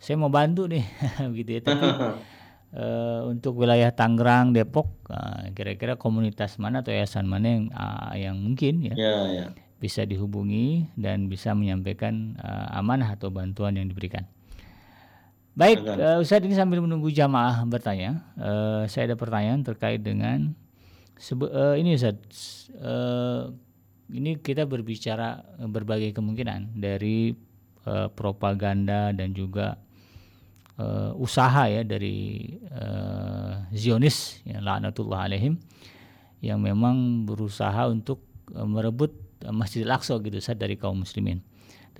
saya 0.00 0.16
mau 0.16 0.32
bantu 0.32 0.64
nih 0.64 0.80
gitu 1.36 1.50
ya 1.52 1.60
tapi 1.60 1.84
eh, 2.80 3.20
untuk 3.28 3.60
wilayah 3.60 3.92
Tangerang, 3.92 4.56
Depok 4.56 4.88
eh, 5.12 5.52
kira-kira 5.52 6.00
komunitas 6.00 6.56
mana 6.56 6.80
atau 6.80 6.88
yayasan 6.88 7.28
mana 7.28 7.46
yang 7.60 7.64
ah, 7.76 8.16
yang 8.16 8.40
mungkin 8.40 8.88
ya 8.88 8.94
Ya, 8.96 9.16
ya. 9.28 9.46
bisa 9.76 10.08
dihubungi 10.08 10.88
dan 10.96 11.28
bisa 11.28 11.52
menyampaikan 11.52 12.40
eh, 12.40 12.66
amanah 12.72 13.12
atau 13.20 13.28
bantuan 13.28 13.76
yang 13.76 13.84
diberikan. 13.92 14.24
Baik, 15.60 15.84
eh, 15.84 16.16
Ustadz 16.24 16.48
ini 16.48 16.56
sambil 16.56 16.80
menunggu 16.80 17.12
jamaah 17.12 17.68
bertanya, 17.68 18.24
eh, 18.40 18.88
saya 18.88 19.12
ada 19.12 19.16
pertanyaan 19.20 19.60
terkait 19.60 20.00
dengan 20.00 20.56
sebe- 21.20 21.52
eh, 21.52 21.76
ini 21.84 22.00
Ustadz, 22.00 22.72
eh, 22.80 23.42
ini 24.16 24.40
kita 24.40 24.64
berbicara 24.64 25.44
berbagai 25.68 26.16
kemungkinan 26.16 26.80
dari 26.80 27.36
eh, 27.84 28.08
propaganda 28.12 29.12
dan 29.12 29.36
juga 29.36 29.76
eh, 30.80 31.12
usaha 31.20 31.68
ya 31.68 31.84
dari 31.84 32.48
eh, 32.56 33.52
Zionis 33.76 34.40
ya 34.48 34.64
laknatullah 34.64 35.28
alaihim 35.28 35.60
yang 36.40 36.64
memang 36.64 37.28
berusaha 37.28 37.84
untuk 37.84 38.24
merebut 38.48 39.12
Masjidil 39.44 39.92
Aqsa 39.92 40.16
gitu 40.24 40.40
Ustaz 40.40 40.56
dari 40.56 40.80
kaum 40.80 41.04
muslimin. 41.04 41.44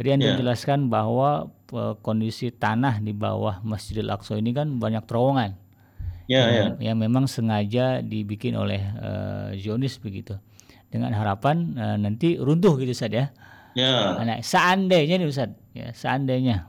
Tadi 0.00 0.16
Anda 0.16 0.32
Ya. 0.32 0.36
jelaskan 0.40 0.88
bahwa 0.88 1.52
eh, 1.76 1.94
kondisi 2.00 2.48
tanah 2.48 3.04
di 3.04 3.12
bawah 3.12 3.60
Masjidil 3.60 4.08
Aqsa 4.08 4.40
ini 4.40 4.56
kan 4.56 4.80
banyak 4.80 5.04
terowongan 5.04 5.60
Ya, 6.24 6.46
ya. 6.48 6.56
yang, 6.56 6.72
yang 6.80 6.96
memang 6.96 7.28
sengaja 7.28 8.00
dibikin 8.00 8.56
oleh 8.56 8.80
eh, 8.80 9.60
Zionis 9.60 10.00
begitu. 10.00 10.40
Dengan 10.88 11.12
harapan 11.12 11.76
eh, 11.76 11.96
nanti 12.00 12.40
runtuh 12.40 12.80
gitu 12.80 12.96
Ustaz 12.96 13.12
ya. 13.12 13.28
Ya. 13.76 14.16
Nah, 14.24 14.40
seandainya 14.40 15.20
nih 15.20 15.28
Ustaz, 15.28 15.52
ya, 15.76 15.92
seandainya 15.92 16.66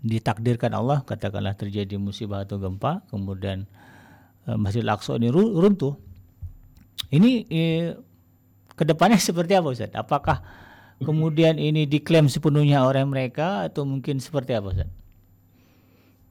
ditakdirkan 0.00 0.72
Allah 0.72 1.04
katakanlah 1.04 1.52
terjadi 1.52 2.00
musibah 2.00 2.48
atau 2.48 2.56
gempa, 2.56 3.04
kemudian 3.10 3.66
eh, 4.46 4.54
Masjidil 4.54 4.86
Aqsa 4.88 5.18
ini 5.18 5.28
ru- 5.28 5.58
runtuh. 5.58 5.98
Ini 7.10 7.30
eh, 7.50 7.98
ke 8.78 8.86
depannya 8.86 9.18
seperti 9.28 9.58
apa 9.58 9.68
Ustaz? 9.68 9.90
Apakah 9.92 10.40
kemudian 11.00 11.56
ini 11.56 11.88
diklaim 11.88 12.28
sepenuhnya 12.28 12.84
oleh 12.84 13.02
mereka 13.08 13.66
atau 13.66 13.88
mungkin 13.88 14.20
seperti 14.20 14.56
apa 14.56 14.72
Ustaz? 14.72 14.90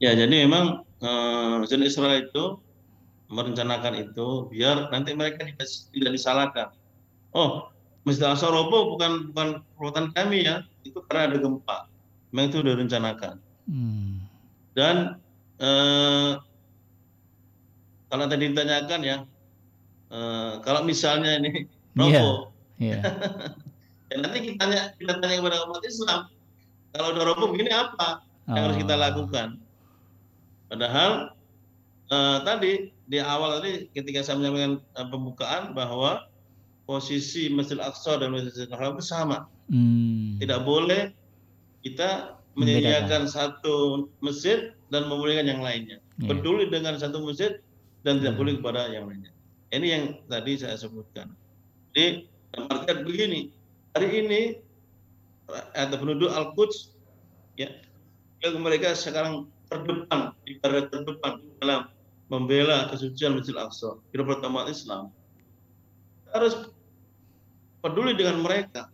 Ya, 0.00 0.16
jadi 0.16 0.48
memang 0.48 0.86
eh, 1.02 1.56
Zionis 1.68 1.94
Israel 1.94 2.24
itu 2.24 2.56
merencanakan 3.30 4.10
itu 4.10 4.50
biar 4.50 4.90
nanti 4.90 5.14
mereka 5.14 5.46
tidak, 5.46 6.12
disalahkan. 6.14 6.68
Oh, 7.30 7.70
Masjid 8.02 8.26
Al-Aqsa 8.26 8.50
roboh 8.50 8.96
bukan 8.96 9.30
bukan 9.30 9.48
perbuatan 9.76 10.06
kami 10.16 10.48
ya, 10.48 10.66
itu 10.82 10.98
karena 11.06 11.30
ada 11.30 11.38
gempa. 11.38 11.86
Memang 12.32 12.46
itu 12.50 12.56
sudah 12.62 12.72
direncanakan. 12.74 13.34
Hmm. 13.70 14.24
Dan 14.74 14.96
eh, 15.60 16.32
kalau 18.10 18.24
tadi 18.26 18.44
ditanyakan 18.50 19.00
ya, 19.04 19.16
eh, 20.10 20.52
kalau 20.64 20.80
misalnya 20.82 21.38
ini 21.38 21.68
roboh, 21.94 22.50
Ya. 22.80 23.04
ya 24.10 24.16
nanti 24.18 24.38
kita 24.42 24.58
tanya 24.60 24.80
kita 24.98 25.12
tanya 25.18 25.34
kepada 25.38 25.56
umat 25.70 25.82
Islam, 25.86 26.20
kalau 26.92 27.08
udah 27.14 27.24
roboh 27.30 27.48
begini 27.54 27.70
apa 27.70 28.22
yang 28.50 28.62
harus 28.70 28.78
kita 28.78 28.94
Oh. 28.94 29.00
lakukan? 29.00 29.48
Padahal 30.70 31.34
eh, 32.10 32.38
tadi 32.42 32.72
di 33.06 33.18
awal 33.18 33.58
tadi 33.58 33.86
ketika 33.90 34.22
saya 34.22 34.38
menyampaikan 34.38 34.72
eh, 34.82 35.06
pembukaan 35.10 35.62
bahwa 35.74 36.26
posisi 36.86 37.46
Masjid 37.50 37.78
Aqsa 37.78 38.18
dan 38.18 38.34
Masjid 38.34 38.66
Haram 38.70 38.98
itu 38.98 39.06
sama. 39.06 39.46
Hmm. 39.70 40.38
Tidak 40.42 40.66
boleh 40.66 41.14
kita 41.86 42.34
menyediakan 42.58 43.30
satu 43.30 44.10
masjid 44.18 44.74
dan 44.90 45.06
memulihkan 45.06 45.46
yang 45.46 45.62
lainnya. 45.62 46.02
Iya. 46.18 46.34
Peduli 46.34 46.66
dengan 46.66 46.98
satu 46.98 47.22
masjid 47.22 47.62
dan 48.02 48.18
tidak 48.18 48.34
Hmm. 48.34 48.38
peduli 48.42 48.58
kepada 48.58 48.90
yang 48.90 49.06
lainnya. 49.06 49.30
Ini 49.70 49.86
yang 49.86 50.04
tadi 50.26 50.58
saya 50.58 50.74
sebutkan. 50.74 51.30
Jadi 51.94 52.26
artian 52.58 53.06
begini, 53.06 53.54
hari 53.94 54.08
ini 54.26 54.40
atau 55.74 55.96
penduduk 55.98 56.30
Al-Quds 56.30 56.94
ya 57.58 57.68
mereka 58.56 58.94
sekarang 58.96 59.50
terdepan 59.68 60.32
di 60.46 60.56
garda 60.58 60.88
terdepan 60.88 61.42
dalam 61.60 61.90
membela 62.30 62.86
kesucian 62.88 63.34
Masjid 63.34 63.58
Al-Aqsa, 63.58 63.98
kira 64.14 64.22
pertama 64.22 64.64
Islam. 64.70 65.10
Harus 66.30 66.70
peduli 67.82 68.14
dengan 68.14 68.38
mereka. 68.40 68.86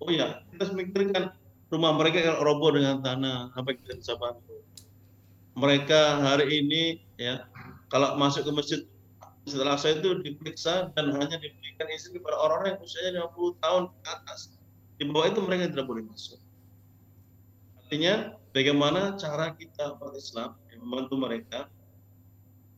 Oh 0.00 0.08
ya, 0.08 0.40
kita 0.50 0.64
harus 0.64 0.72
memikirkan 0.72 1.24
rumah 1.68 1.92
mereka 1.92 2.24
yang 2.24 2.40
roboh 2.40 2.72
dengan 2.72 3.04
tanah, 3.04 3.52
apa 3.52 3.76
kita 3.76 4.00
bisa 4.00 4.16
bantu. 4.16 4.64
Mereka 5.58 6.24
hari 6.24 6.64
ini 6.64 6.82
ya, 7.20 7.44
kalau 7.92 8.16
masuk 8.16 8.48
ke 8.48 8.52
masjid 8.56 8.80
Masjid 9.48 9.64
Al-Aqsa 9.64 9.96
itu 9.96 10.20
diperiksa 10.20 10.92
dan 10.92 11.08
hanya 11.16 11.40
diberikan 11.40 11.88
izin 11.88 12.20
kepada 12.20 12.36
orang-orang 12.36 12.76
yang 12.76 12.80
usianya 12.84 13.24
50 13.32 13.64
tahun 13.64 13.82
ke 13.88 14.08
atas. 14.12 14.40
Di 15.00 15.08
bawah 15.08 15.32
itu 15.32 15.40
mereka 15.40 15.72
tidak 15.72 15.88
boleh 15.88 16.04
masuk. 16.04 16.36
Artinya 17.80 18.36
bagaimana 18.52 19.16
cara 19.16 19.56
kita 19.56 19.96
umat 19.96 20.12
Islam 20.20 20.52
yang 20.68 20.84
membantu 20.84 21.14
mereka 21.16 21.58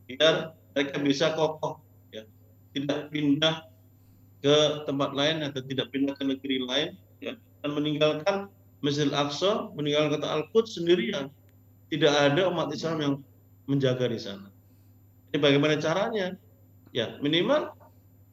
biar 0.07 0.55
mereka 0.71 0.95
bisa 1.03 1.35
kokoh 1.35 1.83
ya. 2.15 2.23
Tidak 2.71 3.11
pindah 3.11 3.67
ke 4.39 4.87
tempat 4.87 5.11
lain 5.11 5.43
atau 5.43 5.59
tidak 5.67 5.91
pindah 5.91 6.15
ke 6.15 6.23
negeri 6.23 6.63
lain 6.63 6.89
ya. 7.19 7.35
Dan 7.67 7.75
meninggalkan 7.75 8.47
Masjid 8.79 9.11
Al-Aqsa 9.11 9.75
meninggalkan 9.75 10.23
kota 10.23 10.27
Al-Quds 10.39 10.79
sendirian. 10.79 11.27
Tidak 11.91 12.07
ada 12.07 12.47
umat 12.47 12.71
Islam 12.71 12.97
yang 13.03 13.13
menjaga 13.67 14.07
di 14.07 14.15
sana. 14.23 14.47
Ini 15.35 15.43
bagaimana 15.43 15.75
caranya 15.75 16.39
ya 16.91 17.17
minimal 17.19 17.75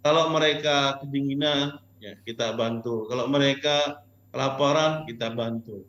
kalau 0.03 0.31
mereka 0.35 1.03
kedinginan 1.03 1.79
ya 1.99 2.15
kita 2.23 2.55
bantu 2.55 3.07
kalau 3.11 3.27
mereka 3.27 4.03
kelaparan 4.31 5.07
kita 5.09 5.33
bantu 5.35 5.83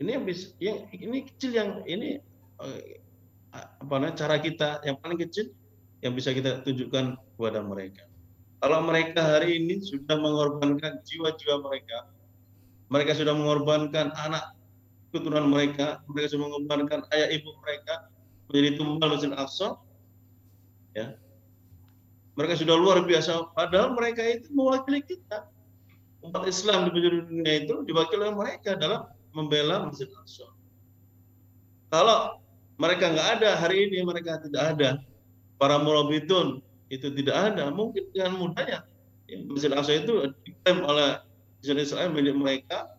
ini 0.00 0.16
yang 0.16 0.24
bisa 0.24 0.52
yang 0.60 0.88
ini 0.92 1.28
kecil 1.28 1.50
yang 1.52 1.70
ini 1.84 2.20
eh, 2.64 3.00
apa 3.52 3.92
namanya 3.98 4.16
cara 4.16 4.36
kita 4.40 4.80
yang 4.86 4.96
paling 5.02 5.18
kecil 5.20 5.52
yang 6.00 6.16
bisa 6.16 6.32
kita 6.32 6.64
tunjukkan 6.64 7.18
kepada 7.36 7.60
mereka. 7.60 8.08
Kalau 8.60 8.84
mereka 8.84 9.20
hari 9.24 9.60
ini 9.60 9.80
sudah 9.80 10.20
mengorbankan 10.20 11.00
jiwa-jiwa 11.04 11.64
mereka, 11.64 12.08
mereka 12.92 13.16
sudah 13.16 13.32
mengorbankan 13.32 14.12
anak 14.16 14.52
keturunan 15.12 15.48
mereka, 15.48 16.04
mereka 16.08 16.36
sudah 16.36 16.44
mengorbankan 16.48 17.00
ayah 17.16 17.28
ibu 17.32 17.56
mereka 17.64 18.08
menjadi 18.48 18.70
tumbal 18.76 19.08
Masjid 19.16 19.32
Al-Aqsa, 19.32 19.68
ya. 20.92 21.16
Mereka 22.40 22.56
sudah 22.56 22.72
luar 22.72 23.04
biasa, 23.04 23.52
padahal 23.52 23.92
mereka 23.92 24.24
itu 24.24 24.48
mewakili 24.56 25.04
kita. 25.04 25.44
Umat 26.24 26.48
Islam 26.48 26.88
di 26.88 26.96
penjuru 26.96 27.28
dunia 27.28 27.68
itu 27.68 27.84
diwakili 27.84 28.24
oleh 28.24 28.32
mereka 28.32 28.80
dalam 28.80 29.12
membela 29.36 29.84
Masjid 29.84 30.08
Al-Aqsa. 30.08 30.48
Kalau 31.92 32.40
mereka 32.80 33.12
nggak 33.12 33.28
ada 33.40 33.60
hari 33.60 33.92
ini, 33.92 34.00
mereka 34.00 34.40
tidak 34.40 34.72
ada. 34.72 34.90
Para 35.60 35.76
murabitun 35.84 36.64
itu 36.88 37.12
tidak 37.12 37.36
ada. 37.52 37.68
Mungkin 37.68 38.08
dengan 38.16 38.40
mudahnya 38.40 38.88
ya, 39.28 39.36
Masjid 39.44 39.68
Al-Aqsa 39.68 40.00
itu 40.00 40.32
diklaim 40.48 40.80
oleh 40.80 41.20
Israel 41.60 41.84
Israel 41.84 42.08
milik 42.08 42.40
mereka 42.40 42.96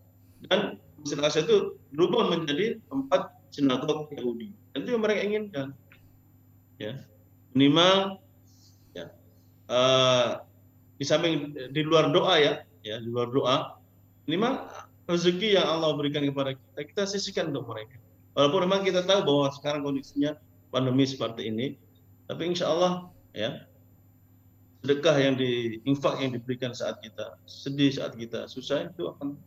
dan 0.54 0.78
Masjid 1.02 1.18
Al-Aqsa 1.18 1.50
itu 1.50 1.82
berubah 1.98 2.30
menjadi 2.30 2.78
tempat 2.94 3.34
sinagog 3.50 4.06
Yahudi. 4.14 4.54
Itu 4.78 4.86
yang 4.86 5.02
mereka 5.02 5.22
inginkan. 5.26 5.68
Ya, 6.78 7.02
minimal 7.58 8.22
eh, 9.72 10.28
di 11.00 11.06
samping 11.08 11.56
di 11.72 11.82
luar 11.82 12.12
doa 12.12 12.36
ya, 12.38 12.54
ya 12.84 13.00
di 13.00 13.08
luar 13.08 13.32
doa, 13.32 13.56
minimal 14.28 14.68
rezeki 15.08 15.58
yang 15.58 15.68
Allah 15.68 15.96
berikan 15.98 16.22
kepada 16.28 16.54
kita 16.54 16.82
kita 16.84 17.04
sisihkan 17.08 17.50
untuk 17.56 17.72
mereka. 17.72 17.98
Walaupun 18.36 18.68
memang 18.68 18.82
kita 18.84 19.04
tahu 19.04 19.28
bahwa 19.28 19.48
sekarang 19.52 19.82
kondisinya 19.84 20.38
pandemi 20.72 21.04
seperti 21.04 21.52
ini, 21.52 21.76
tapi 22.28 22.52
insya 22.52 22.72
Allah 22.72 23.12
ya 23.36 23.66
sedekah 24.82 25.18
yang 25.20 25.36
di 25.38 25.78
infak 25.86 26.18
yang 26.22 26.34
diberikan 26.34 26.74
saat 26.74 26.98
kita 27.06 27.38
sedih 27.46 27.94
saat 27.94 28.18
kita 28.18 28.50
susah 28.50 28.90
itu 28.90 29.14
akan 29.14 29.38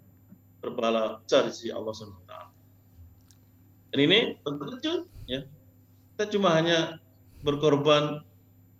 berpahala 0.62 1.20
besar 1.20 1.50
di 1.50 1.68
Allah 1.74 1.92
SWT. 1.92 2.32
Dan 3.94 3.98
ini 3.98 4.18
tentu 4.42 5.06
ya 5.26 5.42
kita 6.14 6.24
cuma 6.34 6.54
hanya 6.54 6.98
berkorban 7.42 8.22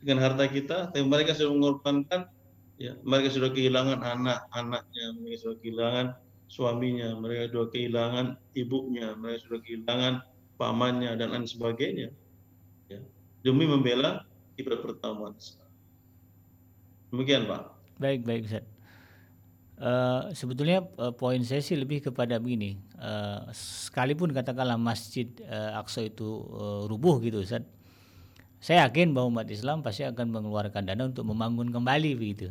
dengan 0.04 0.28
harta 0.28 0.44
kita 0.44 0.92
tapi 0.92 1.02
mereka 1.02 1.32
sudah 1.32 1.56
mengorbankan 1.56 2.28
ya 2.76 2.92
mereka 3.00 3.32
sudah 3.32 3.48
kehilangan 3.48 4.04
anak-anaknya 4.04 5.06
mereka 5.16 5.36
sudah 5.48 5.56
kehilangan 5.64 6.06
suaminya 6.52 7.16
mereka 7.16 7.48
sudah 7.48 7.68
kehilangan 7.72 8.26
ibunya 8.52 9.16
mereka 9.16 9.48
sudah 9.48 9.60
kehilangan 9.64 10.14
pamannya 10.54 11.18
dan 11.18 11.34
lain 11.34 11.48
sebagainya. 11.48 12.12
Ya 12.86 13.00
demi 13.44 13.68
membela 13.68 14.24
ibadah 14.56 14.80
Islam 14.80 15.36
demikian 17.12 17.46
pak. 17.46 17.62
Baik 18.00 18.26
baik 18.26 18.48
Ustaz. 18.48 18.66
Uh, 19.74 20.30
sebetulnya 20.30 20.86
uh, 21.02 21.10
poin 21.10 21.42
saya 21.42 21.58
sih 21.58 21.74
lebih 21.74 21.98
kepada 21.98 22.38
begini, 22.38 22.78
uh, 22.94 23.50
sekalipun 23.50 24.30
katakanlah 24.30 24.78
masjid 24.78 25.26
uh, 25.50 25.82
Aqsa 25.82 26.06
itu 26.06 26.46
uh, 26.54 26.86
rubuh 26.86 27.18
gitu, 27.18 27.42
Ustaz, 27.42 27.66
saya 28.64 28.88
yakin 28.88 29.12
bahwa 29.12 29.44
umat 29.44 29.48
Islam 29.52 29.84
pasti 29.84 30.08
akan 30.08 30.32
mengeluarkan 30.32 30.88
dana 30.88 31.04
untuk 31.04 31.28
membangun 31.28 31.68
kembali 31.68 32.16
begitu. 32.16 32.48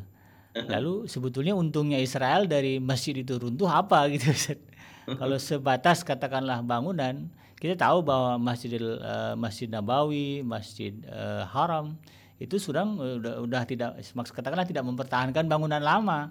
Lalu 0.54 1.10
sebetulnya 1.10 1.58
untungnya 1.58 1.98
Israel 1.98 2.46
dari 2.46 2.78
masjid 2.78 3.18
itu 3.18 3.34
runtuh 3.42 3.66
apa 3.66 4.06
gitu, 4.14 4.30
Ustaz? 4.30 4.62
Kalau 5.10 5.42
sebatas 5.42 6.06
katakanlah 6.06 6.62
bangunan, 6.62 7.34
kita 7.58 7.74
tahu 7.74 8.06
bahwa 8.06 8.38
Masjidil 8.38 9.02
uh, 9.02 9.34
Masjid 9.34 9.66
Nabawi, 9.66 10.46
Masjid 10.46 10.94
uh, 11.10 11.50
Haram 11.50 11.98
itu 12.38 12.62
sudah 12.62 12.86
udah, 12.86 13.42
udah 13.42 13.62
tidak 13.66 13.98
maksud 14.14 14.38
katakanlah 14.38 14.70
tidak 14.70 14.86
mempertahankan 14.86 15.50
bangunan 15.50 15.82
lama 15.82 16.30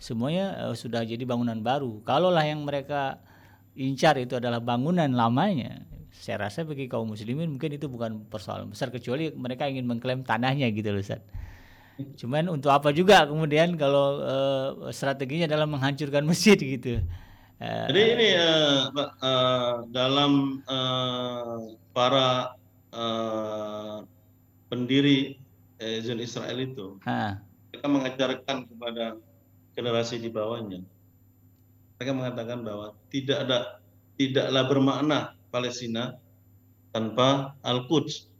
semuanya 0.00 0.56
uh, 0.64 0.74
sudah 0.74 1.04
jadi 1.04 1.20
bangunan 1.28 1.60
baru. 1.60 2.00
Kalaulah 2.08 2.48
yang 2.48 2.64
mereka 2.64 3.20
incar 3.76 4.16
itu 4.16 4.40
adalah 4.40 4.64
bangunan 4.64 5.12
lamanya, 5.12 5.84
saya 6.10 6.46
rasa 6.46 6.66
bagi 6.66 6.90
kaum 6.90 7.08
muslimin 7.10 7.54
mungkin 7.54 7.74
itu 7.74 7.86
bukan 7.86 8.26
persoalan 8.26 8.70
besar 8.70 8.90
kecuali 8.90 9.30
mereka 9.32 9.70
ingin 9.70 9.86
mengklaim 9.86 10.26
tanahnya 10.26 10.68
gitu 10.74 10.90
loh 10.90 11.02
Ustaz. 11.02 11.22
Cuman 12.16 12.48
untuk 12.48 12.72
apa 12.72 12.90
juga 12.96 13.28
kemudian 13.28 13.76
kalau 13.76 14.20
uh, 14.24 14.68
strateginya 14.90 15.46
adalah 15.46 15.68
menghancurkan 15.68 16.24
masjid 16.30 16.56
gitu. 16.56 17.04
Uh, 17.60 17.86
Jadi 17.92 18.02
ini 18.16 18.28
uh, 18.40 18.88
uh, 19.20 19.74
dalam 19.92 20.64
uh, 20.64 21.76
para 21.92 22.56
uh, 22.96 24.00
pendiri 24.72 25.36
eh, 25.76 26.00
Israel 26.00 26.56
itu, 26.56 26.96
ha. 27.04 27.36
mereka 27.68 27.88
mengajarkan 27.90 28.56
kepada 28.64 29.20
generasi 29.76 30.22
di 30.22 30.32
bawahnya. 30.32 30.80
Mereka 31.98 32.12
mengatakan 32.16 32.64
bahwa 32.64 32.96
tidak 33.12 33.44
ada 33.44 33.58
tidaklah 34.16 34.62
bermakna 34.64 35.20
Palestina 35.50 36.16
tanpa 36.94 37.54
Al-Quds. 37.66 38.30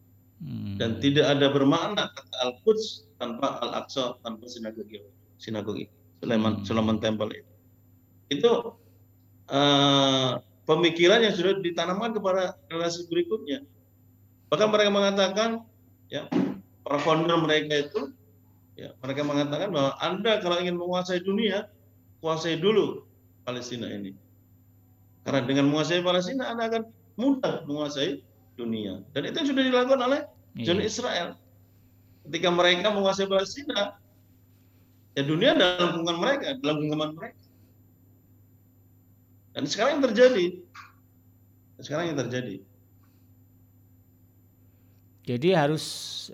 Hmm. 0.40 0.80
Dan 0.80 0.96
tidak 1.04 1.28
ada 1.36 1.52
bermakna 1.52 2.08
kata 2.08 2.34
Al-Quds 2.48 3.10
tanpa 3.20 3.60
Al-Aqsa, 3.60 4.16
tanpa 4.24 4.48
sinagogi. 4.48 5.04
Sinagogi. 5.36 5.86
Sulaiman, 6.24 6.60
hmm. 6.60 6.64
Sulaiman 6.64 6.98
Temple 6.98 7.30
itu. 7.36 7.52
Itu 8.30 8.52
uh, 9.52 10.40
pemikiran 10.64 11.20
yang 11.20 11.34
sudah 11.36 11.60
ditanamkan 11.60 12.16
kepada 12.16 12.56
generasi 12.70 13.04
berikutnya. 13.12 13.66
Bahkan 14.48 14.68
mereka 14.72 14.90
mengatakan, 14.90 15.50
ya, 16.08 16.26
para 16.82 16.98
founder 17.02 17.36
mereka 17.42 17.86
itu 17.86 18.14
Ya, 18.80 18.96
mereka 19.04 19.20
mengatakan 19.28 19.68
bahwa 19.76 19.92
Anda 20.00 20.40
kalau 20.40 20.56
ingin 20.56 20.80
menguasai 20.80 21.20
dunia, 21.20 21.68
kuasai 22.24 22.56
dulu 22.56 23.04
Palestina 23.44 23.84
ini. 23.92 24.16
Karena 25.20 25.44
dengan 25.44 25.68
menguasai 25.68 26.00
Palestina, 26.00 26.48
Anda 26.48 26.72
akan 26.72 26.82
mudah 27.20 27.68
menguasai 27.68 28.24
dunia. 28.56 29.04
Dan 29.12 29.28
itu 29.28 29.36
yang 29.44 29.48
sudah 29.52 29.64
dilakukan 29.68 30.00
oleh 30.00 30.20
iya. 30.56 30.72
Israel. 30.80 31.36
Ketika 32.24 32.48
mereka 32.48 32.88
menguasai 32.92 33.28
Palestina, 33.28 34.00
ya 35.12 35.22
dunia 35.24 35.56
dalam 35.56 36.00
genggaman 36.00 36.20
mereka, 36.20 36.44
dalam 36.60 36.76
genggaman 36.84 37.10
mereka. 37.16 37.40
Dan 39.50 39.64
sekarang 39.66 39.98
yang 39.98 40.04
terjadi, 40.08 40.46
sekarang 41.82 42.14
yang 42.14 42.18
terjadi. 42.18 42.56
Jadi 45.30 45.48
harus 45.54 45.84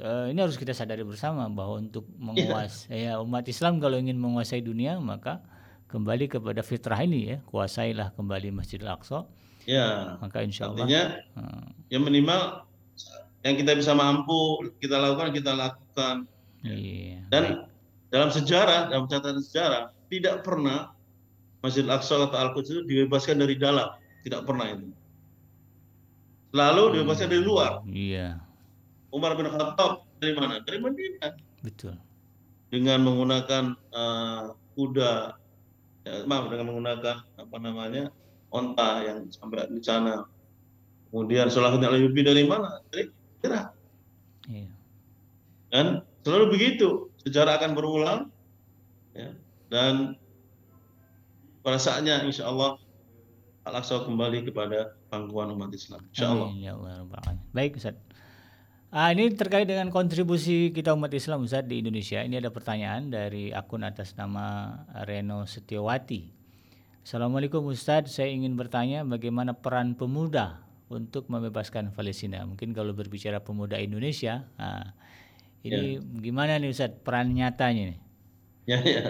uh, 0.00 0.30
ini 0.30 0.40
harus 0.40 0.56
kita 0.56 0.72
sadari 0.72 1.04
bersama 1.04 1.50
bahwa 1.52 1.84
untuk 1.84 2.08
iya. 2.08 2.16
menguasai 2.22 3.00
ya 3.10 3.12
umat 3.20 3.44
Islam 3.44 3.76
kalau 3.76 4.00
ingin 4.00 4.16
menguasai 4.16 4.64
dunia 4.64 4.96
maka 4.96 5.42
kembali 5.90 6.32
kepada 6.32 6.64
fitrah 6.64 7.04
ini 7.04 7.34
ya 7.34 7.38
kuasailah 7.44 8.16
kembali 8.16 8.56
Masjidil 8.56 8.88
Aqsa. 8.88 9.28
Ya. 9.66 10.16
Maka 10.22 10.46
insya 10.46 10.70
Allah. 10.70 10.86
Artinya 10.86 11.02
uh, 11.36 11.66
yang 11.90 12.02
minimal 12.06 12.64
yang 13.42 13.54
kita 13.58 13.78
bisa 13.78 13.92
mampu 13.94 14.70
kita 14.78 14.96
lakukan 14.96 15.34
kita 15.34 15.52
lakukan. 15.52 16.30
Iya. 16.62 17.26
Dan 17.30 17.44
baik. 17.44 18.10
dalam 18.14 18.30
sejarah 18.30 18.80
dalam 18.90 19.06
catatan 19.10 19.42
sejarah 19.42 19.90
tidak 20.06 20.46
pernah 20.46 20.94
Masjidil 21.60 21.90
Aqsa 21.90 22.22
atau 22.22 22.38
Al-Quds 22.38 22.70
itu 22.70 22.82
dibebaskan 22.86 23.42
dari 23.42 23.58
dalam, 23.58 23.90
tidak 24.22 24.46
pernah 24.46 24.70
itu. 24.70 24.86
Lalu 26.54 27.00
dibebaskan 27.00 27.26
dari 27.26 27.42
luar. 27.42 27.82
Iya 27.90 28.46
Umar 29.16 29.32
bin 29.38 29.48
Khattab 29.48 30.04
dari 30.20 30.36
mana? 30.36 30.60
Dari 30.60 30.76
Madinah. 30.76 31.32
Betul. 31.64 31.96
Dengan 32.68 33.00
menggunakan 33.06 33.72
uh, 33.96 34.52
kuda, 34.76 35.38
ya, 36.04 36.12
maaf 36.28 36.52
dengan 36.52 36.68
menggunakan 36.74 37.16
apa 37.24 37.56
namanya 37.56 38.12
onta 38.56 39.04
yang 39.04 39.28
sampai 39.28 39.68
di 39.68 39.84
sana. 39.84 40.24
Kemudian 41.12 41.52
Salahuddin 41.52 41.92
Ayyubi 41.92 42.24
dari 42.24 42.48
mana? 42.48 42.80
Dari 42.88 43.08
Irak. 43.44 43.72
Iya. 44.48 44.68
Dan 45.70 45.86
selalu 46.24 46.56
begitu. 46.56 47.12
Sejarah 47.22 47.60
akan 47.60 47.72
berulang. 47.76 48.20
Ya. 49.12 49.32
Dan 49.68 50.16
pada 51.60 51.78
saatnya 51.78 52.22
insya 52.24 52.48
Allah 52.48 52.78
Al-Aqsa 53.66 54.06
kembali 54.06 54.46
kepada 54.46 54.94
pangkuan 55.10 55.50
umat 55.50 55.74
Islam. 55.74 55.98
Insya 56.14 56.30
Allah. 56.30 56.48
Amin, 56.54 56.62
ya 56.62 56.72
Allah. 56.78 57.02
Baik 57.50 57.82
Ustaz. 57.82 57.98
Ah, 58.94 59.10
ini 59.10 59.34
terkait 59.34 59.66
dengan 59.66 59.90
kontribusi 59.90 60.70
kita 60.70 60.94
umat 60.94 61.10
Islam 61.10 61.42
Ustaz 61.42 61.66
di 61.66 61.82
Indonesia. 61.82 62.22
Ini 62.22 62.38
ada 62.38 62.54
pertanyaan 62.54 63.10
dari 63.10 63.50
akun 63.50 63.82
atas 63.82 64.14
nama 64.14 64.78
Reno 65.02 65.42
Setiawati. 65.42 66.35
Assalamualaikum 67.06 67.70
Ustaz, 67.70 68.18
saya 68.18 68.34
ingin 68.34 68.58
bertanya 68.58 69.06
bagaimana 69.06 69.54
peran 69.54 69.94
pemuda 69.94 70.58
untuk 70.90 71.30
membebaskan 71.30 71.94
Palestina. 71.94 72.42
Mungkin 72.42 72.74
kalau 72.74 72.90
berbicara 72.98 73.38
pemuda 73.38 73.78
Indonesia, 73.78 74.42
nah, 74.58 74.90
ini 75.62 76.02
ya. 76.02 76.18
gimana 76.18 76.58
nih 76.58 76.74
Ustaz 76.74 76.90
peran 77.06 77.30
nyatanya 77.30 77.94
nih? 77.94 77.98
Ya, 78.66 78.78
ya. 78.82 79.02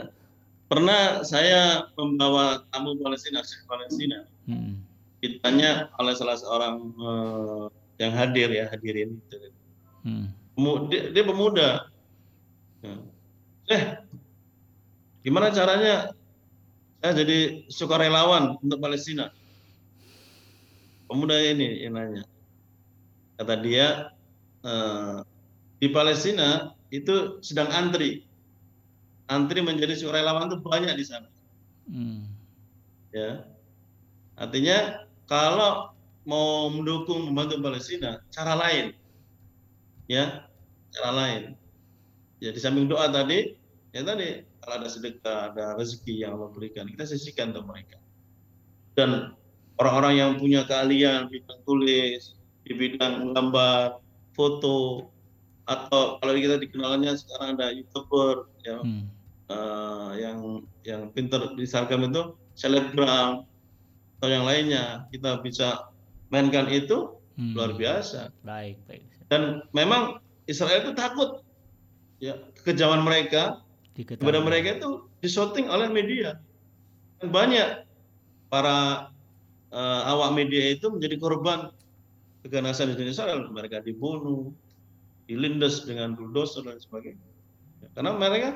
Pernah 0.68 1.24
saya 1.24 1.88
membawa 1.97 2.68
tamu 2.68 3.01
Palestina, 3.01 3.40
Palestina. 3.64 4.28
Hmm. 4.44 4.84
Ditanya 5.24 5.88
oleh 5.97 6.12
salah 6.20 6.36
seorang 6.36 6.92
uh, 7.01 7.72
yang 7.97 8.12
hadir 8.12 8.53
ya, 8.53 8.68
hadirin. 8.76 9.16
Hmm. 10.05 10.36
Dia, 10.92 11.16
dia 11.16 11.24
pemuda. 11.24 11.88
Ya. 12.84 12.92
Eh, 13.72 13.82
gimana 15.24 15.49
caranya 15.49 16.12
saya 17.07 17.22
jadi 17.22 17.62
sukarelawan 17.70 18.59
untuk 18.59 18.82
Palestina? 18.82 19.30
Pemuda 21.07 21.38
ini 21.38 21.86
yang 21.86 21.94
nanya. 21.94 22.26
Kata 23.38 23.54
dia, 23.62 24.11
eh, 24.66 25.22
di 25.78 25.86
Palestina 25.94 26.74
itu 26.90 27.38
sedang 27.46 27.70
antri. 27.70 28.26
Antri 29.30 29.62
menjadi 29.62 29.94
sukarelawan 29.94 30.50
itu 30.50 30.59
banyak 30.59 30.98
di 30.98 31.04
sana. 31.07 31.30
Hmm. 31.86 32.26
Ya, 33.14 33.46
artinya 34.34 35.07
kalau 35.30 35.94
mau 36.26 36.66
mendukung 36.74 37.30
membantu 37.30 37.62
Palestina, 37.62 38.18
cara 38.34 38.59
lain 38.59 38.98
ya 40.11 40.46
cara 40.94 41.11
lain. 41.14 41.42
Ya 42.38 42.50
di 42.54 42.61
samping 42.62 42.86
doa 42.86 43.11
tadi, 43.11 43.54
ya 43.94 44.02
tadi 44.02 44.42
kalau 44.67 44.83
ada 44.83 44.91
sedekah, 44.91 45.55
ada 45.55 45.79
rezeki 45.79 46.27
yang 46.27 46.35
Allah 46.35 46.51
berikan, 46.51 46.91
kita 46.91 47.07
sisihkan 47.07 47.55
untuk 47.55 47.71
mereka. 47.71 48.03
Dan 48.99 49.39
orang-orang 49.79 50.14
yang 50.19 50.31
punya 50.43 50.67
keahlian 50.67 51.31
bidang 51.31 51.62
tulis, 51.62 52.35
di 52.67 52.75
bidang 52.75 53.31
gambar, 53.31 54.03
foto, 54.35 55.07
atau 55.71 56.19
kalau 56.19 56.35
kita 56.35 56.59
dikenalnya 56.59 57.14
sekarang 57.14 57.55
ada 57.59 57.71
youtuber 57.71 58.51
ya, 58.67 58.83
hmm. 58.83 59.07
uh, 59.51 60.11
yang 60.19 60.67
yang 60.83 61.14
pinter 61.14 61.55
di 61.55 61.62
Instagram 61.62 62.11
itu 62.11 62.35
selebgram 62.59 63.47
atau 64.19 64.29
yang 64.33 64.49
lainnya 64.49 65.07
kita 65.14 65.39
bisa 65.43 65.87
mainkan 66.35 66.67
itu 66.73 67.14
hmm. 67.39 67.55
luar 67.55 67.75
biasa. 67.79 68.35
Baik, 68.43 68.83
baik. 68.91 69.07
Dan 69.31 69.62
memang 69.75 70.23
Israel 70.47 70.87
itu 70.87 70.93
takut 70.95 71.43
ya 72.23 72.39
kekejaman 72.62 73.03
mereka. 73.03 73.62
Kepada 74.05 74.44
mereka 74.44 74.76
itu 74.76 75.09
disorting 75.24 75.72
oleh 75.72 75.88
media. 75.88 76.36
Dan 77.22 77.32
banyak 77.32 77.88
para 78.53 79.09
uh, 79.72 80.03
awak 80.12 80.36
media 80.36 80.76
itu 80.76 80.92
menjadi 80.92 81.16
korban 81.16 81.72
keganasan 82.44 82.92
di 82.92 83.09
Israel 83.09 83.49
mereka 83.49 83.80
dibunuh, 83.80 84.53
dilindas 85.24 85.88
dengan 85.88 86.12
bulldozer 86.12 86.68
dan 86.68 86.76
sebagainya. 86.76 87.28
Ya, 87.80 87.88
karena 87.97 88.12
mereka 88.14 88.51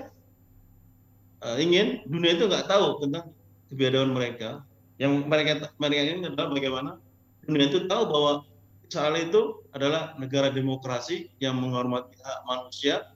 uh, 1.41 1.57
ingin 1.57 2.05
dunia 2.05 2.37
itu 2.37 2.45
nggak 2.47 2.69
tahu 2.69 3.01
tentang 3.07 3.33
kebiadaban 3.73 4.13
mereka. 4.13 4.61
Yang 5.01 5.25
mereka 5.25 5.73
mereka 5.81 6.01
ini 6.05 6.29
adalah 6.29 6.53
bagaimana 6.53 6.91
dunia 7.49 7.73
itu 7.73 7.89
tahu 7.89 8.05
bahwa 8.13 8.33
Israel 8.85 9.17
itu 9.17 9.43
adalah 9.73 10.13
negara 10.21 10.53
demokrasi 10.53 11.33
yang 11.41 11.57
menghormati 11.57 12.13
hak 12.21 12.41
manusia 12.45 13.09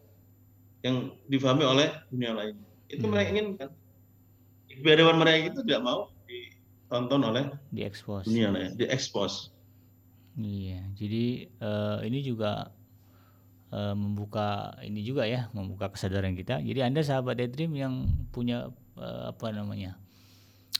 yang 0.84 1.16
difahami 1.32 1.64
oleh 1.64 1.88
dunia 2.12 2.36
lain. 2.36 2.54
Itu 2.92 3.08
hmm. 3.08 3.10
mereka 3.10 3.28
inginkan. 3.32 3.70
Kebiadaban 4.68 5.16
mereka 5.16 5.42
itu 5.56 5.60
tidak 5.64 5.82
mau 5.82 6.12
ditonton 6.28 7.20
oleh 7.24 7.44
diekspos. 7.72 8.28
Dunia 8.28 8.52
lain, 8.52 8.70
diekspos. 8.76 9.48
Iya, 10.34 10.82
jadi 10.98 11.46
uh, 11.62 11.98
ini 12.04 12.20
juga 12.20 12.68
uh, 13.72 13.94
membuka 13.96 14.76
ini 14.84 15.00
juga 15.00 15.24
ya, 15.24 15.48
membuka 15.56 15.88
kesadaran 15.94 16.36
kita. 16.36 16.60
Jadi 16.60 16.84
Anda 16.84 17.00
sahabat 17.00 17.38
Daydream 17.40 17.72
yang 17.72 17.94
punya 18.34 18.68
uh, 18.98 19.30
apa 19.32 19.54
namanya? 19.54 19.96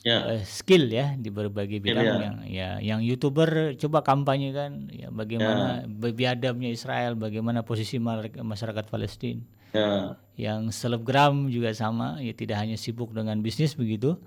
Ya. 0.05 0.37
Uh, 0.37 0.41
skill 0.45 0.85
ya 0.85 1.17
di 1.17 1.33
berbagai 1.33 1.81
bidang 1.81 2.05
ya. 2.05 2.15
yang 2.21 2.37
ya 2.45 2.69
yang 2.77 2.99
YouTuber 3.01 3.73
coba 3.81 4.05
kampanye 4.05 4.53
kan 4.53 4.85
ya 4.93 5.09
bagaimana 5.09 5.81
ya. 5.81 6.13
biadabnya 6.13 6.69
Israel, 6.69 7.17
bagaimana 7.17 7.65
posisi 7.65 7.97
masyarakat 8.37 8.85
Palestina. 8.85 9.41
Ya. 9.73 10.15
Yang 10.37 10.77
selebgram 10.77 11.49
juga 11.49 11.73
sama, 11.73 12.21
ya 12.21 12.37
tidak 12.37 12.61
hanya 12.61 12.77
sibuk 12.77 13.17
dengan 13.17 13.41
bisnis 13.41 13.73
begitu. 13.73 14.21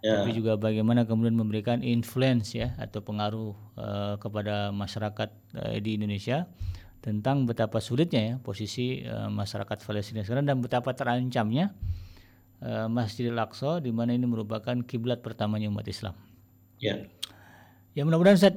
Ya. 0.00 0.22
Tapi 0.22 0.32
juga 0.32 0.56
bagaimana 0.56 1.04
kemudian 1.04 1.36
memberikan 1.36 1.84
influence 1.84 2.56
ya 2.56 2.72
atau 2.80 3.04
pengaruh 3.04 3.52
uh, 3.76 4.14
kepada 4.16 4.72
masyarakat 4.72 5.28
uh, 5.58 5.76
di 5.82 5.98
Indonesia 6.00 6.48
tentang 7.04 7.44
betapa 7.44 7.78
sulitnya 7.82 8.22
ya 8.22 8.34
posisi 8.38 9.02
uh, 9.04 9.26
masyarakat 9.26 9.76
Palestina 9.82 10.22
sekarang 10.22 10.46
dan 10.46 10.62
betapa 10.62 10.94
terancamnya 10.94 11.74
uh, 12.62 12.86
Masjidil 12.86 13.36
Aqsa 13.38 13.82
di 13.82 13.90
mana 13.94 14.14
ini 14.14 14.24
merupakan 14.24 14.74
kiblat 14.84 15.20
pertamanya 15.20 15.70
umat 15.70 15.86
Islam. 15.86 16.14
Ya. 16.78 17.06
Ya 17.96 18.06
mudah-mudahan 18.06 18.38
Ustaz 18.38 18.54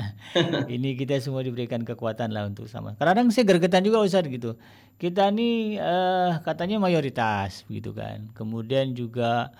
ini 0.74 0.98
kita 0.98 1.22
semua 1.22 1.46
diberikan 1.46 1.86
kekuatan 1.86 2.34
lah 2.34 2.50
untuk 2.50 2.66
sama. 2.66 2.98
Kadang 2.98 3.30
saya 3.30 3.46
gergetan 3.46 3.86
juga 3.86 4.02
Ustaz 4.02 4.26
gitu. 4.26 4.58
Kita 4.98 5.30
ini 5.30 5.78
uh, 5.78 6.42
katanya 6.42 6.82
mayoritas 6.82 7.62
begitu 7.70 7.94
kan. 7.94 8.34
Kemudian 8.34 8.98
juga 8.98 9.54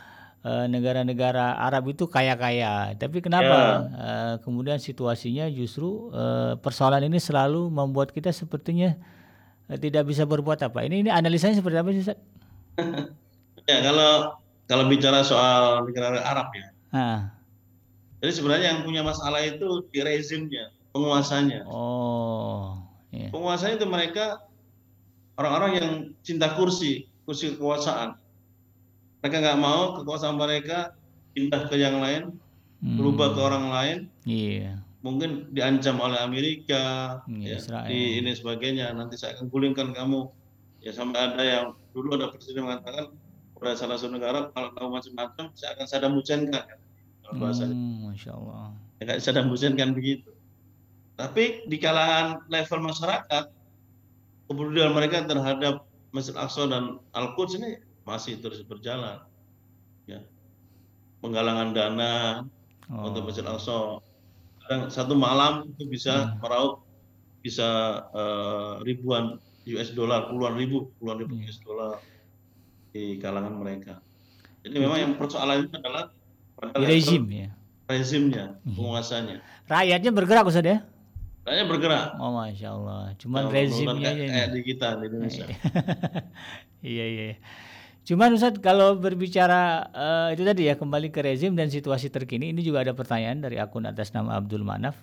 Eh, 0.45 0.69
negara-negara 0.69 1.57
Arab 1.57 1.97
itu 1.97 2.05
kaya-kaya. 2.05 2.93
Tapi 3.01 3.25
kenapa 3.25 3.57
ya. 3.57 3.73
uh, 3.97 4.35
kemudian 4.45 4.77
situasinya 4.77 5.49
justru 5.49 6.13
uh, 6.13 6.61
persoalan 6.61 7.01
ini 7.09 7.17
selalu 7.17 7.73
membuat 7.73 8.13
kita 8.13 8.29
sepertinya 8.29 8.93
uh, 9.73 9.79
tidak 9.81 10.05
bisa 10.05 10.29
berbuat 10.29 10.61
apa? 10.69 10.85
Ini 10.85 11.01
ini 11.01 11.09
analisanya 11.09 11.57
seperti 11.57 11.81
apa 11.81 11.89
sih, 11.97 12.05
Ustaz? 12.05 12.21
ya, 13.69 13.79
kalau 13.85 14.13
kalau 14.65 14.85
bicara 14.89 15.21
soal 15.21 15.85
negara 15.85 16.21
Arab 16.25 16.49
ya. 16.57 16.67
Ah. 16.95 17.21
Jadi 18.25 18.33
sebenarnya 18.41 18.67
yang 18.77 18.81
punya 18.89 19.05
masalah 19.05 19.45
itu 19.45 19.85
di 19.93 20.01
rezimnya, 20.01 20.73
penguasanya. 20.97 21.69
Oh. 21.69 22.81
Yeah. 23.13 23.29
Penguasanya 23.29 23.79
itu 23.79 23.87
mereka 23.87 24.41
orang-orang 25.37 25.73
yang 25.77 25.91
cinta 26.25 26.57
kursi, 26.57 27.11
kursi 27.29 27.55
kekuasaan 27.55 28.17
mereka 29.25 29.41
nggak 29.41 29.57
mau 29.65 29.97
kekuasaan 29.97 30.37
mereka 30.37 30.93
pindah 31.33 31.73
ke 31.73 31.81
yang 31.81 31.97
lain, 31.97 32.37
hmm. 32.85 33.01
berubah 33.01 33.33
ke 33.33 33.41
orang 33.41 33.67
lain. 33.73 33.99
Iya. 34.29 34.85
Mungkin 35.01 35.49
diancam 35.57 35.97
oleh 35.97 36.21
Amerika, 36.21 36.85
iya, 37.25 37.57
ya, 37.57 37.89
di 37.89 38.21
ini 38.21 38.37
sebagainya. 38.37 38.93
Nanti 38.93 39.17
saya 39.17 39.33
akan 39.41 39.49
gulingkan 39.49 39.97
kamu. 39.97 40.29
Ya 40.85 40.93
sampai 40.93 41.33
ada 41.33 41.41
yang 41.41 41.67
dulu 41.97 42.21
ada 42.21 42.29
presiden 42.29 42.69
mengatakan 42.69 43.17
salah 43.73 43.97
satu 43.97 44.13
negara 44.13 44.53
kalau 44.53 44.69
kamu 44.77 44.89
macam-macam, 45.01 45.45
saya 45.57 45.73
akan 45.81 45.87
sadam. 45.89 46.13
Kalau 46.21 47.41
bahasanya. 47.41 47.73
Hmm, 47.73 48.13
Masya 48.13 48.31
Allah. 48.37 48.77
Ya, 49.01 49.03
kayak 49.09 49.21
sadam 49.25 49.49
hujankan 49.49 49.97
begitu. 49.97 50.31
Tapi 51.17 51.65
di 51.65 51.81
kalangan 51.81 52.45
level 52.53 52.81
masyarakat, 52.85 53.45
kemudian 54.53 54.93
mereka 54.93 55.25
terhadap 55.25 55.89
Masjid 56.13 56.37
Aqsa 56.37 56.69
dan 56.69 57.01
Al-Quds 57.17 57.57
ini 57.57 57.81
masih 58.05 58.39
terus 58.45 58.61
berjalan. 58.61 59.25
Ya. 60.05 60.21
Penggalangan 61.25 61.73
dana 61.73 62.13
oh. 62.93 63.09
untuk 63.09 63.33
Masjid 63.33 63.47
Al-Aqsa. 63.49 64.05
satu 64.89 65.13
malam 65.13 65.69
itu 65.77 65.85
bisa 65.85 66.25
hmm. 66.25 66.41
meraup 66.41 66.89
bisa 67.45 68.01
uh, 68.17 68.81
ribuan 68.81 69.37
US 69.69 69.93
dollar, 69.93 70.33
puluhan 70.33 70.57
ribu, 70.57 70.89
puluhan 70.97 71.21
ribu. 71.21 71.37
US 71.45 71.61
dollar 71.61 72.01
di 72.95 73.19
kalangan 73.19 73.59
mereka. 73.59 73.99
Jadi 74.63 74.77
memang 74.79 74.99
yang 75.03 75.13
persoalan 75.19 75.67
itu 75.67 75.75
adalah 75.83 76.15
pada 76.55 76.79
rezim 76.79 77.27
ya. 77.27 77.51
Rezimnya, 77.91 78.57
hmm. 78.63 78.79
penguasanya. 78.79 79.37
Rakyatnya 79.67 80.11
bergerak 80.15 80.47
Ustaz 80.47 80.65
ya? 80.65 80.79
Rakyatnya 81.45 81.67
bergerak. 81.69 82.07
Oh 82.17 82.33
masya 82.33 82.73
Allah. 82.73 83.13
Cuman 83.21 83.51
ya, 83.51 83.53
rezimnya 83.53 84.09
aja. 84.15 84.25
Kayak 84.31 84.49
di 84.55 84.61
kita 84.63 84.89
di 84.97 85.05
Indonesia. 85.11 85.45
iya 86.95 87.05
iya. 87.05 87.37
Cuman 88.07 88.33
Ustaz 88.39 88.57
kalau 88.63 88.97
berbicara 88.97 89.91
uh, 89.93 90.29
itu 90.33 90.47
tadi 90.47 90.71
ya 90.71 90.79
kembali 90.79 91.11
ke 91.11 91.21
rezim 91.21 91.53
dan 91.53 91.69
situasi 91.69 92.09
terkini 92.09 92.55
ini 92.55 92.65
juga 92.65 92.87
ada 92.87 92.97
pertanyaan 92.97 93.43
dari 93.45 93.61
akun 93.61 93.85
atas 93.85 94.15
nama 94.17 94.39
Abdul 94.39 94.65
Manaf. 94.65 94.97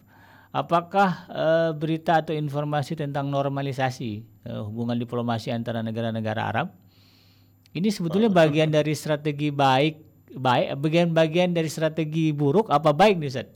Apakah 0.55 1.29
uh, 1.29 1.71
berita 1.77 2.23
atau 2.23 2.33
informasi 2.33 2.97
tentang 2.97 3.29
normalisasi 3.29 4.25
uh, 4.49 4.65
hubungan 4.65 4.97
diplomasi 4.97 5.53
antara 5.53 5.85
negara-negara 5.85 6.49
Arab 6.49 6.73
ini 7.71 7.87
sebetulnya 7.91 8.27
bagian 8.27 8.71
dari 8.71 8.93
strategi 8.95 9.51
baik 9.51 9.95
baik 10.31 10.79
bagian-bagian 10.79 11.51
dari 11.51 11.67
strategi 11.67 12.31
buruk 12.31 12.71
apa 12.71 12.95
baik 12.95 13.19
nih 13.19 13.29
Ustaz? 13.31 13.47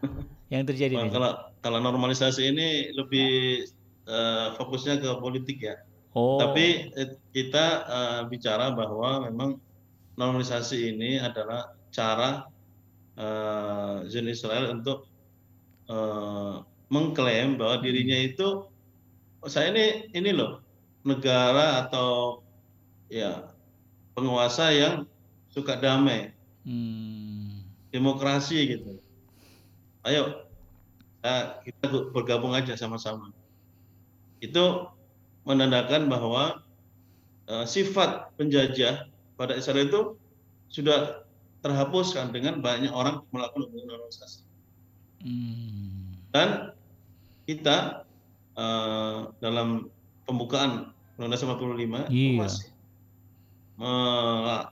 yang 0.52 0.66
terjadi 0.66 0.94
nah, 0.98 1.10
Kalau 1.10 1.32
kalau 1.60 1.78
normalisasi 1.82 2.50
ini 2.50 2.90
lebih 2.94 3.62
uh, 4.10 4.54
fokusnya 4.58 4.98
ke 5.02 5.10
politik 5.22 5.58
ya 5.62 5.76
Oh. 6.10 6.42
Tapi 6.42 6.90
eh, 6.90 7.14
kita 7.30 7.66
uh, 7.86 8.20
bicara 8.26 8.74
bahwa 8.74 9.30
memang 9.30 9.62
normalisasi 10.18 10.90
ini 10.90 11.22
adalah 11.22 11.70
cara 11.94 12.50
uh, 13.14 14.02
Israel 14.10 14.74
untuk 14.74 15.06
uh, 15.86 16.66
mengklaim 16.90 17.54
bahwa 17.54 17.78
dirinya 17.78 18.18
itu 18.18 18.66
saya 19.46 19.70
ini 19.70 20.10
ini 20.10 20.34
loh 20.34 20.66
negara 21.06 21.86
atau 21.86 22.42
ya 23.06 23.49
penguasa 24.20 24.68
yang 24.70 25.08
suka 25.48 25.80
damai, 25.80 26.36
hmm. 26.68 27.64
demokrasi 27.90 28.76
gitu. 28.76 29.00
Ayo 30.04 30.46
kita 31.64 31.84
bergabung 32.12 32.56
aja 32.56 32.76
sama-sama. 32.76 33.32
Itu 34.40 34.88
menandakan 35.44 36.08
bahwa 36.08 36.64
uh, 37.48 37.64
sifat 37.64 38.32
penjajah 38.40 39.08
pada 39.36 39.56
Israel 39.56 39.88
itu 39.88 40.00
sudah 40.72 41.24
terhapuskan 41.60 42.32
dengan 42.32 42.64
banyak 42.64 42.92
orang 42.92 43.20
melakukan 43.32 43.68
hubungan 43.68 43.96
normalisasi. 43.96 44.44
Hmm. 45.20 46.16
Dan 46.32 46.72
kita 47.44 48.08
uh, 48.56 49.28
dalam 49.44 49.92
pembukaan 50.24 50.94
Undang-Undang 51.20 52.08
45 52.08 52.16
iya. 52.16 52.40
masih 52.40 52.69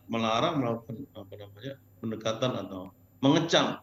melarang 0.05 0.61
melakukan 0.61 0.97
apa 1.17 1.35
namanya 1.41 1.75
pendekatan 2.05 2.53
atau 2.61 2.93
mengecam 3.25 3.81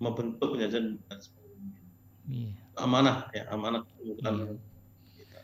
membentuk 0.00 0.56
penjajahan 0.56 0.96
dan 1.06 1.18
sebagainya. 1.20 1.80
Iya. 2.28 2.52
Amanah 2.78 3.16
ya, 3.34 3.44
amanah 3.50 3.82
bukan 3.98 4.58
iya. 5.18 5.40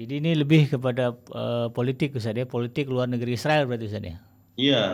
Jadi 0.00 0.14
ini 0.24 0.30
lebih 0.32 0.72
kepada 0.72 1.12
uh, 1.36 1.68
politik 1.70 2.16
Ustaz 2.16 2.32
ya, 2.32 2.48
politik 2.48 2.88
luar 2.88 3.06
negeri 3.06 3.36
Israel 3.36 3.68
berarti 3.68 3.86
Ustaz 3.86 4.02
ya? 4.02 4.16
Iya. 4.56 4.84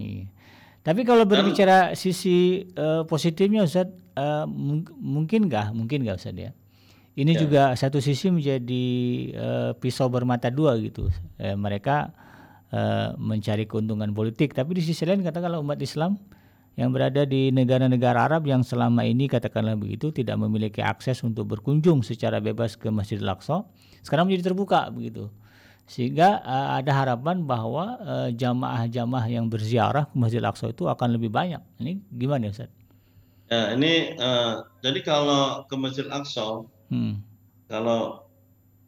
Iya. 0.00 0.24
Tapi 0.80 1.02
kalau 1.04 1.28
berbicara 1.28 1.92
Dan, 1.92 1.98
sisi 1.98 2.64
uh, 2.78 3.04
positifnya 3.04 3.68
Ustaz, 3.68 3.92
uh, 4.16 4.48
mungkin 4.96 5.52
nggak? 5.52 5.76
Mungkin 5.76 6.08
nggak 6.08 6.16
Ustaz 6.16 6.34
ya? 6.34 6.50
Ini 7.16 7.32
ya. 7.32 7.38
juga 7.40 7.62
satu 7.76 8.00
sisi 8.00 8.32
menjadi 8.32 8.86
uh, 9.36 9.70
pisau 9.76 10.08
bermata 10.08 10.48
dua 10.48 10.76
gitu. 10.80 11.12
Uh, 11.36 11.56
mereka 11.60 12.16
uh, 12.72 13.14
mencari 13.18 13.68
keuntungan 13.68 14.10
politik, 14.16 14.54
tapi 14.56 14.78
di 14.78 14.82
sisi 14.82 15.04
lain 15.04 15.22
katakanlah 15.22 15.60
umat 15.60 15.78
Islam 15.82 16.18
yang 16.76 16.92
berada 16.92 17.24
di 17.24 17.48
negara-negara 17.50 18.28
Arab 18.28 18.44
yang 18.44 18.60
selama 18.60 19.00
ini 19.04 19.32
katakanlah 19.32 19.80
begitu 19.80 20.12
tidak 20.12 20.36
memiliki 20.36 20.84
akses 20.84 21.24
untuk 21.24 21.48
berkunjung 21.56 22.04
secara 22.04 22.36
bebas 22.36 22.76
ke 22.76 22.92
Masjidil 22.92 23.32
Aqsa 23.32 23.64
sekarang 24.04 24.28
menjadi 24.28 24.52
terbuka 24.52 24.92
begitu 24.92 25.32
sehingga 25.88 26.44
uh, 26.44 26.76
ada 26.76 26.92
harapan 26.92 27.48
bahwa 27.48 27.96
jamaah-jamaah 28.34 29.24
uh, 29.24 29.32
yang 29.32 29.48
berziarah 29.48 30.04
ke 30.04 30.14
Masjidil 30.20 30.44
Aqsa 30.44 30.68
itu 30.68 30.84
akan 30.84 31.16
lebih 31.16 31.32
banyak 31.32 31.64
ini 31.80 32.04
gimana 32.12 32.52
Ustaz? 32.52 32.68
Ya, 33.46 33.78
ini 33.78 34.18
uh, 34.18 34.66
jadi 34.82 35.00
kalau 35.06 35.62
ke 35.70 35.74
Masjid 35.78 36.10
Aqsa, 36.10 36.66
hmm. 36.90 37.22
kalau 37.70 38.26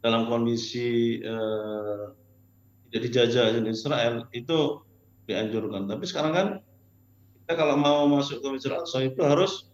dalam 0.03 0.27
kondisi 0.27 1.23
uh, 1.23 2.11
tidak 2.89 3.01
dijajah 3.05 3.43
oleh 3.53 3.69
Israel 3.69 4.25
itu 4.33 4.81
dianjurkan. 5.29 5.85
Tapi 5.85 6.03
sekarang 6.09 6.33
kan 6.33 6.47
kita 7.45 7.53
kalau 7.53 7.77
mau 7.77 8.09
masuk 8.09 8.41
ke 8.41 8.47
Masjid 8.49 8.73
Aqsa 8.73 9.05
itu 9.05 9.21
harus 9.21 9.69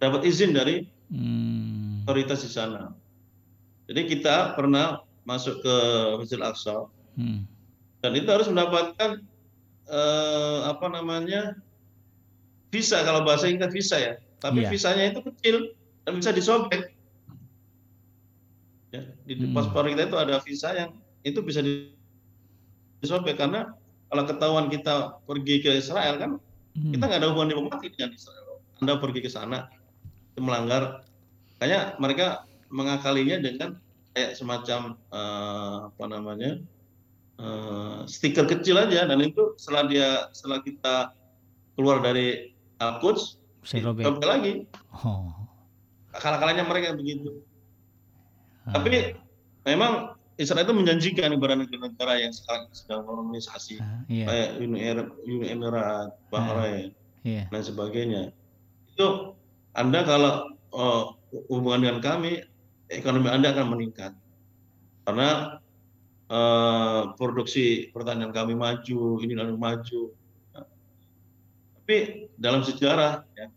dapat 0.00 0.24
izin 0.24 0.56
dari 0.56 0.88
hmm. 1.12 2.08
otoritas 2.08 2.40
di 2.44 2.50
sana. 2.52 2.96
Jadi 3.88 4.08
kita 4.08 4.56
pernah 4.56 5.04
masuk 5.28 5.60
ke 5.60 5.76
Masjid 6.16 6.40
Aqsa 6.40 6.88
hmm. 7.20 7.44
dan 8.00 8.12
itu 8.16 8.28
harus 8.32 8.48
mendapatkan 8.48 9.20
eh, 9.88 10.58
apa 10.64 10.86
namanya 10.88 11.52
visa 12.72 13.04
kalau 13.04 13.24
bahasa 13.28 13.48
Inggris 13.48 13.72
visa 13.76 13.96
ya. 14.00 14.14
Tapi 14.38 14.64
yeah. 14.64 14.70
visanya 14.72 15.04
itu 15.12 15.20
kecil 15.20 15.56
dan 16.08 16.16
bisa 16.16 16.30
disobek. 16.32 16.96
Ya, 18.88 19.04
di 19.28 19.36
hmm. 19.36 19.52
paspor 19.52 19.84
kita 19.84 20.08
itu 20.08 20.16
ada 20.16 20.40
visa 20.40 20.72
yang 20.72 20.96
itu 21.20 21.44
bisa 21.44 21.60
disobek 23.00 23.38
karena 23.38 23.72
kalau 24.08 24.24
ketahuan 24.24 24.66
kita 24.72 25.20
pergi 25.28 25.60
ke 25.60 25.70
Israel 25.78 26.16
kan 26.16 26.30
hmm. 26.74 26.92
kita 26.96 27.04
nggak 27.04 27.20
ada 27.20 27.28
hubungan 27.30 27.50
diplomatik 27.54 27.94
dengan 27.94 28.16
Israel. 28.16 28.62
Anda 28.78 28.94
pergi 29.02 29.20
ke 29.26 29.30
sana 29.30 29.66
melanggar, 30.38 31.02
kayaknya 31.58 31.98
mereka 31.98 32.46
mengakalinya 32.70 33.42
dengan 33.42 33.74
kayak 34.14 34.38
semacam 34.38 34.94
uh, 35.10 35.90
apa 35.90 36.04
namanya 36.06 36.62
uh, 37.42 38.06
stiker 38.06 38.46
kecil 38.46 38.78
aja 38.78 39.02
dan 39.10 39.18
itu 39.18 39.58
setelah 39.58 39.84
dia 39.90 40.08
setelah 40.30 40.62
kita 40.62 41.10
keluar 41.74 41.98
dari 41.98 42.54
Al-Quds 42.78 43.38
Sampai 43.68 44.26
lagi. 44.26 44.52
Oh. 45.04 45.28
Akal-akalanya 46.16 46.64
mereka 46.64 46.96
begitu. 46.96 47.44
Hmm. 48.64 48.80
Tapi 48.80 49.12
memang 49.68 50.16
Israel 50.38 50.62
itu 50.62 50.74
menjanjikan 50.74 51.34
ibarat 51.34 51.58
negara-negara 51.66 52.22
yang 52.22 52.30
sekarang 52.30 52.70
sedang 52.70 53.02
normalisasi, 53.02 53.82
uh, 53.82 54.06
iya. 54.06 54.26
kayak 54.30 54.50
Uni 54.62 54.78
Uni 55.26 55.46
Emirat 55.50 56.14
Bahrain, 56.30 56.94
uh, 56.94 57.26
iya. 57.26 57.50
dan 57.50 57.62
sebagainya. 57.66 58.22
Itu 58.94 59.34
Anda 59.74 60.06
kalau 60.06 60.54
uh, 60.70 61.18
hubungan 61.50 61.82
dengan 61.82 61.98
kami, 61.98 62.46
ekonomi 62.86 63.26
Anda 63.26 63.50
akan 63.50 63.66
meningkat. 63.66 64.14
Karena 65.02 65.58
uh, 66.30 67.18
produksi 67.18 67.90
pertanian 67.90 68.30
kami 68.30 68.54
maju, 68.54 69.18
ini 69.18 69.34
lalu 69.34 69.58
maju. 69.58 70.14
tapi 71.82 72.28
dalam 72.36 72.60
sejarah, 72.62 73.24
ya, 73.32 73.48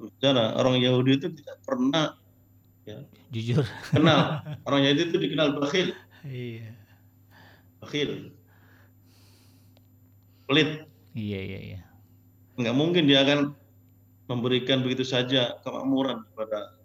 sejarah 0.00 0.58
orang 0.58 0.80
Yahudi 0.80 1.20
itu 1.20 1.28
tidak 1.38 1.60
pernah 1.62 2.16
ya, 2.88 3.02
jujur 3.34 3.64
kenal 3.90 4.40
orang 4.66 4.80
Yahudi 4.86 5.02
itu 5.12 5.16
dikenal 5.18 5.58
bakhil 5.58 5.92
iya. 6.26 6.70
Bakhil 7.80 8.34
pelit. 10.46 10.86
Iya 11.16 11.40
iya 11.42 11.58
iya. 11.60 11.80
Nggak 12.56 12.76
mungkin 12.76 13.04
dia 13.08 13.24
akan 13.24 13.52
memberikan 14.30 14.82
begitu 14.82 15.02
saja 15.06 15.58
kemakmuran 15.62 16.22
kepada 16.32 16.76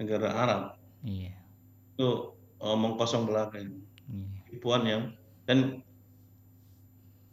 negara 0.00 0.28
Arab. 0.32 0.62
Iya. 1.04 1.34
Itu 1.94 2.38
omong 2.62 2.96
kosong 2.96 3.26
belaka 3.26 3.58
iya. 3.58 3.70
tipuan 4.50 4.82
yang 4.86 5.02
dan 5.44 5.82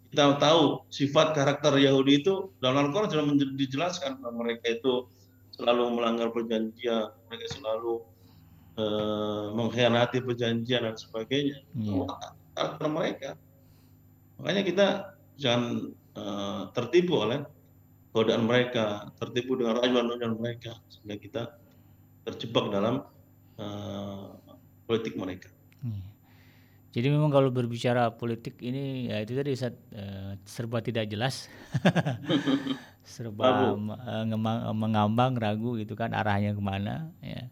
kita 0.09 0.41
tahu 0.41 0.89
sifat 0.89 1.37
karakter 1.37 1.77
Yahudi 1.77 2.25
itu 2.25 2.49
dalam 2.57 2.89
Al-Quran 2.89 3.13
sudah 3.13 3.53
dijelaskan 3.53 4.17
bahwa 4.17 4.41
mereka 4.41 4.73
itu 4.73 5.05
selalu 5.53 5.85
melanggar 5.93 6.33
perjanjian, 6.33 7.13
mereka 7.29 7.45
selalu 7.53 8.01
uh, 8.79 9.51
mengkhianati 9.51 10.23
perjanjian 10.23 10.87
dan 10.87 10.95
sebagainya. 10.95 11.59
Yeah. 11.75 12.07
Karakter 12.55 12.87
mereka. 12.87 13.29
Makanya 14.39 14.63
kita 14.63 14.87
jangan 15.35 15.91
uh, 16.15 16.61
tertipu 16.71 17.19
oleh 17.27 17.43
godaan 18.15 18.47
mereka, 18.47 19.11
tertipu 19.19 19.59
dengan 19.59 19.83
rayuan-rayuan 19.83 20.39
mereka, 20.39 20.79
sehingga 20.87 21.15
kita 21.19 21.41
terjebak 22.23 22.71
dalam 22.71 23.03
uh, 23.59 24.33
politik 24.87 25.19
mereka. 25.19 25.51
Yeah. 25.83 26.09
Jadi 26.89 27.13
memang 27.13 27.29
kalau 27.29 27.53
berbicara 27.53 28.09
politik 28.17 28.57
ini 28.65 29.13
ya 29.13 29.21
itu 29.21 29.37
tadi 29.37 29.53
saat, 29.53 29.77
uh, 29.93 30.33
serba 30.41 30.81
tidak 30.81 31.05
jelas, 31.05 31.45
serba 33.05 33.77
uh, 33.77 34.25
mengambang 34.73 35.37
ragu 35.37 35.77
gitu 35.77 35.93
kan 35.93 36.17
arahnya 36.17 36.57
ke 36.57 36.61
mana 36.63 37.13
ya. 37.21 37.45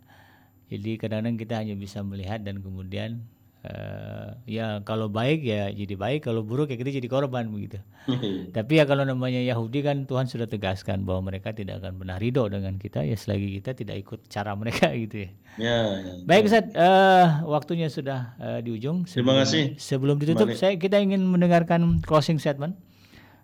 Jadi 0.68 1.00
kadang-kadang 1.00 1.40
kita 1.40 1.54
hanya 1.64 1.76
bisa 1.80 2.04
melihat 2.04 2.44
dan 2.44 2.60
kemudian 2.60 3.24
uh, 3.64 4.36
ya 4.44 4.84
kalau 4.84 5.08
baik 5.08 5.44
ya 5.44 5.72
jadi 5.72 5.96
baik, 5.96 6.28
kalau 6.28 6.44
buruk 6.44 6.72
ya 6.72 6.78
kita 6.80 6.92
jadi 6.92 7.08
korban 7.08 7.48
begitu. 7.48 7.80
Tapi 8.58 8.80
ya 8.80 8.84
kalau 8.84 9.08
namanya 9.08 9.40
Yahudi 9.40 9.80
kan 9.84 10.04
Tuhan 10.04 10.28
sudah 10.28 10.48
tegaskan 10.48 11.08
bahwa 11.08 11.32
mereka 11.32 11.56
tidak 11.56 11.80
akan 11.84 12.04
pernah 12.04 12.20
ridho 12.20 12.48
dengan 12.52 12.76
kita 12.76 13.04
ya 13.04 13.16
selagi 13.16 13.60
kita 13.64 13.76
tidak 13.76 13.96
ikut 14.04 14.20
cara 14.28 14.52
mereka 14.60 14.92
gitu 15.08 15.28
ya. 15.28 15.30
Ya. 15.58 15.78
ya 16.04 16.14
baik 16.28 16.52
Ustaz, 16.52 16.68
uh, 16.76 17.48
waktunya 17.48 17.88
sudah 17.88 18.36
uh, 18.38 18.60
di 18.60 18.76
ujung. 18.76 19.08
Sebelum, 19.08 19.24
Terima 19.24 19.34
kasih. 19.44 19.64
Sebelum 19.80 20.16
ditutup, 20.20 20.52
saya 20.54 20.76
kita 20.76 21.00
ingin 21.00 21.24
mendengarkan 21.24 22.04
closing 22.04 22.38
statement 22.40 22.76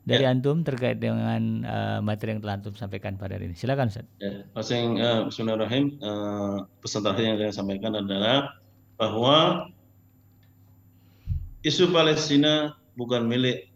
dari 0.04 0.28
ya. 0.28 0.36
antum 0.36 0.68
terkait 0.68 1.00
dengan 1.00 1.64
uh, 1.64 2.00
materi 2.04 2.36
yang 2.36 2.44
telah 2.44 2.60
antum 2.60 2.76
sampaikan 2.76 3.16
pada 3.16 3.40
hari 3.40 3.48
ini. 3.52 3.56
Silakan 3.56 3.88
Ustaz. 3.88 4.04
Ya, 4.20 4.44
closing 4.52 5.00
uh, 5.00 5.32
Bismillahirrahmanirrahim. 5.32 5.86
Uh, 6.04 6.68
pesan 6.84 7.08
terakhir 7.08 7.24
yang 7.24 7.38
saya 7.40 7.54
sampaikan 7.56 7.94
adalah 7.96 8.60
bahwa 9.00 9.72
isu 11.64 11.88
Palestina 11.96 12.76
bukan 13.00 13.24
milik 13.24 13.72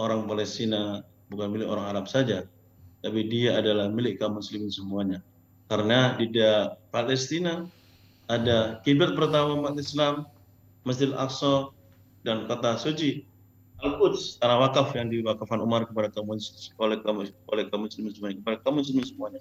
orang 0.00 0.24
Palestina, 0.24 1.04
bukan 1.28 1.52
milik 1.52 1.68
orang 1.68 1.92
Arab 1.92 2.08
saja, 2.08 2.48
tapi 3.04 3.28
dia 3.28 3.60
adalah 3.60 3.92
milik 3.92 4.16
kaum 4.16 4.40
muslimin 4.40 4.72
semuanya. 4.72 5.20
Karena 5.68 6.16
di 6.16 6.32
Palestina 6.88 7.68
ada 8.32 8.80
kiblat 8.80 9.12
pertama 9.12 9.60
umat 9.60 9.76
Islam, 9.76 10.24
Masjid 10.88 11.12
Al-Aqsa 11.12 11.68
dan 12.24 12.48
kota 12.48 12.80
suci 12.80 13.26
Al-Quds, 13.76 14.40
tanah 14.40 14.56
wakaf 14.64 14.96
yang 14.96 15.12
diwakafkan 15.12 15.60
Umar 15.60 15.84
kepada 15.84 16.08
kaum 16.08 16.32
oleh 16.32 16.98
kaum 17.04 17.28
oleh 17.28 17.64
kaum 17.68 17.84
muslimin 17.84 18.12
semuanya, 18.16 18.36
kepada 18.40 18.56
kaum 18.64 18.80
muslimin 18.80 19.04
semuanya. 19.04 19.40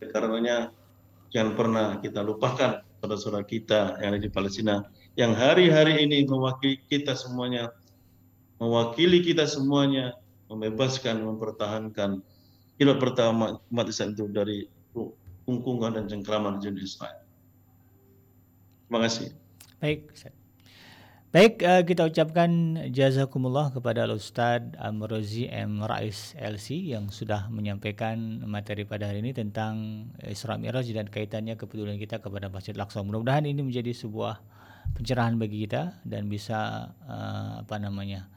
Karenanya 0.00 0.56
jangan 1.28 1.52
pernah 1.56 1.86
kita 2.00 2.24
lupakan 2.24 2.80
saudara-saudara 3.00 3.44
kita 3.44 4.00
yang 4.00 4.16
ada 4.16 4.20
di 4.20 4.32
Palestina 4.32 4.88
yang 5.16 5.32
hari-hari 5.32 6.04
ini 6.04 6.28
mewakili 6.28 6.80
kita 6.92 7.16
semuanya, 7.16 7.72
mewakili 8.60 9.24
kita 9.24 9.48
semuanya, 9.48 10.12
membebaskan, 10.52 11.24
mempertahankan 11.24 12.20
kiblat 12.76 13.00
pertama 13.00 13.56
umat 13.72 13.86
Islam 13.88 14.12
itu 14.12 14.28
dari 14.28 14.68
kungkungan 15.48 15.96
dan 15.96 16.04
cengkraman 16.04 16.60
jin 16.60 16.76
Israel. 16.76 17.24
Terima 18.86 19.00
kasih. 19.08 19.32
Baik, 19.80 20.12
Baik, 21.36 21.60
uh, 21.68 21.84
kita 21.84 22.08
ucapkan 22.08 22.48
jazakumullah 22.88 23.68
kepada 23.68 24.08
Al-Ustaz 24.08 24.72
Amrozi 24.80 25.44
M. 25.52 25.84
Rais 25.84 26.32
LC 26.32 26.96
yang 26.96 27.12
sudah 27.12 27.52
menyampaikan 27.52 28.40
materi 28.48 28.88
pada 28.88 29.12
hari 29.12 29.20
ini 29.20 29.36
tentang 29.36 30.08
Isra 30.24 30.56
Mi'raj 30.56 30.88
dan 30.96 31.12
kaitannya 31.12 31.60
kepedulian 31.60 32.00
kita 32.00 32.24
kepada 32.24 32.48
Masjid 32.48 32.72
Al-Aqsa. 32.72 33.04
Mudah-mudahan 33.04 33.44
ini 33.44 33.60
menjadi 33.60 33.92
sebuah 33.92 34.40
pencerahan 34.96 35.36
bagi 35.36 35.68
kita 35.68 36.00
dan 36.08 36.24
bisa 36.32 36.88
uh, 37.04 37.60
apa 37.60 37.76
namanya 37.84 38.32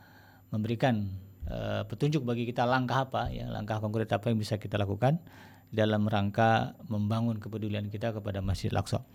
memberikan 0.51 1.07
uh, 1.47 1.87
petunjuk 1.87 2.27
bagi 2.27 2.51
kita 2.51 2.67
langkah 2.67 3.07
apa 3.07 3.31
ya 3.31 3.47
langkah 3.47 3.79
konkret 3.79 4.11
apa 4.11 4.27
yang 4.27 4.43
bisa 4.43 4.59
kita 4.59 4.75
lakukan 4.75 5.23
dalam 5.71 6.03
rangka 6.03 6.75
membangun 6.91 7.39
kepedulian 7.39 7.87
kita 7.87 8.11
kepada 8.11 8.43
Masjid 8.43 8.75
Al-Aqsa. 8.75 9.07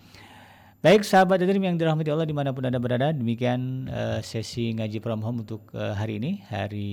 Baik 0.84 1.00
sahabat 1.00 1.40
Adrim 1.40 1.64
yang 1.64 1.80
dirahmati 1.80 2.12
Allah 2.12 2.28
di 2.28 2.36
mana 2.36 2.52
pun 2.52 2.68
Anda 2.68 2.76
berada 2.76 3.08
Demikian 3.08 3.88
uh, 3.88 4.20
sesi 4.20 4.68
ngaji 4.76 5.00
from 5.00 5.24
home 5.24 5.40
untuk 5.40 5.64
uh, 5.72 5.96
hari 5.96 6.20
ini 6.20 6.44
Hari 6.44 6.92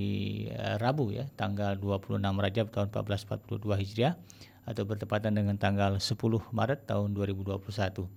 uh, 0.55 0.79
Rabu 0.79 1.11
ya 1.11 1.27
Tanggal 1.35 1.75
26 1.75 2.23
Rajab 2.23 2.71
tahun 2.71 2.87
1442 2.87 3.83
Hijriah 3.83 4.15
Atau 4.63 4.87
bertepatan 4.87 5.35
dengan 5.35 5.59
tanggal 5.59 5.99
10 5.99 6.07
Maret 6.55 6.87
tahun 6.87 7.11
2021 7.11 8.07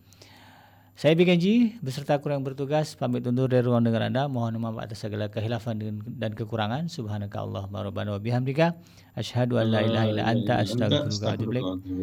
saya 0.95 1.19
Bikenji 1.19 1.75
beserta 1.83 2.23
kurang 2.23 2.47
bertugas 2.47 2.95
pamit 2.95 3.27
undur 3.27 3.51
dari 3.51 3.67
ruang 3.67 3.83
dengar 3.83 4.07
Anda. 4.07 4.31
Mohon 4.31 4.63
maaf 4.63 4.79
atas 4.79 5.03
segala 5.03 5.27
kehilafan 5.27 5.83
dan 6.07 6.39
kekurangan. 6.39 6.87
Subhanaka 6.87 7.43
Allah 7.43 7.67
wa 7.67 8.19
bihamdika 8.23 8.79
asyhadu 9.19 9.59
an 9.59 9.75
la 9.75 9.83
ilaha 9.83 10.07
illa 10.07 10.23
anta 10.23 10.63
astaghfiruka 10.63 11.19
wa 11.27 11.35
atubu 11.35 11.51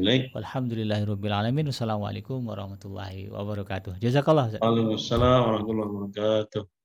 ilaik. 0.03 0.35
Alamin. 1.31 1.71
Wassalamualaikum 1.71 2.43
warahmatullahi 2.43 3.31
wabarakatuh. 3.31 3.95
Jazakallah. 4.03 4.59
Waalaikumsalam 4.59 5.39
warahmatullahi 5.39 5.87
wabarakatuh. 5.87 6.80